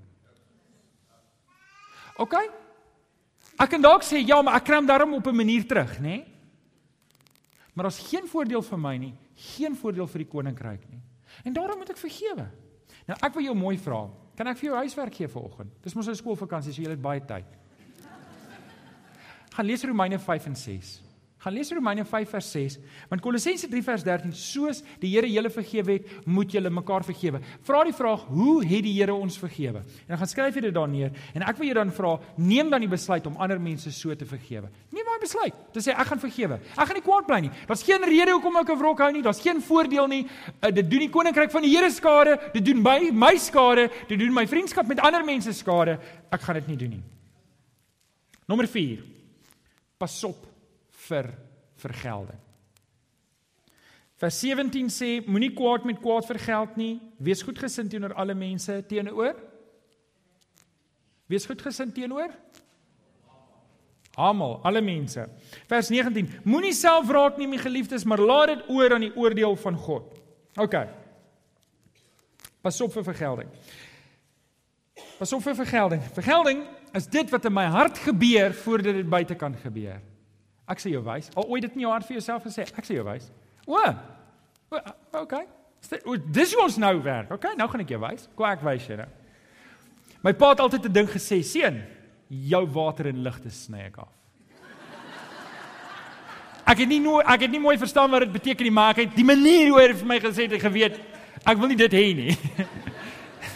OK. 2.17 2.33
Ek 3.59 3.69
kan 3.69 3.81
dalk 3.81 4.03
sê 4.03 4.25
ja, 4.27 4.41
maar 4.41 4.55
ek 4.55 4.65
kry 4.65 4.75
hom 4.75 4.85
daarom 4.85 5.13
op 5.13 5.27
'n 5.27 5.35
manier 5.35 5.67
terug, 5.67 5.99
nê? 5.99 6.01
Nee? 6.01 6.25
Maar 7.73 7.83
daar's 7.83 8.09
geen 8.09 8.27
voordeel 8.27 8.61
vir 8.61 8.79
my 8.79 8.97
nie 8.97 9.13
geen 9.39 9.75
voordeel 9.75 10.07
vir 10.07 10.23
die 10.23 10.31
koninkryk 10.31 10.89
nie. 10.89 11.01
En 11.45 11.53
daarom 11.55 11.79
moet 11.79 11.89
ek 11.93 12.01
vergewe. 12.01 12.47
Nou 13.07 13.17
ek 13.25 13.33
wil 13.33 13.47
jou 13.49 13.55
mooi 13.55 13.77
vra. 13.77 14.07
Kan 14.37 14.47
ek 14.47 14.59
vir 14.59 14.69
jou 14.69 14.79
huiswerk 14.79 15.15
gee 15.15 15.27
vanoggend? 15.27 15.71
Dis 15.83 15.95
mos 15.95 16.07
'n 16.07 16.15
skoolvakansie, 16.15 16.73
so 16.73 16.81
jy 16.81 16.89
het 16.89 17.01
baie 17.01 17.19
tyd. 17.19 17.45
Gaan 19.51 19.65
lees 19.65 19.83
Romeine 19.83 20.19
5 20.19 20.45
en 20.45 20.55
6. 20.55 21.01
Gaan 21.39 21.53
lees 21.55 21.69
Romeine 21.71 22.03
5 22.03 22.29
vers 22.29 22.47
6, 22.51 22.73
want 23.07 23.21
Kolossense 23.23 23.67
3 23.71 23.79
vers 23.87 24.01
13, 24.03 24.33
soos 24.35 24.81
die 24.99 25.13
Here 25.13 25.27
julle 25.31 25.47
vergewe 25.47 25.93
het, 25.95 26.09
moet 26.27 26.51
julle 26.51 26.67
mekaar 26.67 27.05
vergewe. 27.07 27.39
Vra 27.63 27.85
die 27.87 27.93
vraag, 27.95 28.25
hoe 28.27 28.57
het 28.67 28.83
die 28.83 28.91
Here 28.97 29.15
ons 29.15 29.37
vergewe? 29.39 29.79
En 29.79 30.11
dan 30.11 30.19
gaan 30.19 30.31
skryf 30.33 30.57
jy 30.59 30.65
dit 30.65 30.75
daar 30.75 30.89
neer 30.91 31.15
en 31.31 31.45
ek 31.47 31.61
wil 31.61 31.69
jou 31.69 31.77
dan 31.77 31.93
vra, 31.95 32.11
neem 32.35 32.67
dan 32.73 32.83
die 32.83 32.91
besluit 32.91 33.29
om 33.31 33.39
ander 33.39 33.61
mense 33.63 33.93
so 33.95 34.11
te 34.19 34.27
vergewe. 34.27 34.67
Neem 34.91 35.07
daai 35.07 35.23
besluit. 35.23 35.61
Dit 35.77 35.87
sê 35.87 35.95
ek 35.95 36.11
gaan 36.11 36.23
vergewe. 36.25 36.59
Ek 36.75 36.91
gaan 36.91 36.99
nie 36.99 37.05
kwaad 37.07 37.29
bly 37.31 37.39
nie. 37.47 37.53
Daar's 37.71 37.85
geen 37.87 38.03
rede 38.11 38.35
hoekom 38.35 38.59
ek 38.59 38.73
'n 38.75 38.79
wrok 38.83 38.99
hou 38.99 39.11
nie. 39.13 39.23
Daar's 39.23 39.39
geen 39.39 39.61
voordeel 39.61 40.11
nie. 40.11 40.27
Uh, 40.59 40.71
dit 40.75 40.91
doen 40.91 41.07
die 41.07 41.09
koninkryk 41.09 41.51
van 41.51 41.63
die 41.63 41.71
Here 41.71 41.89
skade, 41.89 42.35
dit 42.51 42.65
doen 42.65 42.83
my 42.83 43.11
my 43.13 43.37
skade, 43.37 43.87
dit 44.09 44.19
doen 44.19 44.33
my 44.33 44.45
vriendskap 44.45 44.87
met 44.87 44.99
ander 44.99 45.23
mense 45.23 45.53
skade. 45.53 45.99
Ek 46.31 46.41
gaan 46.41 46.55
dit 46.55 46.67
nie 46.67 46.77
doen 46.77 46.89
nie. 46.89 47.03
Nommer 48.45 48.67
4. 48.67 48.99
Pas 49.97 50.23
op 50.23 50.48
vir 51.09 51.33
vergelding. 51.79 52.39
Vers 54.19 54.39
17 54.43 54.89
sê 54.91 55.11
moenie 55.27 55.53
kwaad 55.55 55.85
met 55.87 56.01
kwaad 56.03 56.27
vergeld 56.27 56.75
nie. 56.79 56.97
Wees 57.17 57.43
goedgesind 57.45 57.91
teenoor 57.91 58.13
alle 58.19 58.35
mense 58.35 58.81
teenoor. 58.87 59.37
Wees 61.29 61.45
goedgesind 61.47 61.95
teenoor 61.95 62.33
almal, 64.19 64.59
alle 64.63 64.81
mense. 64.83 65.25
Vers 65.69 65.89
19 65.89 66.27
moenie 66.43 66.73
self 66.75 67.07
wraak 67.09 67.37
nie, 67.39 67.47
my 67.49 67.59
geliefdes, 67.61 68.05
maar 68.07 68.21
laat 68.21 68.53
dit 68.53 68.65
oor 68.73 68.95
aan 68.95 69.07
die 69.07 69.13
oordeel 69.15 69.55
van 69.63 69.77
God. 69.79 70.19
OK. 70.59 70.75
Pas 72.65 72.81
op 72.83 72.93
vir 72.97 73.05
vergelding. 73.07 73.53
Pas 75.19 75.33
op 75.35 75.43
vir 75.43 75.55
vergelding. 75.61 76.03
Vergelding 76.17 76.65
is 76.97 77.07
dit 77.11 77.31
wat 77.31 77.47
in 77.47 77.55
my 77.55 77.67
hart 77.71 77.99
gebeur 78.03 78.55
voordat 78.65 78.99
dit 78.99 79.09
buite 79.09 79.37
kan 79.39 79.55
gebeur. 79.63 80.01
Ek 80.69 80.81
sê 80.81 80.91
jou 80.93 81.01
wys. 81.03 81.31
Al 81.35 81.47
ooit 81.49 81.65
dit 81.65 81.77
in 81.77 81.81
jou 81.87 81.91
hart 81.91 82.05
vir 82.05 82.19
jouself 82.19 82.43
gesê, 82.45 82.67
ek 82.67 82.85
sê 82.85 82.99
jou 82.99 83.05
wys. 83.07 83.31
O. 83.65 83.79
Okay. 85.23 85.47
Dis 86.29 86.53
hoe 86.53 86.63
ons 86.63 86.77
nou 86.77 86.93
werk. 87.01 87.31
Okay, 87.33 87.55
nou 87.57 87.67
gaan 87.71 87.81
ek 87.81 87.95
jou 87.95 88.01
wys. 88.03 88.27
Ek 88.51 88.61
wys 88.67 88.85
jou 88.89 88.99
nou. 88.99 89.09
My 90.25 90.33
pa 90.35 90.51
het 90.51 90.59
altyd 90.59 90.85
'n 90.85 90.93
ding 90.93 91.09
gesê, 91.09 91.41
seun, 91.43 91.81
jou 92.29 92.65
water 92.65 93.07
en 93.07 93.23
ligte 93.23 93.49
sny 93.49 93.87
ek 93.87 93.97
af. 93.97 94.09
Ek 96.69 96.77
het 96.77 96.87
nie 96.87 96.99
nou 96.99 97.19
ek 97.19 97.41
het 97.41 97.51
nie 97.51 97.59
mooi 97.59 97.77
verstaan 97.77 98.11
wat 98.11 98.19
dit 98.19 98.31
beteken 98.31 98.63
nie, 98.63 98.71
maar 98.71 98.91
ek 98.91 98.97
het 98.97 99.15
die 99.15 99.25
manier 99.25 99.69
hoe 99.69 99.79
hy 99.81 99.93
vir 99.93 100.05
my 100.05 100.19
gesê 100.19 100.45
het, 100.45 100.53
ek 100.53 100.61
geweet 100.61 100.99
ek 101.45 101.57
wil 101.57 101.67
nie 101.67 101.79
dit 101.79 101.91
hê 101.91 102.13
nie. 102.13 102.37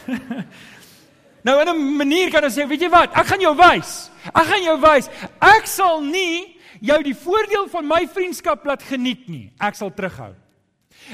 nou 1.45 1.59
in 1.61 1.69
'n 1.69 1.97
manier 1.97 2.31
kan 2.31 2.43
ons 2.43 2.57
sê, 2.57 2.65
weet 2.67 2.81
jy 2.81 2.89
wat? 2.89 3.13
Ek 3.13 3.27
gaan 3.27 3.41
jou 3.41 3.55
wys. 3.55 4.09
Ek 4.33 4.47
gaan 4.47 4.63
jou 4.63 4.79
wys. 4.81 5.09
Ek 5.41 5.67
sal 5.67 6.01
nie 6.01 6.52
jou 6.83 6.99
die 7.05 7.15
voordeel 7.15 7.69
van 7.71 7.87
my 7.87 8.01
vriendskap 8.11 8.65
laat 8.67 8.83
geniet 8.83 9.27
nie. 9.31 9.47
Ek 9.63 9.77
sal 9.79 9.93
terughou. 9.95 10.33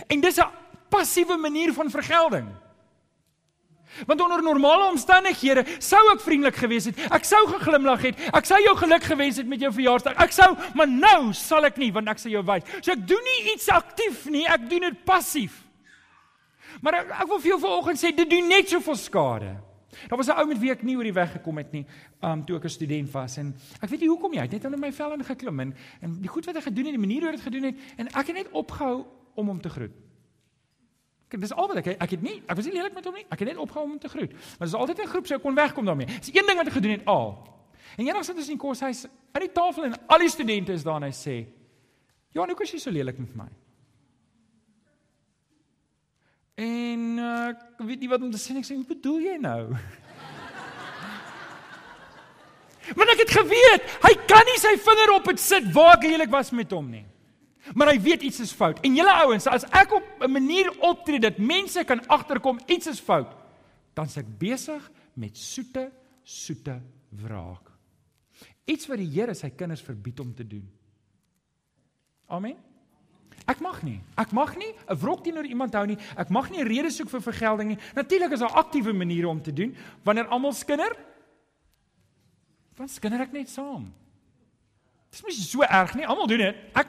En 0.10 0.21
dis 0.21 0.39
'n 0.39 0.49
passiewe 0.89 1.38
manier 1.38 1.73
van 1.73 1.89
vergelding. 1.89 2.47
Want 4.05 4.21
onder 4.21 4.43
normale 4.43 4.89
omstandighede 4.89 5.65
sou 5.79 6.01
ek 6.13 6.21
vriendelik 6.21 6.55
gewees 6.55 6.86
het. 6.86 6.99
Ek 7.12 7.25
sou 7.25 7.41
geglimlag 7.47 8.01
het. 8.01 8.19
Ek 8.34 8.45
sou 8.45 8.60
jou 8.62 8.75
geluk 8.77 9.03
gewens 9.03 9.38
het 9.38 9.47
met 9.47 9.60
jou 9.60 9.71
verjaarsdag. 9.73 10.15
Ek 10.21 10.32
sou, 10.32 10.55
maar 10.73 10.88
nou 10.88 11.34
sal 11.34 11.65
ek 11.65 11.77
nie 11.77 11.91
want 11.91 12.08
ek 12.08 12.21
sal 12.21 12.32
jou 12.32 12.43
wys. 12.43 12.63
So 12.82 12.91
ek 12.91 13.08
doen 13.08 13.23
nie 13.23 13.53
iets 13.53 13.69
aktief 13.69 14.25
nie, 14.25 14.45
ek 14.47 14.69
doen 14.69 14.79
dit 14.79 15.05
passief. 15.05 15.65
Maar 16.82 16.93
ek, 16.93 17.12
ek 17.23 17.27
wil 17.27 17.39
vir 17.39 17.51
jou 17.51 17.60
vanoggend 17.60 17.99
sê 17.99 18.15
dit 18.15 18.29
doen 18.29 18.47
net 18.47 18.69
soveel 18.69 18.95
skade. 18.95 19.55
Daar 20.07 20.17
was 20.17 20.27
'n 20.27 20.38
ou 20.39 20.47
met 20.47 20.59
wie 20.59 20.71
ek 20.71 20.83
nie 20.83 20.95
oor 20.95 21.03
die 21.03 21.13
weg 21.13 21.31
gekom 21.31 21.57
het 21.57 21.71
nie, 21.71 21.85
um 22.21 22.45
toe 22.45 22.57
ek 22.57 22.63
'n 22.63 22.69
student 22.69 23.12
was 23.12 23.38
en 23.38 23.55
ek 23.81 23.89
weet 23.89 23.99
nie 23.99 24.09
hoekom 24.09 24.33
jy 24.33 24.41
het 24.41 24.51
net 24.51 24.65
onder 24.65 24.79
my 24.79 24.91
vel 24.91 25.13
ingeklim 25.13 25.59
en 25.59 25.75
en 26.01 26.21
die 26.21 26.29
goed 26.29 26.45
wat 26.45 26.55
hy 26.55 26.62
gedoen 26.62 26.85
het, 26.85 26.93
die 26.93 27.07
manier 27.07 27.21
hoe 27.21 27.29
hy 27.29 27.35
dit 27.35 27.45
gedoen 27.45 27.63
het 27.63 27.75
en 27.97 28.07
ek 28.07 28.27
het 28.27 28.35
net 28.35 28.49
opgehou 28.51 29.05
om 29.35 29.47
hom 29.47 29.62
te 29.62 29.69
groet. 29.69 29.91
Kyk, 31.29 31.41
dis 31.41 31.53
al 31.53 31.67
wat 31.67 31.77
ek 31.77 31.88
ek 32.01 32.09
het 32.09 32.21
nie 32.21 32.41
ek 32.47 32.55
was 32.55 32.65
nie 32.65 32.73
lelik 32.73 32.93
met 32.93 33.05
hom 33.05 33.13
nie. 33.13 33.25
Ek 33.29 33.39
het 33.39 33.47
net 33.47 33.57
opgehou 33.57 33.83
om 33.83 33.89
hom 33.89 33.99
te 33.99 34.09
groet. 34.09 34.31
Maar 34.31 34.67
dis 34.67 34.73
altyd 34.73 34.99
'n 34.99 35.07
groep 35.07 35.27
sou 35.27 35.39
kon 35.39 35.55
wegkom 35.55 35.85
daarmee. 35.85 36.05
Dis 36.05 36.33
een 36.33 36.45
ding 36.45 36.57
wat 36.57 36.65
hy 36.65 36.71
gedoen 36.71 36.91
het 36.91 37.05
al. 37.05 37.47
En 37.97 38.05
eendag 38.05 38.25
sit 38.25 38.35
ons 38.35 38.49
in 38.49 38.57
die 38.57 38.67
koshuis 38.67 39.05
aan 39.31 39.41
die 39.41 39.51
tafel 39.51 39.83
en 39.83 39.93
al 40.07 40.19
die 40.19 40.29
studente 40.29 40.73
is 40.73 40.83
daar 40.83 40.95
en 40.95 41.03
hy 41.03 41.12
sê: 41.12 41.45
"Ja, 42.31 42.45
nou 42.45 42.55
kos 42.55 42.71
jy 42.71 42.79
so 42.79 42.91
lelik 42.91 43.17
met 43.17 43.35
my." 43.35 43.49
En 46.60 47.02
uh, 47.15 47.54
ek 47.54 47.80
weet 47.88 48.02
nie 48.04 48.12
wat 48.12 48.24
om 48.26 48.32
te 48.34 48.39
sê 48.41 48.52
nie. 48.52 48.63
Ek 48.63 48.67
sê, 48.67 48.76
"Wat 48.82 48.91
bedoel 48.91 49.19
jy 49.24 49.36
nou?" 49.39 49.62
Want 52.98 53.10
ek 53.13 53.22
het 53.24 53.32
geweet, 53.38 53.82
hy 54.04 54.13
kan 54.28 54.43
nie 54.50 54.60
sy 54.60 54.74
vinger 54.82 55.10
op 55.13 55.26
dit 55.30 55.39
sit 55.39 55.65
waar 55.76 55.93
ek 55.95 56.08
lelik 56.10 56.32
was 56.34 56.50
met 56.52 56.72
hom 56.74 56.88
nie. 56.89 57.06
Maar 57.78 57.93
hy 57.93 58.00
weet 58.02 58.26
iets 58.26 58.41
is 58.43 58.54
fout. 58.56 58.80
En 58.84 58.95
julle 58.98 59.13
ouens, 59.24 59.48
as 59.48 59.63
ek 59.69 59.93
op 59.93 60.06
'n 60.26 60.32
manier 60.32 60.72
optree 60.82 61.19
dat 61.19 61.38
mense 61.38 61.84
kan 61.84 62.08
agterkom 62.08 62.60
iets 62.65 62.88
is 62.88 63.00
fout, 63.00 63.36
dan 63.93 64.10
s'ek 64.10 64.26
besig 64.39 64.91
met 65.13 65.38
soete, 65.38 65.91
soete 66.24 66.82
wraak. 67.10 67.69
Iets 68.65 68.88
wat 68.88 68.98
die 68.98 69.12
Here 69.12 69.34
sy 69.34 69.50
kinders 69.50 69.82
verbied 69.82 70.19
om 70.19 70.36
te 70.36 70.48
doen. 70.48 70.69
Amen. 72.28 72.68
Ek 73.49 73.62
mag 73.65 73.81
nie. 73.81 73.97
Ek 74.13 74.31
mag 74.31 74.53
nie 74.57 74.73
'n 74.88 74.95
wrok 74.95 75.23
teenoor 75.23 75.45
iemand 75.45 75.73
hou 75.73 75.85
nie. 75.85 75.97
Ek 76.15 76.29
mag 76.29 76.49
nie 76.51 76.62
'n 76.62 76.67
rede 76.67 76.91
soek 76.91 77.09
vir 77.09 77.21
vergelding 77.21 77.69
nie. 77.69 77.79
Natuurlik 77.95 78.31
is 78.31 78.39
daar 78.39 78.53
aktiewe 78.53 78.93
maniere 78.93 79.27
om 79.27 79.41
te 79.41 79.53
doen 79.53 79.75
wanneer 80.03 80.27
almal 80.27 80.53
skinder. 80.53 80.95
Dan 82.75 82.88
skinder 82.88 83.21
ek 83.21 83.31
net 83.31 83.49
saam. 83.49 83.93
Dit 85.09 85.19
is 85.19 85.23
mos 85.23 85.49
so 85.51 85.62
erg 85.62 85.95
nie. 85.95 86.05
Almal 86.05 86.27
doen 86.27 86.38
dit. 86.38 86.55
Ek 86.75 86.88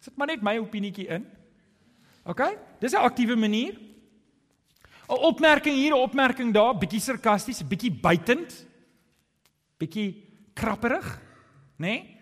sit 0.00 0.16
maar 0.16 0.26
net 0.26 0.42
my 0.42 0.58
opinietjie 0.58 1.06
in. 1.06 1.26
OK? 2.24 2.42
Dis 2.80 2.92
'n 2.92 2.96
aktiewe 2.96 3.36
manier. 3.36 3.78
'n 5.08 5.22
Opmerking 5.24 5.76
hier, 5.76 5.94
'n 5.94 6.02
opmerking 6.02 6.52
daar, 6.52 6.76
bietjie 6.76 7.00
sarkasties, 7.00 7.62
bietjie 7.62 7.92
buitend. 7.92 8.66
Bietjie 9.78 10.26
krapperig, 10.54 11.20
né? 11.76 11.86
Nee? 11.86 12.16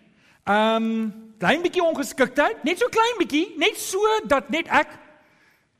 Ehm 0.45 0.83
um, 0.83 1.26
klein 1.41 1.61
bietjie 1.61 1.83
ongeskiktheid, 1.83 2.63
net 2.65 2.81
so 2.81 2.89
klein 2.93 3.19
bietjie, 3.21 3.53
net 3.61 3.77
so 3.81 4.01
dat 4.29 4.49
net 4.53 4.69
ek 4.73 4.95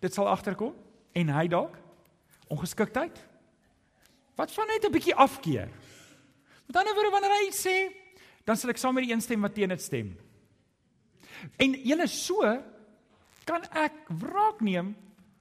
dit 0.03 0.13
sal 0.13 0.29
agterkom 0.29 0.75
en 1.17 1.33
hy 1.33 1.47
dalk 1.51 1.77
ongeskiktheid. 2.53 3.17
Wat 4.37 4.51
van 4.53 4.67
net 4.67 4.85
'n 4.85 4.91
bietjie 4.91 5.15
afkeer? 5.15 5.69
Met 6.67 6.75
ander 6.75 6.93
woorde 6.93 7.11
wanneer 7.11 7.35
hy 7.41 7.51
sê, 7.51 7.93
dan 8.45 8.57
sal 8.57 8.69
ek 8.69 8.77
saam 8.77 8.93
met 8.93 9.03
die 9.03 9.13
een 9.13 9.21
stem 9.21 9.41
wat 9.41 9.53
teen 9.55 9.69
dit 9.69 9.81
stem. 9.81 10.17
En 11.57 11.73
julle 11.73 12.07
so 12.07 12.41
kan 13.45 13.63
ek 13.71 13.93
wraak 14.09 14.61
neem 14.61 14.95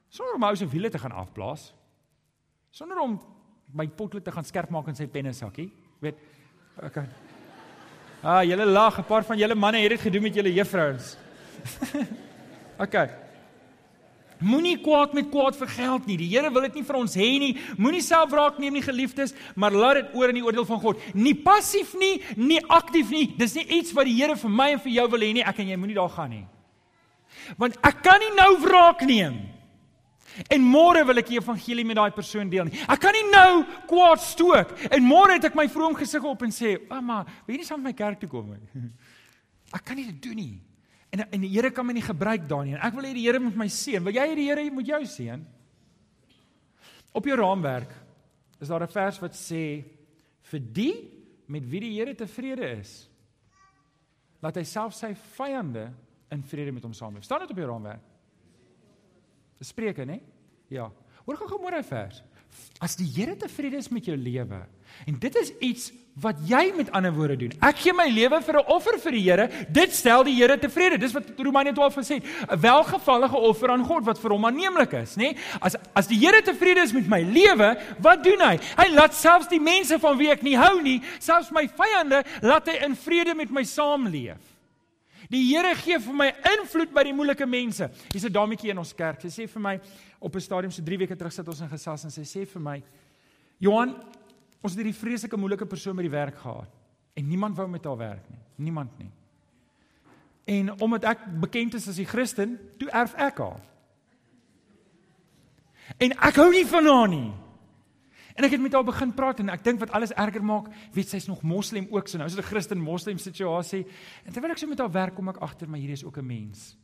sonder 0.09 0.35
om 0.35 0.43
ou 0.43 0.57
se 0.57 0.69
wiele 0.69 0.91
te 0.91 0.99
gaan 0.99 1.13
afblaas. 1.13 1.75
Sonder 2.71 2.99
om 2.99 3.21
my 3.73 3.89
potlood 3.89 4.25
te 4.25 4.33
gaan 4.33 4.45
skerp 4.45 4.71
maak 4.71 4.89
in 4.89 4.95
sy 4.95 5.07
pennesakkie. 5.07 5.71
Weet 6.01 6.19
ek 6.83 6.93
kan 6.93 7.09
Ah, 8.27 8.43
julle 8.43 8.67
lag, 8.67 8.99
'n 8.99 9.05
paar 9.05 9.25
van 9.25 9.39
julle 9.39 9.55
manne 9.55 9.79
het 9.79 9.91
dit 9.91 10.01
gedoen 10.01 10.23
met 10.23 10.35
julle 10.35 10.53
juffrouens. 10.53 11.17
OK. 12.85 12.97
Moenie 14.39 14.81
kwaad 14.81 15.13
met 15.13 15.29
kwaad 15.31 15.57
vergeld 15.57 16.07
nie. 16.07 16.17
Die 16.17 16.29
Here 16.29 16.51
wil 16.51 16.67
dit 16.67 16.75
nie 16.75 16.85
vir 16.85 16.97
ons 16.97 17.15
hê 17.15 17.29
nie. 17.39 17.57
Moenie 17.79 18.03
self 18.03 18.31
wraak 18.31 18.59
neem 18.59 18.73
nie, 18.73 18.83
geliefdes, 18.83 19.33
maar 19.55 19.71
laat 19.71 19.95
dit 19.95 20.19
oor 20.19 20.29
in 20.29 20.41
die 20.41 20.45
oordeel 20.45 20.67
van 20.67 20.81
God. 20.81 20.99
Nie 21.15 21.35
passief 21.35 21.95
nie, 21.95 22.21
nie 22.37 22.61
aktief 22.67 23.11
nie. 23.11 23.31
Dis 23.39 23.55
nie 23.55 23.65
iets 23.79 23.95
wat 23.95 24.11
die 24.11 24.19
Here 24.19 24.37
vir 24.37 24.51
my 24.51 24.73
en 24.75 24.83
vir 24.83 24.93
jou 24.93 25.09
wil 25.15 25.21
hê 25.21 25.33
nie. 25.33 25.47
Ek 25.47 25.63
en 25.63 25.69
jy 25.69 25.77
moenie 25.79 25.97
daar 25.97 26.11
gaan 26.11 26.31
nie. 26.35 26.47
Want 27.57 27.79
ek 27.87 28.03
kan 28.03 28.19
nie 28.21 28.35
nou 28.35 28.53
wraak 28.67 29.07
neem 29.07 29.39
nie. 29.39 29.56
En 30.53 30.61
môre 30.63 31.05
wil 31.09 31.19
ek 31.23 31.31
die 31.31 31.39
evangelie 31.39 31.85
met 31.85 31.97
daai 31.97 32.13
persoon 32.15 32.51
deel 32.53 32.69
nie. 32.69 32.81
Ek 32.89 33.01
kan 33.01 33.15
nie 33.17 33.25
nou 33.31 33.65
kwaad 33.89 34.21
stook 34.21 34.75
en 34.91 35.05
môre 35.07 35.39
het 35.39 35.49
ek 35.49 35.59
my 35.59 35.69
vroom 35.73 35.97
gesig 35.97 36.25
op 36.25 36.43
en 36.43 36.51
sê, 36.51 36.77
"Mamma, 36.89 37.25
wil 37.47 37.55
jy 37.55 37.59
nie 37.59 37.69
saam 37.69 37.83
met 37.83 37.93
my 37.93 37.97
kerk 38.05 38.21
toe 38.21 38.29
kom 38.29 38.51
nie?" 38.51 38.91
Ek 39.75 39.85
kan 39.85 39.97
nie 39.97 40.07
dit 40.07 40.23
doen 40.23 40.37
nie. 40.37 40.61
En 41.11 41.25
en 41.33 41.41
die 41.41 41.49
Here 41.49 41.71
kan 41.71 41.87
my 41.87 41.93
nie 41.93 42.03
gebruik 42.03 42.49
daarin 42.49 42.73
nie. 42.73 42.81
Ek 42.81 42.95
wil 42.95 43.05
hê 43.05 43.15
die 43.15 43.27
Here 43.27 43.41
moet 43.41 43.57
my 43.57 43.67
seën. 43.67 44.03
Wil 44.05 44.15
jy 44.15 44.27
hê 44.29 44.35
die 44.35 44.49
Here 44.49 44.71
moet 44.71 44.87
jou 44.87 45.03
seën? 45.05 45.45
Op 47.17 47.25
jou 47.25 47.37
raamwerk 47.37 47.93
is 48.61 48.69
daar 48.69 48.83
'n 48.83 48.93
vers 48.93 49.21
wat 49.21 49.33
sê 49.33 49.85
vir 50.43 50.61
die 50.61 50.95
met 51.49 51.65
wie 51.65 51.81
die 51.81 51.95
Here 51.99 52.15
tevrede 52.15 52.79
is, 52.81 53.09
laat 54.43 54.57
hy 54.57 54.63
self 54.63 54.95
sy 54.95 55.15
vyande 55.15 55.93
in 56.31 56.43
vrede 56.43 56.73
met 56.73 56.83
hom 56.83 56.93
saamleef. 56.93 57.25
Staan 57.25 57.41
dit 57.41 57.51
op 57.51 57.57
jou 57.57 57.67
raamwerk? 57.67 58.16
Spreuke, 59.61 60.05
né? 60.05 60.21
Ja. 60.69 60.91
Hoor 61.25 61.37
gou 61.37 61.49
gou 61.49 61.61
môre 61.63 61.83
vers. 61.83 62.23
As 62.81 62.97
die 62.97 63.09
Here 63.09 63.37
tevrede 63.37 63.79
is 63.81 63.89
met 63.93 64.05
jou 64.09 64.17
lewe 64.17 64.65
en 65.05 65.17
dit 65.21 65.35
is 65.37 65.51
iets 65.61 65.91
wat 66.23 66.39
jy 66.49 66.71
met 66.77 66.89
ander 66.97 67.13
woorde 67.13 67.37
doen. 67.37 67.53
Ek 67.65 67.83
gee 67.83 67.93
my 67.93 68.07
lewe 68.09 68.39
vir 68.41 68.57
'n 68.57 68.73
offer 68.73 68.99
vir 68.99 69.13
die 69.13 69.21
Here. 69.21 69.49
Dit 69.69 69.93
stel 69.93 70.25
die 70.25 70.35
Here 70.35 70.57
tevrede. 70.57 70.99
Dis 70.99 71.13
wat 71.13 71.25
Romeine 71.37 71.73
12 71.75 71.95
gesê 71.95 72.15
het. 72.15 72.25
'n 72.49 72.61
Welgevallige 72.61 73.37
offer 73.37 73.71
aan 73.71 73.85
God 73.85 74.05
wat 74.05 74.19
vir 74.19 74.31
hom 74.31 74.45
aanneemlik 74.45 74.93
is, 74.93 75.17
nê? 75.17 75.37
As 75.61 75.77
as 75.95 76.07
die 76.07 76.19
Here 76.19 76.43
tevrede 76.43 76.81
is 76.83 76.93
met 76.93 77.09
my 77.09 77.21
lewe, 77.21 77.77
wat 77.99 78.25
doen 78.25 78.41
hy? 78.41 78.59
Hy 78.77 78.89
laat 78.95 79.15
selfs 79.15 79.49
die 79.49 79.61
mense 79.61 79.99
van 79.99 80.17
wie 80.17 80.31
ek 80.31 80.43
nie 80.43 80.57
hou 80.57 80.81
nie, 80.81 81.03
selfs 81.19 81.51
my 81.51 81.69
vyande, 81.69 82.25
laat 82.41 82.67
hy 82.67 82.85
in 82.85 82.97
vrede 82.97 83.35
met 83.35 83.51
my 83.51 83.63
saamleef. 83.63 84.56
Die 85.31 85.43
Here 85.49 85.75
gee 85.75 85.99
vir 85.99 86.15
my 86.15 86.29
invloed 86.53 86.93
by 86.95 87.03
die 87.03 87.13
moeilike 87.13 87.47
mense. 87.47 87.91
Hier's 88.13 88.25
'n 88.25 88.33
dametjie 88.33 88.71
in 88.71 88.79
ons 88.79 88.95
kerk. 88.95 89.21
Sy 89.21 89.29
sê 89.29 89.49
vir 89.49 89.61
my 89.61 89.81
op 90.21 90.35
'n 90.35 90.41
stadium 90.41 90.71
so 90.71 90.83
3 90.83 90.99
weke 90.99 91.17
terug 91.17 91.33
sit 91.33 91.49
ons 91.49 91.61
in 91.61 91.69
gesels 91.69 92.05
en 92.05 92.11
sy 92.11 92.23
sê 92.23 92.47
vir 92.47 92.61
my: 92.63 92.83
"Johan, 93.59 93.95
ons 94.63 94.75
het 94.75 94.85
hierdie 94.85 95.01
vreeslike 95.01 95.37
moeilike 95.37 95.67
persoon 95.67 95.97
by 95.97 96.03
die 96.03 96.11
werk 96.11 96.37
gehad 96.39 96.69
en 97.17 97.29
niemand 97.29 97.57
wou 97.57 97.69
met 97.69 97.85
haar 97.85 97.97
werk 97.97 98.29
nie. 98.29 98.39
Niemand 98.67 98.99
nie. 98.99 99.11
En 100.45 100.81
omdat 100.81 101.05
ek 101.05 101.25
bekend 101.41 101.75
is 101.75 101.89
as 101.89 101.99
'n 101.99 102.05
Christen, 102.05 102.59
toe 102.79 102.91
erf 102.91 103.15
ek 103.15 103.39
haar. 103.39 103.61
En 105.99 106.13
ek 106.13 106.35
hou 106.35 106.51
nie 106.51 106.67
van 106.67 106.87
haar 106.87 107.09
nie. 107.09 107.33
En 108.37 108.45
ek 108.45 108.53
het 108.53 108.61
met 108.61 108.75
haar 108.77 108.85
begin 108.85 109.15
praat 109.17 109.41
en 109.41 109.49
ek 109.49 109.65
dink 109.65 109.81
wat 109.81 109.95
alles 109.97 110.13
erger 110.13 110.45
maak, 110.45 110.69
weet 110.93 111.09
sy's 111.09 111.27
nog 111.27 111.43
moslem 111.43 111.87
ook, 111.91 112.09
so 112.09 112.19
nou 112.21 112.29
is 112.29 112.35
dit 112.37 112.45
'n 112.45 112.49
Christen 112.49 112.79
moslem 112.79 113.19
situasie. 113.19 113.87
En 114.25 114.33
terwyl 114.33 114.51
ek 114.51 114.59
so 114.59 114.67
met 114.67 114.79
haar 114.79 114.93
werk 114.93 115.15
kom 115.15 115.29
ek 115.29 115.41
agter 115.41 115.69
maar 115.69 115.81
hier 115.81 115.91
is 115.91 116.05
ook 116.05 116.19
'n 116.19 116.27
mens. 116.27 116.77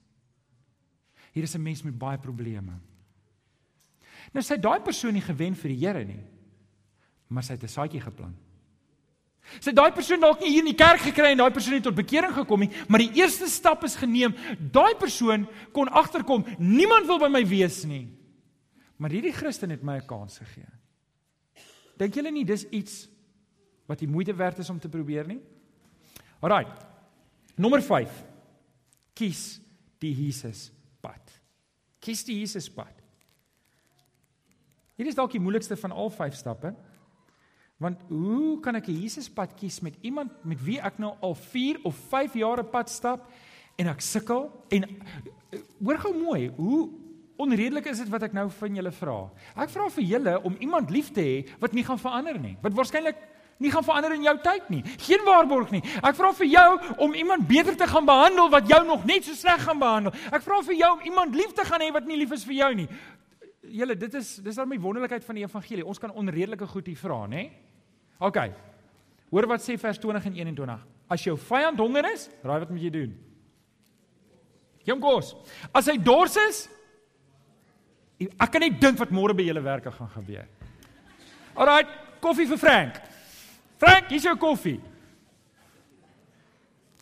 Hier 1.32 1.42
is 1.42 1.54
'n 1.54 1.62
mens 1.62 1.82
met 1.82 1.98
baie 1.98 2.18
probleme. 2.18 2.72
Nou 4.32 4.42
sy 4.42 4.56
daai 4.56 4.80
persoon 4.80 5.12
nie 5.12 5.24
gewen 5.24 5.54
vir 5.54 5.68
die 5.68 5.86
Here 5.86 6.04
nie. 6.04 6.24
Maar 7.28 7.42
sy 7.42 7.52
het 7.52 7.62
'n 7.62 7.68
saadjie 7.68 8.00
geplant. 8.00 8.36
Sy 9.60 9.70
het 9.70 9.76
daai 9.76 9.92
persoon 9.92 10.20
dalk 10.20 10.40
nie 10.40 10.50
hier 10.50 10.64
in 10.64 10.70
die 10.70 10.78
kerk 10.78 11.00
gekry 11.00 11.32
en 11.32 11.38
daai 11.38 11.50
persoon 11.50 11.74
het 11.74 11.82
tot 11.82 11.94
bekering 11.94 12.32
gekom 12.32 12.60
nie, 12.60 12.70
maar 12.88 12.98
die 12.98 13.12
eerste 13.18 13.48
stap 13.50 13.84
is 13.84 13.96
geneem. 13.96 14.34
Daai 14.58 14.94
persoon 14.94 15.48
kon 15.72 15.88
agterkom, 15.88 16.44
niemand 16.58 17.06
wil 17.06 17.18
by 17.18 17.28
my 17.28 17.46
wees 17.46 17.84
nie. 17.84 18.08
Maar 18.96 19.10
hierdie 19.10 19.32
Christen 19.32 19.70
het 19.70 19.82
my 19.82 19.96
'n 19.96 20.06
kans 20.06 20.38
gegee. 20.38 20.81
Dink 21.98 22.14
julle 22.14 22.30
nie 22.30 22.44
dis 22.44 22.64
iets 22.70 23.08
wat 23.86 23.98
die 23.98 24.08
moeite 24.08 24.34
werd 24.34 24.58
is 24.58 24.70
om 24.70 24.78
te 24.80 24.88
probeer 24.88 25.26
nie? 25.26 25.40
Alraai. 26.40 26.66
Nommer 27.56 27.82
5. 27.82 28.24
Kies 29.14 29.60
die 30.02 30.12
Jesus 30.14 30.70
pad. 31.00 31.42
Kies 32.02 32.24
die 32.26 32.40
Jesuspad. 32.40 32.98
Hier 34.98 35.08
is 35.08 35.18
dalk 35.18 35.32
die 35.34 35.42
moeilikste 35.42 35.76
van 35.78 35.94
al 35.94 36.10
vyf 36.14 36.34
stappe. 36.36 36.72
Want 37.82 38.02
hoe 38.10 38.60
kan 38.62 38.76
ek 38.76 38.88
'n 38.88 39.02
Jesuspad 39.02 39.54
kies 39.54 39.80
met 39.80 39.96
iemand 40.02 40.44
met 40.44 40.62
wie 40.64 40.78
ek 40.80 40.98
nou 40.98 41.14
al 41.20 41.34
4 41.34 41.80
of 41.84 41.94
5 42.10 42.34
jaar 42.34 42.58
'n 42.58 42.70
pad 42.70 42.90
stap 42.90 43.30
en 43.76 43.86
ek 43.86 44.00
sukkel 44.00 44.50
en 44.70 44.84
hoor 45.80 45.98
gou 45.98 46.14
mooi, 46.14 46.50
hoe 46.56 46.90
onredelik 47.42 47.86
is 47.90 48.00
dit 48.02 48.10
wat 48.12 48.24
ek 48.28 48.34
nou 48.36 48.46
van 48.54 48.78
julle 48.78 48.92
vra? 48.94 49.18
Ek 49.64 49.70
vra 49.72 49.88
vir 49.96 50.08
julle 50.14 50.38
om 50.48 50.56
iemand 50.64 50.90
lief 50.94 51.10
te 51.14 51.24
hê 51.24 51.36
wat 51.62 51.74
nie 51.76 51.84
gaan 51.86 52.00
verander 52.00 52.38
nie. 52.40 52.56
Wat 52.62 52.76
waarskynlik 52.76 53.20
nie 53.62 53.70
gaan 53.70 53.86
verander 53.86 54.14
in 54.16 54.26
jou 54.26 54.34
tyd 54.42 54.68
nie. 54.72 54.82
Geen 55.06 55.22
waarborg 55.26 55.70
nie. 55.74 55.82
Ek 56.02 56.16
vra 56.18 56.32
vir 56.36 56.48
jou 56.50 56.68
om 57.06 57.14
iemand 57.14 57.46
beter 57.48 57.76
te 57.78 57.86
gaan 57.88 58.06
behandel 58.08 58.50
wat 58.52 58.68
jou 58.70 58.80
nog 58.88 59.06
net 59.08 59.26
so 59.26 59.38
sleg 59.38 59.62
gaan 59.62 59.80
behandel. 59.82 60.14
Ek 60.34 60.44
vra 60.44 60.60
vir 60.66 60.78
jou 60.80 60.92
om 60.96 61.04
iemand 61.12 61.36
lief 61.38 61.54
te 61.56 61.66
gaan 61.68 61.84
hê 61.84 61.92
wat 61.94 62.08
nie 62.08 62.18
lief 62.20 62.34
is 62.34 62.46
vir 62.48 62.58
jou 62.58 62.70
nie. 62.82 62.88
Julle, 63.72 63.94
dit 63.96 64.14
is 64.18 64.34
dis 64.42 64.58
dan 64.58 64.68
my 64.68 64.78
wonderlikheid 64.82 65.24
van 65.24 65.38
die 65.38 65.46
evangelie. 65.46 65.86
Ons 65.86 66.02
kan 66.02 66.10
onredelike 66.10 66.66
goed 66.66 66.88
hier 66.90 66.98
vra, 66.98 67.22
nê? 67.30 67.46
OK. 68.22 68.40
Hoor 69.32 69.48
wat 69.54 69.62
sê 69.64 69.78
vers 69.80 70.00
20 70.02 70.26
en 70.32 70.40
21. 70.42 70.82
As 71.12 71.22
jou 71.24 71.36
vyand 71.38 71.78
honger 71.80 72.10
is, 72.10 72.26
raai 72.42 72.58
wat 72.64 72.72
moet 72.72 72.82
jy 72.82 72.90
doen? 72.92 73.12
Gee 74.82 74.92
hom 74.92 75.02
kos. 75.02 75.32
As 75.70 75.86
hy 75.90 75.96
dors 76.02 76.34
is, 76.48 76.64
ek 78.30 78.52
kan 78.52 78.64
net 78.64 78.80
dink 78.80 78.98
wat 79.00 79.14
môre 79.14 79.34
by 79.36 79.46
julle 79.46 79.62
werke 79.64 79.92
gaan 79.94 80.10
gebeur. 80.14 80.48
Alraai, 81.54 81.84
koffie 82.20 82.48
vir 82.48 82.60
Frank. 82.60 83.00
Frank, 83.82 84.10
hier's 84.12 84.26
jou 84.26 84.36
koffie. 84.40 84.78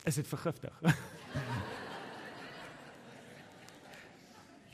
Is 0.09 0.16
dit 0.21 0.27
vergiftig? 0.31 0.73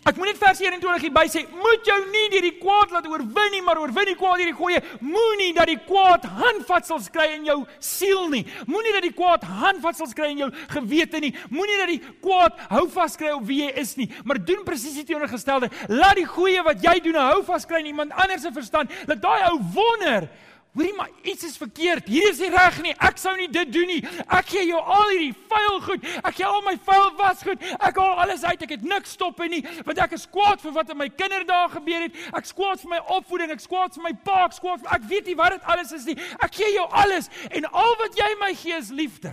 Ek 0.07 0.15
moet 0.21 0.29
net 0.31 0.39
vers 0.39 0.61
21 0.63 1.03
hierby 1.03 1.25
sê, 1.27 1.41
moet 1.51 1.89
jou 1.89 1.97
nie 2.13 2.29
deur 2.31 2.45
die 2.47 2.59
kwaad 2.61 2.93
laat 2.95 3.09
oorwin 3.11 3.49
nie, 3.51 3.63
maar 3.67 3.81
oorwin 3.83 4.07
die 4.07 4.15
kwaad 4.19 4.39
deur 4.39 4.53
die 4.53 4.55
goeie. 4.55 4.83
Moenie 5.03 5.49
dat 5.57 5.67
die 5.67 5.81
kwaad 5.83 6.29
handvatsels 6.37 7.09
kry 7.11 7.33
in 7.35 7.49
jou 7.49 7.57
siel 7.83 8.29
nie. 8.31 8.45
Moenie 8.71 8.95
dat 8.95 9.03
die 9.09 9.15
kwaad 9.17 9.43
handvatsels 9.65 10.15
kry 10.15 10.31
in 10.31 10.45
jou 10.45 10.51
gewete 10.77 11.19
nie. 11.25 11.33
Moenie 11.51 11.81
dat 11.81 11.91
die 11.91 11.99
kwaad 12.23 12.63
hou 12.71 12.85
vas 12.95 13.19
kry 13.19 13.35
op 13.35 13.43
wie 13.51 13.65
jy 13.65 13.73
is 13.83 13.97
nie, 13.99 14.07
maar 14.23 14.39
doen 14.39 14.63
presies 14.69 14.95
die 15.01 15.09
teenoorgestelde. 15.09 15.73
Laat 15.91 16.21
die 16.21 16.29
goeie 16.31 16.63
wat 16.67 16.87
jy 16.87 17.01
doen 17.09 17.19
hou 17.19 17.43
vas 17.51 17.67
kry 17.67 17.83
in 17.83 17.91
iemand 17.91 18.15
anders 18.15 18.47
se 18.47 18.55
verstand. 18.55 18.95
Laat 19.11 19.25
daai 19.27 19.49
ou 19.51 19.59
wonder 19.75 20.31
Hoorie 20.77 20.93
maar 20.95 21.11
iets 21.23 21.45
is 21.45 21.57
verkeerd. 21.57 22.05
Hier 22.09 22.29
is 22.29 22.41
nie 22.43 22.51
reg 22.53 22.77
nie. 22.85 22.93
Ek 23.01 23.17
sou 23.17 23.33
nie 23.39 23.49
dit 23.49 23.71
doen 23.73 23.89
nie. 23.89 24.03
Ek 24.29 24.51
gee 24.51 24.67
jou 24.69 24.77
al 24.77 25.13
hierdie 25.15 25.33
vuil 25.49 25.79
goed. 25.87 26.03
Ek 26.21 26.37
gee 26.37 26.45
al 26.45 26.61
my 26.67 26.75
vuil 26.85 27.07
wasgoed. 27.17 27.63
Ek 27.81 27.97
haal 27.97 28.21
alles 28.27 28.45
uit. 28.45 28.67
Ek 28.67 28.75
het 28.75 28.85
niks 28.85 29.15
stop 29.17 29.41
in 29.47 29.55
nie 29.57 29.63
want 29.87 30.03
ek 30.05 30.19
is 30.19 30.27
kwaad 30.29 30.61
vir 30.61 30.75
wat 30.77 30.93
in 30.93 31.01
my 31.01 31.07
kinderdae 31.09 31.71
gebeur 31.79 32.05
het. 32.05 32.19
Ek 32.37 32.51
skwaad 32.51 32.83
vir 32.83 32.93
my 32.93 33.01
opvoeding. 33.17 33.55
Ek 33.57 33.65
skwaad 33.65 33.97
vir 33.97 34.05
my 34.05 34.13
pa. 34.27 34.43
Ek 34.51 34.59
skwaad 34.59 34.85
vir 34.85 34.93
ek 34.99 35.09
weet 35.15 35.31
nie 35.33 35.39
wat 35.41 35.57
dit 35.57 35.73
alles 35.73 35.95
is 35.97 36.05
nie. 36.11 36.19
Ek 36.45 36.61
gee 36.61 36.69
jou 36.75 36.85
alles 37.05 37.31
en 37.49 37.71
al 37.73 37.97
wat 38.03 38.21
jy 38.21 38.29
my 38.43 38.53
gee 38.53 38.77
is 38.77 38.93
liefde. 38.93 39.33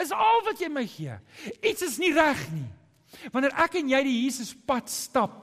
Is 0.00 0.10
al 0.16 0.42
wat 0.48 0.58
jy 0.58 0.72
my 0.74 0.86
gee. 0.90 1.14
Iets 1.60 1.86
is 1.86 2.00
nie 2.02 2.10
reg 2.18 2.42
nie. 2.50 2.66
Wanneer 3.30 3.54
ek 3.62 3.78
en 3.78 3.94
jy 3.94 4.02
die 4.06 4.18
Jesus 4.24 4.50
pad 4.66 4.90
stap, 4.90 5.38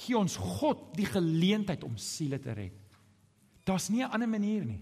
gee 0.00 0.16
ons 0.16 0.40
God 0.40 0.88
die 0.96 1.08
geleentheid 1.08 1.84
om 1.84 1.96
siele 2.00 2.40
te 2.40 2.56
red. 2.56 2.85
Daar's 3.66 3.88
nie 3.90 4.02
'n 4.02 4.10
ander 4.10 4.28
manier 4.28 4.64
nie. 4.64 4.80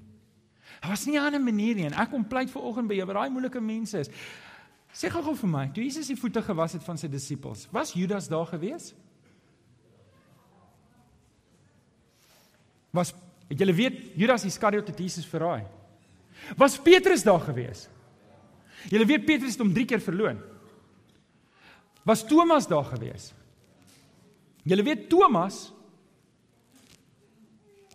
Daar's 0.80 1.06
nie 1.06 1.18
'n 1.18 1.24
ander 1.24 1.40
manier 1.40 1.74
nie 1.74 1.86
en 1.86 1.94
ek 1.94 2.10
kom 2.10 2.24
pleit 2.28 2.50
vir 2.50 2.62
oggend 2.62 2.88
by 2.88 2.94
jou 2.94 3.06
wat 3.06 3.16
daai 3.16 3.30
moeilike 3.30 3.60
mense 3.60 3.98
is. 3.98 4.10
Sê 4.92 5.08
gou-gou 5.10 5.34
vir 5.34 5.48
my, 5.48 5.70
toe 5.74 5.82
Jesus 5.82 6.06
die 6.06 6.16
voete 6.16 6.42
gewas 6.42 6.72
het 6.72 6.84
van 6.84 6.96
sy 6.98 7.08
disippels, 7.08 7.68
was 7.72 7.92
Judas 7.92 8.28
daar 8.28 8.46
gewees? 8.46 8.94
Was 12.92 13.14
het 13.48 13.58
julle 13.58 13.74
weet 13.74 14.14
Judas 14.16 14.44
Iskariot 14.44 14.86
het 14.86 14.98
Jesus 14.98 15.26
verraai? 15.26 15.64
Was 16.56 16.78
Petrus 16.78 17.22
daar 17.22 17.40
gewees? 17.40 17.88
Julle 18.90 19.06
weet 19.06 19.26
Petrus 19.26 19.50
het 19.50 19.58
hom 19.58 19.72
3 19.74 19.84
keer 19.84 20.00
verloon. 20.00 20.38
Was 22.04 22.26
Thomas 22.26 22.68
daar 22.68 22.84
gewees? 22.84 23.32
Julle 24.62 24.82
weet 24.82 25.08
Thomas 25.08 25.73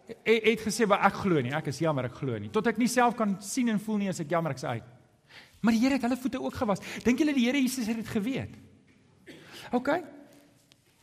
het, 0.10 0.44
het 0.44 0.64
gesê 0.66 0.88
wat 0.90 1.04
ek 1.08 1.20
glo 1.22 1.42
nie. 1.44 1.54
Ek 1.56 1.70
is 1.72 1.82
jammer 1.84 2.10
ek 2.10 2.18
glo 2.20 2.38
nie. 2.42 2.50
Tot 2.54 2.68
ek 2.72 2.80
nie 2.82 2.90
self 2.90 3.18
kan 3.20 3.38
sien 3.46 3.70
en 3.70 3.82
voel 3.84 4.02
nie 4.04 4.10
as 4.12 4.22
ek 4.24 4.32
jammer 4.34 4.56
ek's 4.56 4.66
uit. 4.66 4.88
Maar 5.62 5.76
die 5.76 5.82
Here 5.84 5.98
het 5.98 6.06
hulle 6.08 6.18
voete 6.20 6.42
ook 6.42 6.56
gewas. 6.56 6.82
Dink 7.04 7.20
julle 7.20 7.36
die 7.36 7.46
Here 7.46 7.60
Jesus 7.62 7.88
het 7.90 8.00
dit 8.00 8.10
geweet? 8.10 8.56
OK. 9.76 9.92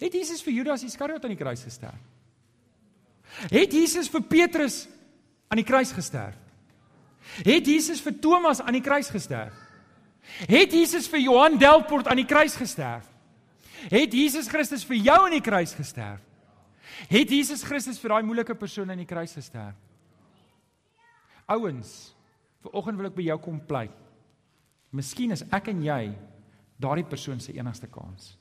Het 0.00 0.16
Jesus 0.18 0.42
vir 0.44 0.59
Judas 0.59 0.84
Iskariot 0.84 1.24
aan 1.24 1.32
die 1.32 1.40
kruis 1.40 1.62
gesterf? 1.64 2.00
Het 3.52 3.72
Jesus 3.72 4.09
vir 4.12 4.24
Petrus 4.24 4.86
aan 5.48 5.61
die 5.61 5.66
kruis 5.66 5.92
gesterf? 5.92 6.36
Het 7.44 7.66
Jesus 7.68 8.00
vir 8.04 8.16
Thomas 8.22 8.62
aan 8.62 8.76
die 8.76 8.84
kruis 8.84 9.11
gesterf? 9.12 9.54
Het 10.48 10.72
Jesus 10.72 11.09
vir 11.11 11.22
Johan 11.22 11.59
Delport 11.59 12.09
aan 12.09 12.20
die 12.20 12.28
kruis 12.28 12.57
gesterf? 12.59 13.07
Het 13.86 14.14
Jesus 14.14 14.48
Christus 14.50 14.84
vir 14.88 14.96
jou 14.96 15.18
aan 15.26 15.36
die 15.36 15.44
kruis 15.44 15.74
gesterf? 15.76 16.22
Het 17.11 17.30
Jesus 17.30 17.64
Christus 17.66 18.01
vir 18.01 18.14
daai 18.14 18.26
moeilike 18.26 18.57
persoon 18.57 18.90
aan 18.90 19.03
die 19.03 19.09
kruis 19.09 19.34
gesterf? 19.36 19.76
Ouens, 21.53 21.92
vanoggend 22.64 22.99
wil 22.99 23.11
ek 23.11 23.18
by 23.18 23.26
jou 23.28 23.36
kom 23.44 23.61
pleit. 23.68 23.94
Miskien 24.97 25.34
is 25.34 25.44
ek 25.55 25.70
en 25.70 25.84
jy 25.84 26.01
daardie 26.82 27.07
persoon 27.07 27.40
se 27.42 27.55
enigste 27.55 27.88
kans. 27.92 28.32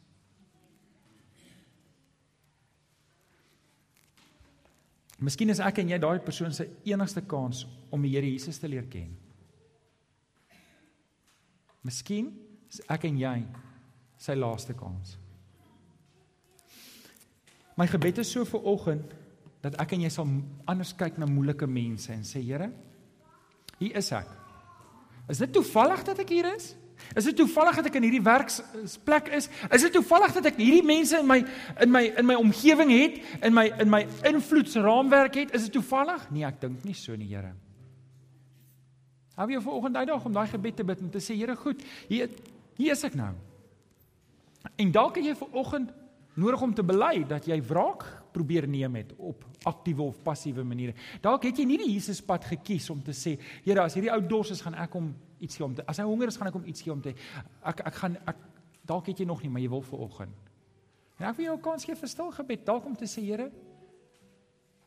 Miskien 5.23 5.51
is 5.53 5.61
ek 5.63 5.79
en 5.79 5.91
jy 5.93 5.99
daardie 6.01 6.25
persoon 6.25 6.55
se 6.55 6.67
enigste 6.87 7.23
kans 7.23 7.63
om 7.93 8.03
die 8.03 8.11
Here 8.15 8.27
Jesus 8.27 8.59
te 8.59 8.67
leer 8.71 8.87
ken. 8.91 9.13
Miskien 11.85 12.33
is 12.71 12.81
ek 12.91 13.05
en 13.07 13.19
jy 13.21 13.37
sy 14.19 14.35
laaste 14.35 14.75
kans. 14.75 15.15
My 17.75 17.87
gebed 17.91 18.21
is 18.23 18.31
so 18.31 18.45
vir 18.47 18.63
oggend 18.71 19.13
dat 19.65 19.75
ek 19.81 19.95
en 19.97 20.05
jy 20.05 20.11
sal 20.13 20.29
anders 20.69 20.93
kyk 20.95 21.17
na 21.19 21.27
moeilike 21.27 21.67
mense 21.67 22.11
en 22.13 22.23
sê 22.23 22.41
Here, 22.43 22.69
hier 23.79 23.97
is 23.97 24.11
ek. 24.15 24.29
Is 25.31 25.41
dit 25.41 25.51
toevallig 25.51 26.03
dat 26.05 26.21
ek 26.21 26.31
hier 26.31 26.47
is? 26.53 26.75
Is 27.17 27.27
dit 27.27 27.35
toevallig 27.35 27.75
dat 27.81 27.89
ek 27.89 27.97
in 27.99 28.05
hierdie 28.07 28.23
werksplek 28.23 29.27
is? 29.35 29.49
Is 29.73 29.83
dit 29.83 29.93
toevallig 29.97 30.31
dat 30.37 30.47
ek 30.51 30.59
hierdie 30.61 30.85
mense 30.85 31.17
in 31.19 31.27
my 31.27 31.39
in 31.83 31.91
my 31.91 32.03
in 32.13 32.29
my 32.29 32.37
omgewing 32.39 32.93
het, 32.93 33.19
in 33.43 33.55
my 33.57 33.65
in 33.83 33.91
my 33.91 34.05
invloedsraamwerk 34.29 35.41
het? 35.41 35.53
Is 35.57 35.67
dit 35.67 35.75
toevallig? 35.75 36.23
Nee, 36.31 36.45
ek 36.47 36.61
dink 36.61 36.85
nie 36.87 36.95
so 36.95 37.17
nie, 37.19 37.27
Here. 37.33 37.51
Hou 39.35 39.49
jy 39.51 39.59
vanoggend 39.59 39.99
uitdaag 39.99 40.29
om 40.29 40.35
daai 40.37 40.47
gebed 40.47 40.79
te 40.79 40.87
bid 40.87 41.03
en 41.03 41.11
te 41.11 41.19
sê 41.19 41.35
Here, 41.35 41.57
goed, 41.59 41.83
hier 42.07 42.31
hier 42.79 42.95
is 42.95 43.03
ek 43.07 43.19
nou. 43.19 43.33
En 44.79 44.91
dalk 44.91 45.19
het 45.19 45.27
jy 45.27 45.35
vanoggend 45.39 45.91
nodig 46.35 46.61
om 46.61 46.73
te 46.75 46.83
bely 46.83 47.23
dat 47.27 47.47
jy 47.47 47.57
wraak 47.63 48.03
probeer 48.35 48.67
neem 48.67 48.97
het 48.99 49.13
op 49.15 49.45
aktiewe 49.67 50.09
of 50.09 50.17
passiewe 50.23 50.65
maniere. 50.67 50.95
Dalk 51.23 51.47
het 51.47 51.59
jy 51.61 51.65
nie 51.69 51.79
die 51.79 51.93
Jesuspad 51.93 52.47
gekies 52.49 52.89
om 52.91 53.01
te 53.03 53.15
sê, 53.15 53.37
Here, 53.63 53.85
as 53.85 53.95
hierdie 53.95 54.11
ou 54.11 54.19
dors 54.27 54.51
is, 54.51 54.63
gaan 54.63 54.75
ek 54.83 54.97
hom 54.97 55.13
iets 55.39 55.55
gee 55.55 55.65
om 55.65 55.75
te 55.75 55.85
As 55.87 56.01
hy 56.01 56.07
honger 56.07 56.31
is, 56.31 56.39
gaan 56.39 56.51
ek 56.51 56.57
hom 56.59 56.67
iets 56.67 56.83
gee 56.83 56.93
om 56.93 57.03
te 57.03 57.15
Ek 57.63 57.85
ek 57.87 58.01
gaan 58.01 58.17
ek 58.27 58.41
dalk 58.85 59.07
het 59.09 59.21
jy 59.23 59.25
nog 59.25 59.41
nie, 59.41 59.49
maar 59.49 59.63
jy 59.63 59.69
wil 59.71 59.81
vir 59.81 60.01
oggend. 60.05 60.51
En 61.17 61.29
ek 61.29 61.39
wil 61.39 61.47
jou 61.47 61.55
kans 61.63 61.87
gee 61.87 61.95
vir 61.97 62.11
stil 62.11 62.27
gebed, 62.35 62.65
dalk 62.67 62.85
om 62.85 62.97
te 62.99 63.07
sê, 63.09 63.23
Here, 63.25 63.47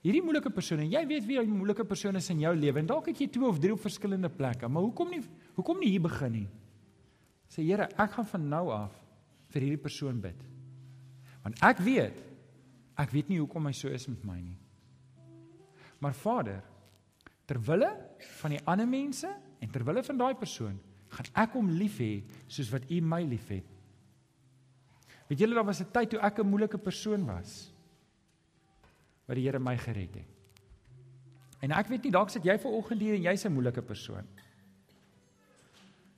hierdie 0.04 0.22
moeilike 0.22 0.52
persone, 0.54 0.86
jy 0.86 1.02
weet 1.08 1.26
wie 1.26 1.40
die 1.40 1.50
moeilike 1.50 1.86
persone 1.88 2.20
is 2.22 2.30
in 2.30 2.44
jou 2.44 2.52
lewe 2.54 2.84
en 2.84 2.92
dalk 2.92 3.08
het 3.10 3.24
jy 3.24 3.26
twee 3.34 3.48
of 3.48 3.58
drie 3.58 3.72
op 3.74 3.82
verskillende 3.82 4.30
plekke, 4.30 4.68
maar 4.70 4.84
hoekom 4.86 5.10
nie 5.10 5.24
hoekom 5.56 5.80
nie 5.82 5.90
hier 5.90 6.04
begin 6.04 6.36
nie? 6.36 6.46
Sê 7.50 7.64
Here, 7.64 7.88
ek 7.96 8.14
gaan 8.14 8.28
van 8.36 8.46
nou 8.52 8.64
af 8.76 8.94
vir 9.50 9.64
hierdie 9.64 9.82
persoon 9.88 10.20
bid. 10.22 10.38
Want 11.48 11.62
ek 11.64 11.80
weet 11.80 12.24
ek 12.98 13.12
weet 13.14 13.28
nie 13.30 13.38
hoekom 13.38 13.68
hy 13.70 13.72
so 13.78 13.88
is 13.94 14.08
met 14.10 14.24
my 14.26 14.36
nie. 14.42 14.56
Maar 16.02 16.16
Vader, 16.18 16.58
ter 17.46 17.60
wille 17.62 17.88
van 18.40 18.52
die 18.52 18.60
ander 18.68 18.88
mense 18.90 19.30
en 19.30 19.70
ter 19.70 19.84
wille 19.86 20.02
van 20.02 20.18
daai 20.18 20.34
persoon, 20.38 20.74
gaan 21.14 21.30
ek 21.38 21.54
hom 21.54 21.70
lief 21.78 22.00
hê 22.02 22.18
soos 22.50 22.72
wat 22.74 22.90
U 22.90 22.98
my 23.00 23.20
liefhet. 23.22 23.70
Weet 25.30 25.44
julle 25.44 25.54
daar 25.54 25.68
was 25.70 25.80
'n 25.80 25.92
tyd 25.94 26.10
toe 26.10 26.20
ek 26.20 26.40
'n 26.40 26.50
moeilike 26.50 26.78
persoon 26.78 27.24
was 27.26 27.70
wat 29.26 29.36
die 29.36 29.44
Here 29.46 29.58
my 29.58 29.76
gered 29.76 30.14
het. 30.14 30.28
En 31.62 31.70
ek 31.70 31.88
weet 31.88 32.02
nie 32.02 32.10
dalk 32.12 32.30
sit 32.30 32.44
jy 32.44 32.58
ver 32.58 32.70
oggend 32.70 33.00
hier 33.00 33.14
en 33.14 33.22
jy's 33.22 33.46
'n 33.46 33.52
moeilike 33.52 33.82
persoon. 33.82 34.26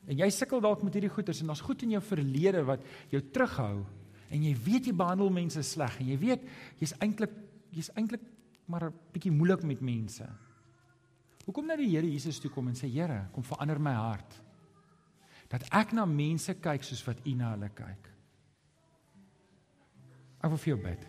En 0.08 0.16
jy 0.16 0.30
sukkel 0.30 0.60
dalk 0.60 0.82
met 0.82 0.94
hierdie 0.94 1.12
goeters 1.12 1.40
en 1.40 1.46
daar's 1.46 1.60
goed 1.60 1.82
in 1.82 1.90
jou 1.90 2.02
verlede 2.02 2.64
wat 2.64 2.80
jou 3.10 3.20
terughou 3.20 3.84
en 4.30 4.44
jy 4.46 4.52
weet 4.64 4.86
jy 4.86 4.94
behandel 4.96 5.30
mense 5.34 5.62
sleg 5.66 5.98
en 6.00 6.12
jy 6.12 6.18
weet 6.20 6.46
jy's 6.80 6.94
eintlik 7.02 7.34
jy's 7.74 7.90
eintlik 7.98 8.22
maar 8.70 8.86
'n 8.86 8.94
bietjie 9.12 9.32
moeilik 9.32 9.62
met 9.62 9.80
mense. 9.80 10.26
Hoekom 11.46 11.66
nou 11.66 11.76
die 11.76 11.90
Here 11.90 12.06
Jesus 12.06 12.38
toe 12.38 12.50
kom 12.50 12.68
en 12.68 12.76
sê 12.78 12.86
Here, 12.86 13.26
kom 13.32 13.42
verander 13.42 13.78
my 13.78 13.92
hart. 13.92 14.36
Dat 15.48 15.64
ek 15.74 15.92
na 15.92 16.04
mense 16.06 16.54
kyk 16.54 16.82
soos 16.82 17.02
wat 17.06 17.26
U 17.26 17.34
na 17.34 17.50
hulle 17.50 17.68
kyk. 17.74 18.10
Ek 20.40 20.50
wil 20.50 20.58
vir 20.58 20.74
jou 20.74 20.82
bid. 20.84 21.06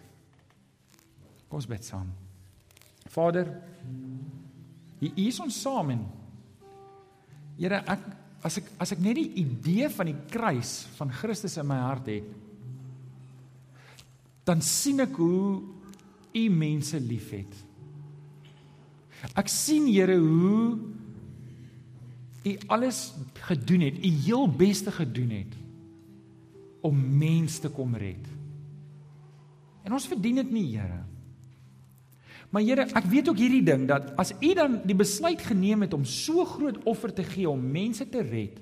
Kom 1.47 1.59
ons 1.59 1.67
bid 1.67 1.83
saam. 1.83 2.09
Vader, 3.11 3.61
hier 4.99 5.13
is 5.15 5.39
ons 5.39 5.61
saam 5.61 5.89
en 5.89 6.05
Here, 7.59 7.83
ek 7.85 7.99
as 8.43 8.57
ek 8.57 8.71
as 8.81 8.91
ek 8.95 8.99
net 8.99 9.19
die 9.19 9.43
idee 9.43 9.89
van 9.93 10.09
die 10.09 10.17
kruis 10.31 10.87
van 10.97 11.11
Christus 11.13 11.59
in 11.61 11.67
my 11.67 11.77
hart 11.77 12.07
het, 12.09 12.23
dan 14.47 14.61
sien 14.65 15.03
ek 15.03 15.15
hoe 15.19 15.61
U 16.31 16.43
mense 16.49 16.99
liefhet. 16.99 17.51
Ek 19.37 19.51
sien 19.51 19.85
Here 19.91 20.17
hoe 20.17 20.79
U 22.41 22.53
alles 22.73 23.11
gedoen 23.45 23.83
het, 23.85 23.99
U 24.01 24.11
heel 24.25 24.47
beste 24.49 24.93
gedoen 24.95 25.33
het 25.35 25.57
om 26.81 26.97
mense 26.97 27.61
te 27.61 27.69
kom 27.69 27.93
red. 27.93 28.25
En 29.85 29.93
ons 29.93 30.07
verdien 30.09 30.39
dit 30.41 30.53
nie, 30.53 30.65
Here. 30.73 31.03
Maar 32.51 32.65
Here, 32.65 32.87
ek 32.97 33.07
weet 33.11 33.29
ook 33.29 33.39
hierdie 33.39 33.63
ding 33.65 33.85
dat 33.89 34.09
as 34.19 34.33
U 34.41 34.53
dan 34.57 34.81
die 34.87 34.97
besluit 34.97 35.43
geneem 35.45 35.85
het 35.85 35.93
om 35.93 36.07
so 36.07 36.45
groot 36.45 36.81
offer 36.89 37.13
te 37.13 37.23
gee 37.27 37.49
om 37.49 37.61
mense 37.61 38.07
te 38.09 38.23
red. 38.25 38.57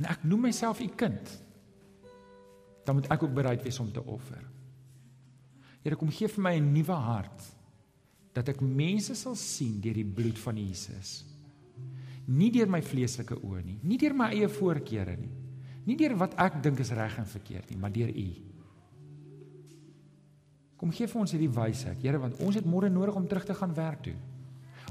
En 0.00 0.08
ek 0.08 0.24
noem 0.24 0.48
myself 0.48 0.80
U 0.80 0.88
kind. 0.96 1.36
Dan 2.84 2.98
moet 2.98 3.10
ek 3.14 3.22
ook 3.22 3.34
bereid 3.34 3.62
wees 3.62 3.78
om 3.82 3.90
te 3.92 4.02
offer. 4.02 4.42
Here, 5.82 5.98
kom 5.98 6.10
gee 6.14 6.28
vir 6.28 6.42
my 6.42 6.54
'n 6.58 6.72
nuwe 6.72 6.94
hart 6.94 7.42
dat 8.32 8.48
ek 8.48 8.60
mense 8.60 9.14
sal 9.14 9.34
sien 9.34 9.80
deur 9.80 9.94
die 9.94 10.06
bloed 10.06 10.38
van 10.38 10.56
Jesus. 10.56 11.24
Nie 12.26 12.50
deur 12.50 12.68
my 12.70 12.80
vleeslike 12.82 13.34
oë 13.42 13.64
nie, 13.64 13.78
nie 13.82 13.98
deur 13.98 14.14
my 14.14 14.30
eie 14.30 14.48
voorkeure 14.48 15.16
nie. 15.16 15.34
Nie 15.84 15.96
deur 15.96 16.14
wat 16.16 16.34
ek 16.38 16.62
dink 16.62 16.80
is 16.80 16.92
reg 16.94 17.18
en 17.18 17.26
verkeerd 17.26 17.70
nie, 17.70 17.78
maar 17.78 17.92
deur 17.92 18.08
U. 18.08 18.28
Kom 20.78 20.92
gee 20.94 21.06
vir 21.06 21.20
ons 21.20 21.32
hierdie 21.34 21.50
wysheid, 21.50 22.02
Here, 22.02 22.18
want 22.18 22.38
ons 22.40 22.54
het 22.58 22.66
môre 22.66 22.90
nodig 22.90 23.14
om 23.18 23.26
terug 23.26 23.44
te 23.44 23.54
gaan 23.54 23.74
werk 23.74 24.02
toe. 24.02 24.14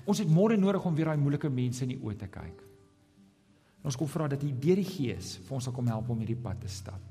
Ons 0.05 0.19
het 0.19 0.29
môre 0.31 0.57
nodig 0.57 0.85
om 0.85 0.95
weer 0.95 1.11
daai 1.11 1.17
moeilike 1.17 1.49
mense 1.49 1.83
in 1.83 1.95
die 1.95 2.01
oë 2.01 2.17
te 2.17 2.27
kyk. 2.31 2.61
En 3.81 3.89
ons 3.89 3.97
kom 3.97 4.07
vra 4.07 4.27
dat 4.31 4.43
U 4.43 4.51
deur 4.51 4.79
die 4.79 4.87
Gees 4.87 5.37
vir 5.41 5.57
ons 5.57 5.67
sal 5.67 5.73
kom 5.73 5.87
help 5.87 6.09
om 6.09 6.19
hierdie 6.21 6.39
pad 6.39 6.59
te 6.61 6.69
stap. 6.69 7.10